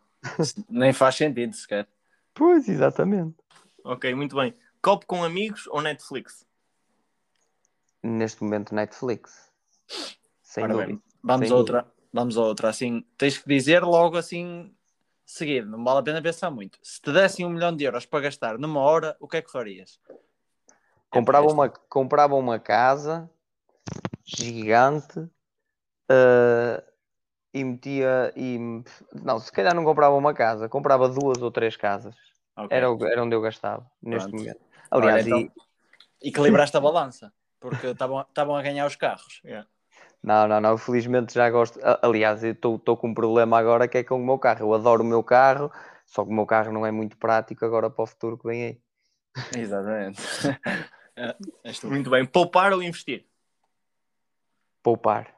Nem 0.68 0.92
faz 0.92 1.16
sentido 1.16 1.56
sequer. 1.56 1.88
Pois, 2.34 2.68
exatamente. 2.68 3.36
Ok, 3.84 4.14
muito 4.16 4.36
bem. 4.36 4.56
Copo 4.82 5.06
com 5.06 5.24
amigos 5.24 5.68
ou 5.68 5.82
Netflix? 5.84 6.48
Neste 8.02 8.44
momento, 8.44 8.74
Netflix. 8.74 9.52
Sem 10.42 10.64
Ora 10.64 10.74
dúvida. 10.74 10.94
Bem, 10.94 11.02
vamos 11.22 11.48
Sem 11.48 11.56
a 11.56 11.60
outra. 11.60 11.82
Dúvida. 11.82 12.02
Vamos 12.12 12.38
a 12.38 12.42
outra. 12.42 12.70
Assim, 12.70 13.06
tens 13.20 13.38
que 13.38 13.48
dizer 13.48 13.84
logo 13.84 14.18
assim, 14.18 14.74
seguido. 15.26 15.70
Não 15.70 15.84
vale 15.84 16.00
a 16.00 16.04
pena 16.04 16.22
pensar 16.22 16.52
muito. 16.52 16.78
Se 16.82 17.02
te 17.02 17.12
dessem 17.12 17.46
um 17.46 17.50
milhão 17.50 17.76
de 17.76 17.84
euros 17.84 18.06
para 18.06 18.22
gastar 18.22 18.58
numa 18.58 18.80
hora, 18.80 19.16
o 19.20 19.28
que 19.28 19.38
é 19.38 19.42
que 19.42 19.52
farias? 19.52 20.00
Comprava, 21.10 21.48
uma, 21.48 21.70
comprava 21.70 22.36
uma 22.36 22.58
casa 22.58 23.30
gigante 24.24 25.20
uh, 25.20 26.84
e 27.54 27.64
metia 27.64 28.32
e 28.36 28.58
não, 29.14 29.40
se 29.40 29.52
calhar 29.52 29.76
não 29.76 29.84
comprava 29.84 30.16
uma 30.16 30.34
casa, 30.34 30.70
comprava 30.70 31.10
duas 31.10 31.42
ou 31.42 31.52
três 31.52 31.76
casas. 31.76 32.16
Okay. 32.56 32.78
Era, 32.78 32.88
era 33.12 33.24
onde 33.24 33.36
eu 33.36 33.42
gastava 33.42 33.90
neste 34.02 34.30
Pronto. 34.30 34.44
momento. 34.44 34.62
Aliás, 34.90 35.26
Olha, 35.26 35.42
então, 35.42 35.54
e... 36.22 36.28
equilibraste 36.30 36.78
a 36.78 36.82
balança, 36.82 37.34
porque 37.60 37.88
estavam 37.88 38.56
a 38.56 38.62
ganhar 38.62 38.86
os 38.86 38.96
carros. 38.96 39.42
Yeah. 39.44 39.68
Não, 40.24 40.48
não, 40.48 40.62
não, 40.62 40.78
felizmente 40.78 41.34
já 41.34 41.50
gosto. 41.50 41.80
Aliás, 42.02 42.44
estou 42.44 42.80
com 42.80 43.10
um 43.10 43.14
problema 43.14 43.58
agora 43.58 43.88
que 43.88 43.98
é 43.98 44.04
com 44.04 44.16
o 44.16 44.26
meu 44.26 44.38
carro. 44.38 44.66
Eu 44.66 44.74
adoro 44.74 45.04
o 45.04 45.06
meu 45.06 45.24
carro, 45.24 45.72
só 46.06 46.24
que 46.24 46.30
o 46.30 46.34
meu 46.34 46.46
carro 46.46 46.72
não 46.72 46.86
é 46.86 46.92
muito 46.92 47.18
prático 47.18 47.66
agora 47.66 47.90
para 47.90 48.04
o 48.04 48.08
futuro 48.08 48.38
que 48.38 48.48
vem 48.48 48.64
aí. 48.64 48.82
Exatamente. 49.58 50.22
É, 51.16 51.36
muito 51.88 52.10
bem. 52.10 52.26
Poupar 52.26 52.72
ou 52.74 52.84
investir? 52.84 53.26
Poupar. 54.84 55.34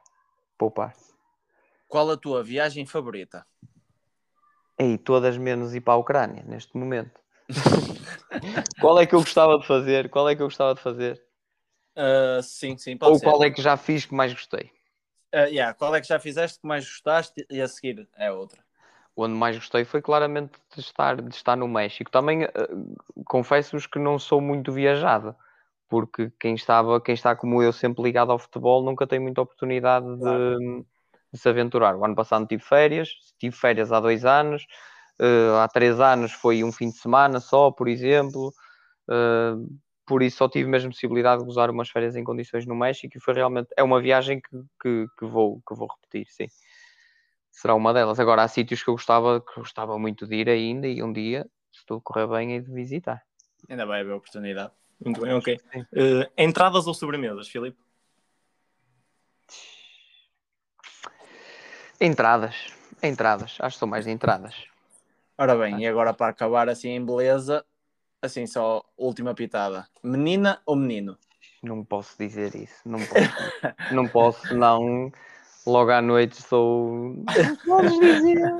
Poupar. 0.58 0.94
Qual 1.88 2.10
a 2.10 2.16
tua 2.16 2.42
viagem 2.42 2.84
favorita? 2.84 3.46
Ei, 4.78 4.98
todas 4.98 5.38
menos 5.38 5.74
ir 5.74 5.80
para 5.80 5.94
a 5.94 5.98
Ucrânia 5.98 6.44
neste 6.46 6.76
momento. 6.76 7.20
qual 8.80 8.98
é 8.98 9.06
que 9.06 9.14
eu 9.14 9.20
gostava 9.20 9.58
de 9.58 9.66
fazer? 9.66 10.10
Qual 10.10 10.28
é 10.28 10.34
que 10.34 10.42
eu 10.42 10.46
gostava 10.46 10.74
de 10.74 10.80
fazer? 10.80 11.22
Uh, 11.96 12.42
sim, 12.42 12.76
sim. 12.76 12.96
Ou 13.00 13.16
ser. 13.16 13.24
qual 13.24 13.42
é 13.42 13.50
que 13.50 13.62
já 13.62 13.76
fiz 13.76 14.04
que 14.04 14.14
mais 14.14 14.32
gostei? 14.32 14.70
Uh, 15.34 15.48
yeah, 15.48 15.74
qual 15.74 15.94
é 15.94 16.00
que 16.00 16.08
já 16.08 16.18
fizeste 16.18 16.60
que 16.60 16.66
mais 16.66 16.84
gostaste 16.84 17.46
e 17.50 17.60
a 17.60 17.68
seguir 17.68 18.08
é 18.16 18.30
outra? 18.30 18.62
Onde 19.16 19.34
mais 19.34 19.56
gostei 19.56 19.84
foi 19.84 20.02
claramente 20.02 20.52
de 20.74 20.80
estar, 20.80 21.20
de 21.20 21.34
estar 21.34 21.56
no 21.56 21.68
México. 21.68 22.10
Também 22.10 22.44
uh, 22.44 22.50
confesso-vos 23.26 23.86
que 23.86 23.98
não 23.98 24.18
sou 24.18 24.40
muito 24.40 24.72
viajado, 24.72 25.34
porque 25.88 26.32
quem, 26.40 26.54
estava, 26.54 27.00
quem 27.00 27.14
está 27.14 27.36
como 27.36 27.62
eu 27.62 27.72
sempre 27.72 28.02
ligado 28.02 28.32
ao 28.32 28.38
futebol 28.38 28.82
nunca 28.82 29.06
tem 29.06 29.20
muita 29.20 29.40
oportunidade 29.40 30.06
claro. 30.18 30.58
de 30.58 30.86
de 31.34 31.40
se 31.40 31.48
aventurar. 31.48 31.96
O 31.96 32.04
ano 32.04 32.14
passado 32.14 32.46
tive 32.46 32.62
férias, 32.62 33.10
tive 33.38 33.54
férias 33.56 33.90
há 33.90 33.98
dois 33.98 34.24
anos, 34.24 34.64
uh, 35.20 35.56
há 35.58 35.68
três 35.68 35.98
anos 35.98 36.30
foi 36.32 36.62
um 36.62 36.70
fim 36.70 36.88
de 36.88 36.96
semana 36.96 37.40
só, 37.40 37.72
por 37.72 37.88
exemplo. 37.88 38.52
Uh, 39.08 39.68
por 40.06 40.22
isso 40.22 40.38
só 40.38 40.48
tive 40.48 40.68
mesmo 40.68 40.90
possibilidade 40.90 41.40
de 41.40 41.46
gozar 41.46 41.70
umas 41.70 41.88
férias 41.88 42.16
em 42.16 42.24
condições 42.24 42.66
no 42.66 42.74
México 42.74 43.16
e 43.16 43.20
foi 43.20 43.34
realmente 43.34 43.68
é 43.76 43.82
uma 43.82 44.00
viagem 44.00 44.40
que, 44.40 44.58
que, 44.80 45.06
que, 45.18 45.26
vou, 45.26 45.60
que 45.66 45.74
vou 45.74 45.88
repetir, 45.88 46.26
sim. 46.30 46.46
Será 47.50 47.74
uma 47.74 47.94
delas. 47.94 48.18
Agora 48.18 48.42
há 48.42 48.48
sítios 48.48 48.82
que 48.82 48.90
eu 48.90 48.94
gostava, 48.94 49.40
que 49.40 49.54
gostava 49.60 49.98
muito 49.98 50.26
de 50.26 50.36
ir 50.36 50.48
ainda 50.48 50.86
e 50.86 51.02
um 51.02 51.12
dia, 51.12 51.48
se 51.72 51.86
tudo 51.86 52.00
correr 52.00 52.26
bem, 52.26 52.60
de 52.60 52.70
visitar. 52.70 53.22
Ainda 53.68 53.86
vai 53.86 54.00
haver 54.00 54.12
oportunidade. 54.12 54.72
Muito 55.04 55.20
bem, 55.20 55.32
ok. 55.34 55.60
Uh, 55.74 56.30
entradas 56.36 56.86
ou 56.86 56.94
sobremesas, 56.94 57.48
Filipe? 57.48 57.78
Entradas. 62.00 62.74
Entradas. 63.02 63.56
Acho 63.60 63.76
que 63.76 63.78
são 63.78 63.88
mais 63.88 64.04
de 64.04 64.10
entradas. 64.10 64.54
Ora 65.36 65.56
bem, 65.56 65.80
e 65.80 65.86
agora 65.86 66.14
para 66.14 66.28
acabar 66.28 66.68
assim 66.68 66.90
em 66.90 67.04
beleza, 67.04 67.64
assim 68.24 68.46
só 68.46 68.82
última 68.96 69.34
pitada. 69.34 69.86
Menina 70.02 70.60
ou 70.66 70.74
menino? 70.76 71.18
Não 71.62 71.84
posso 71.84 72.16
dizer 72.18 72.54
isso. 72.54 72.80
Não 72.84 72.98
posso. 72.98 73.14
não 73.94 74.08
posso, 74.08 74.54
não. 74.54 75.12
Logo 75.66 75.90
à 75.90 76.02
noite 76.02 76.40
sou. 76.42 77.24
Podes 77.64 77.98
dizer. 77.98 78.52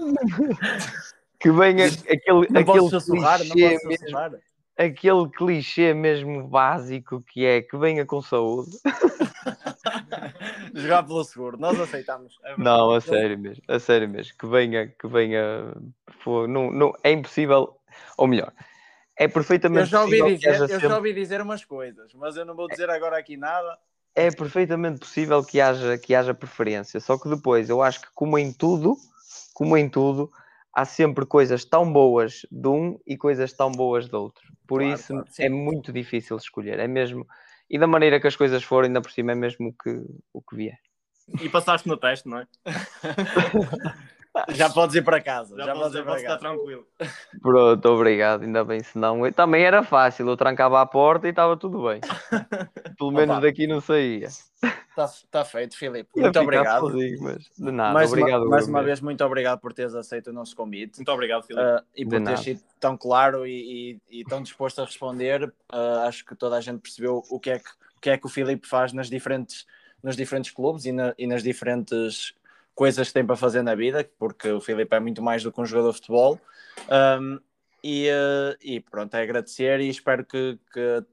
que 1.40 1.50
venha 1.50 1.86
aquele. 1.86 2.46
Não 2.50 2.60
aquele 2.60 2.64
posso 2.64 2.90
sussurrar, 2.90 3.40
não 3.44 3.56
posso 3.56 3.98
sussurrar. 3.98 4.32
aquele 4.76 5.28
clichê 5.30 5.92
mesmo 5.92 6.48
básico 6.48 7.22
que 7.22 7.44
é 7.44 7.60
que 7.60 7.76
venha 7.76 8.06
com 8.06 8.22
saúde. 8.22 8.70
Jogar 10.74 11.02
pelo 11.02 11.22
seguro, 11.24 11.58
nós 11.58 11.78
aceitamos. 11.78 12.38
É 12.42 12.56
não, 12.56 12.90
a 12.90 13.00
sério 13.00 13.38
mesmo, 13.38 13.62
a 13.68 13.78
sério 13.78 14.08
mesmo, 14.08 14.32
que 14.38 14.46
venha, 14.46 14.88
que 14.88 15.06
venha, 15.06 15.74
for, 16.20 16.48
não, 16.48 16.70
não, 16.70 16.92
é 17.02 17.12
impossível, 17.12 17.76
ou 18.16 18.26
melhor, 18.26 18.52
é 19.16 19.28
perfeitamente 19.28 19.82
eu 19.82 19.86
já 19.86 20.02
ouvi 20.02 20.18
possível 20.18 20.36
dizer, 20.36 20.60
Eu 20.60 20.68
sempre... 20.68 20.88
já 20.88 20.96
ouvi 20.96 21.14
dizer 21.14 21.40
umas 21.40 21.64
coisas, 21.64 22.12
mas 22.14 22.36
eu 22.36 22.44
não 22.44 22.54
vou 22.54 22.68
dizer 22.68 22.90
agora 22.90 23.18
aqui 23.18 23.36
nada. 23.36 23.78
É 24.14 24.30
perfeitamente 24.30 25.00
possível 25.00 25.44
que 25.44 25.60
haja, 25.60 25.98
que 25.98 26.14
haja 26.14 26.34
preferência, 26.34 27.00
só 27.00 27.18
que 27.18 27.28
depois 27.28 27.68
eu 27.68 27.82
acho 27.82 28.00
que 28.00 28.08
como 28.14 28.38
em 28.38 28.52
tudo, 28.52 28.96
como 29.52 29.76
em 29.76 29.88
tudo, 29.88 30.30
há 30.72 30.84
sempre 30.84 31.24
coisas 31.24 31.64
tão 31.64 31.90
boas 31.92 32.46
de 32.50 32.68
um 32.68 32.98
e 33.06 33.16
coisas 33.16 33.52
tão 33.52 33.70
boas 33.70 34.08
de 34.08 34.16
outro. 34.16 34.44
Por 34.66 34.80
claro, 34.80 34.94
isso 34.94 35.12
claro, 35.12 35.28
é 35.38 35.48
muito 35.48 35.92
difícil 35.92 36.36
escolher. 36.36 36.78
É 36.78 36.88
mesmo. 36.88 37.26
E 37.70 37.78
da 37.78 37.86
maneira 37.86 38.20
que 38.20 38.26
as 38.26 38.36
coisas 38.36 38.62
forem, 38.62 38.88
ainda 38.88 39.00
por 39.00 39.10
cima, 39.10 39.32
é 39.32 39.34
mesmo 39.34 39.68
o 39.68 39.72
que, 39.72 40.04
o 40.32 40.42
que 40.42 40.56
vier. 40.56 40.78
E 41.40 41.48
passaste 41.48 41.88
no 41.88 41.96
teste, 41.96 42.28
não 42.28 42.38
é? 42.38 42.46
Já 44.48 44.68
podes 44.68 44.96
ir 44.96 45.02
para 45.02 45.20
casa. 45.20 45.56
Já, 45.56 45.66
já 45.66 45.74
podes 45.74 45.94
ir 45.94 46.02
para 46.02 46.12
casa. 46.14 46.24
Estar 46.24 46.38
tranquilo. 46.38 46.86
Pronto, 47.40 47.88
obrigado. 47.88 48.42
Ainda 48.42 48.64
bem, 48.64 48.82
senão 48.82 49.30
também 49.32 49.62
era 49.62 49.82
fácil. 49.84 50.28
Eu 50.28 50.36
trancava 50.36 50.80
a 50.80 50.86
porta 50.86 51.28
e 51.28 51.30
estava 51.30 51.56
tudo 51.56 51.84
bem. 51.86 52.00
Pelo 52.98 53.12
menos 53.12 53.36
Opa. 53.36 53.46
daqui 53.46 53.66
não 53.66 53.80
saía. 53.80 54.26
Está 54.26 55.10
tá 55.30 55.44
feito, 55.44 55.76
Filipe. 55.76 56.08
Muito 56.16 56.40
obrigado. 56.40 56.92
mas 57.20 57.50
de 57.56 57.70
nada, 57.70 57.94
mais 57.94 58.12
obrigado. 58.12 58.42
Uma, 58.42 58.50
mais 58.50 58.68
uma 58.68 58.82
vez, 58.82 59.00
muito 59.00 59.24
obrigado 59.24 59.60
por 59.60 59.72
teres 59.72 59.94
aceito 59.94 60.30
o 60.30 60.32
nosso 60.32 60.56
convite. 60.56 60.98
Muito 60.98 61.12
obrigado, 61.12 61.44
Filipe. 61.44 61.64
Uh, 61.64 61.82
e 61.96 62.04
por 62.04 62.22
teres 62.22 62.40
sido 62.40 62.60
tão 62.80 62.96
claro 62.96 63.46
e, 63.46 64.00
e, 64.10 64.20
e, 64.20 64.24
tão 64.24 64.42
disposto 64.42 64.80
a 64.80 64.84
responder. 64.84 65.44
Uh, 65.72 66.06
acho 66.06 66.24
que 66.24 66.34
toda 66.34 66.56
a 66.56 66.60
gente 66.60 66.80
percebeu 66.80 67.22
o 67.30 67.38
que 67.38 67.50
é 67.50 67.58
que 67.58 67.70
o, 67.96 68.00
que 68.00 68.10
é 68.10 68.18
que 68.18 68.26
o 68.26 68.28
Filipe 68.28 68.66
faz 68.66 68.92
nas 68.92 69.08
diferentes, 69.08 69.66
nos 70.02 70.16
diferentes 70.16 70.50
clubes 70.50 70.84
e, 70.86 70.92
na, 70.92 71.14
e 71.16 71.26
nas 71.26 71.42
diferentes 71.42 72.34
coisas 72.74 73.08
que 73.08 73.14
tem 73.14 73.24
para 73.24 73.36
fazer 73.36 73.62
na 73.62 73.74
vida, 73.74 74.08
porque 74.18 74.50
o 74.50 74.60
Filipe 74.60 74.94
é 74.94 75.00
muito 75.00 75.22
mais 75.22 75.42
do 75.42 75.52
que 75.52 75.60
um 75.60 75.66
jogador 75.66 75.90
de 75.90 75.96
futebol. 75.98 76.40
Um, 77.20 77.38
e, 77.82 78.08
uh, 78.08 78.56
e, 78.62 78.80
pronto, 78.80 79.14
é 79.14 79.22
agradecer 79.22 79.78
e 79.80 79.88
espero 79.88 80.24
que, 80.24 80.58
que 80.72 81.04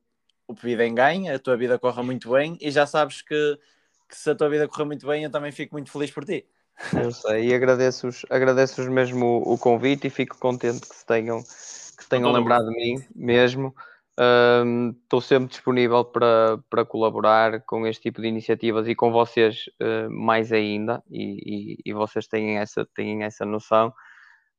o 0.48 0.56
Peviden 0.56 0.96
ganhe, 0.96 1.30
a 1.30 1.38
tua 1.38 1.58
vida 1.58 1.78
corra 1.78 2.02
muito 2.02 2.32
bem 2.32 2.58
e 2.62 2.72
já 2.72 2.86
sabes 2.86 3.22
que, 3.22 3.60
que, 4.08 4.18
se 4.18 4.30
a 4.30 4.36
tua 4.36 4.50
vida 4.50 4.68
correr 4.68 4.86
muito 4.86 5.06
bem, 5.06 5.24
eu 5.24 5.30
também 5.30 5.52
fico 5.52 5.76
muito 5.76 5.92
feliz 5.92 6.12
por 6.12 6.24
ti. 6.24 6.46
Eu 6.94 7.12
sei, 7.12 7.50
e 7.50 7.54
agradeço-vos 7.54 8.26
agradeço 8.30 8.82
mesmo 8.90 9.26
o, 9.26 9.54
o, 9.54 9.58
convite 9.58 10.08
e 10.08 10.10
fico 10.10 10.38
contente 10.38 10.88
que 10.88 10.96
se 10.96 11.06
tenham, 11.06 11.44
que 11.44 12.04
se 12.04 12.10
tenham 12.10 12.32
lembrado 12.32 12.70
de 12.70 12.76
mim 12.76 13.06
mesmo. 13.14 13.76
Estou 14.22 15.20
um, 15.20 15.22
sempre 15.22 15.50
disponível 15.50 16.06
para, 16.06 16.60
para 16.70 16.86
colaborar 16.86 17.62
com 17.62 17.88
este 17.88 18.04
tipo 18.04 18.22
de 18.22 18.28
iniciativas 18.28 18.88
e 18.88 18.94
com 18.94 19.12
vocês 19.12 19.66
uh, 19.82 20.12
mais 20.12 20.52
ainda, 20.52 21.02
e, 21.10 21.78
e, 21.84 21.90
e, 21.90 21.94
vocês 21.94 22.28
têm 22.28 22.58
essa, 22.58 22.86
têm 22.94 23.24
essa 23.24 23.46
noção. 23.46 23.92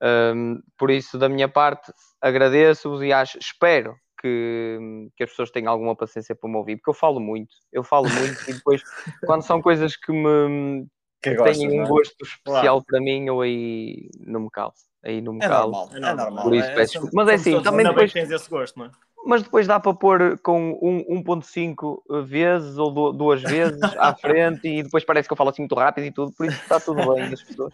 Um, 0.02 0.60
por 0.76 0.90
isso, 0.90 1.16
da 1.16 1.28
minha 1.28 1.48
parte, 1.48 1.92
agradeço-vos 2.20 3.02
e 3.02 3.12
acho, 3.12 3.38
espero 3.38 3.94
que, 4.20 5.08
que 5.16 5.22
as 5.22 5.30
pessoas 5.30 5.50
tenham 5.50 5.72
alguma 5.72 5.94
paciência 5.94 6.34
para 6.34 6.50
me 6.50 6.56
ouvir, 6.56 6.76
porque 6.76 6.90
eu 6.90 6.94
falo 6.94 7.20
muito, 7.20 7.54
eu 7.72 7.84
falo 7.84 8.08
muito 8.08 8.50
e 8.50 8.54
depois, 8.54 8.82
quando 9.26 9.42
são 9.42 9.62
coisas 9.62 9.96
que 9.96 10.12
me 10.12 10.86
que 11.22 11.36
têm 11.36 11.80
um 11.80 11.84
é? 11.84 11.88
gosto 11.88 12.16
especial 12.20 12.62
claro. 12.62 12.84
para 12.84 13.00
mim, 13.00 13.26
eu 13.26 13.40
aí 13.40 14.10
não 14.18 14.40
me 14.40 14.50
calo. 14.50 14.72
Aí 15.04 15.20
não 15.20 15.34
me 15.34 15.44
é 15.44 15.48
calo. 15.48 15.70
Normal, 15.70 15.96
é 15.96 16.14
normal. 16.14 16.44
Por 16.44 16.54
isso, 16.54 16.68
é, 16.68 16.74
peço 16.74 17.10
Mas 17.12 17.28
é 17.28 17.34
assim, 17.34 17.62
também 17.62 17.86
depois. 17.86 18.12
Tens 18.12 18.30
esse 18.30 18.50
gosto, 18.50 18.78
não 18.78 18.86
é? 18.86 18.90
Mas 19.24 19.42
depois 19.42 19.66
dá 19.66 19.78
para 19.78 19.94
pôr 19.94 20.38
com 20.38 20.78
1.5 21.08 22.24
vezes 22.24 22.76
ou 22.76 23.12
duas 23.12 23.42
vezes 23.42 23.80
à 23.96 24.14
frente 24.16 24.66
e 24.68 24.82
depois 24.82 25.04
parece 25.04 25.28
que 25.28 25.32
eu 25.32 25.36
falo 25.36 25.50
assim 25.50 25.62
muito 25.62 25.74
rápido 25.74 26.04
e 26.04 26.12
tudo, 26.12 26.32
por 26.32 26.46
isso 26.46 26.60
está 26.60 26.80
tudo 26.80 27.14
bem 27.14 27.24
as 27.24 27.42
pessoas. 27.42 27.72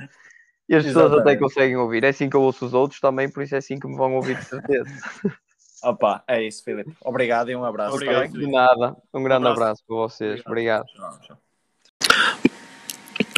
E 0.68 0.74
as 0.76 0.84
pessoas 0.84 1.12
até 1.14 1.34
conseguem 1.34 1.76
ouvir. 1.76 2.04
É 2.04 2.08
assim 2.08 2.28
que 2.28 2.36
eu 2.36 2.42
ouço 2.42 2.66
os 2.66 2.74
outros 2.74 3.00
também, 3.00 3.30
por 3.30 3.42
isso 3.42 3.54
é 3.54 3.58
assim 3.58 3.78
que 3.78 3.88
me 3.88 3.96
vão 3.96 4.14
ouvir 4.14 4.36
de 4.36 4.44
certeza. 4.44 4.90
Opa, 5.82 6.22
é 6.26 6.42
isso, 6.42 6.62
Filipe. 6.64 6.92
Obrigado 7.04 7.50
e 7.50 7.56
um 7.56 7.64
abraço. 7.64 7.94
Obrigado, 7.94 8.32
de 8.32 8.50
nada. 8.50 8.96
Um 9.14 9.22
grande 9.22 9.46
um 9.46 9.50
abraço. 9.50 9.62
abraço 9.62 9.84
para 9.86 9.96
vocês. 9.96 10.42
Obrigado. 10.44 10.86
Obrigado. 10.88 12.47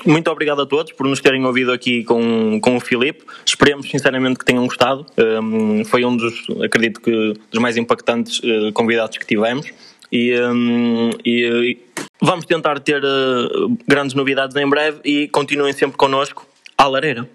Muito 0.07 0.31
obrigado 0.31 0.63
a 0.63 0.67
todos 0.67 0.93
por 0.93 1.07
nos 1.07 1.21
terem 1.21 1.45
ouvido 1.45 1.73
aqui 1.73 2.05
com, 2.05 2.61
com 2.61 2.77
o 2.77 2.81
Filipe. 2.81 3.25
Esperemos 3.45 3.89
sinceramente 3.89 4.39
que 4.39 4.45
tenham 4.45 4.65
gostado. 4.65 5.07
Um, 5.19 5.85
foi 5.85 6.05
um 6.05 6.17
dos, 6.17 6.47
acredito 6.63 7.01
que, 7.01 7.35
dos 7.51 7.61
mais 7.61 7.77
impactantes 7.77 8.39
uh, 8.41 8.73
convidados 8.73 9.17
que 9.19 9.27
tivemos. 9.27 9.73
E, 10.13 10.35
um, 10.41 11.11
e, 11.25 11.79
vamos 12.21 12.45
tentar 12.45 12.81
ter 12.81 13.03
uh, 13.05 13.79
grandes 13.87 14.15
novidades 14.15 14.57
em 14.57 14.69
breve 14.69 15.01
e 15.05 15.29
continuem 15.29 15.73
sempre 15.73 15.97
connosco 15.97 16.47
à 16.77 16.87
lareira. 16.87 17.29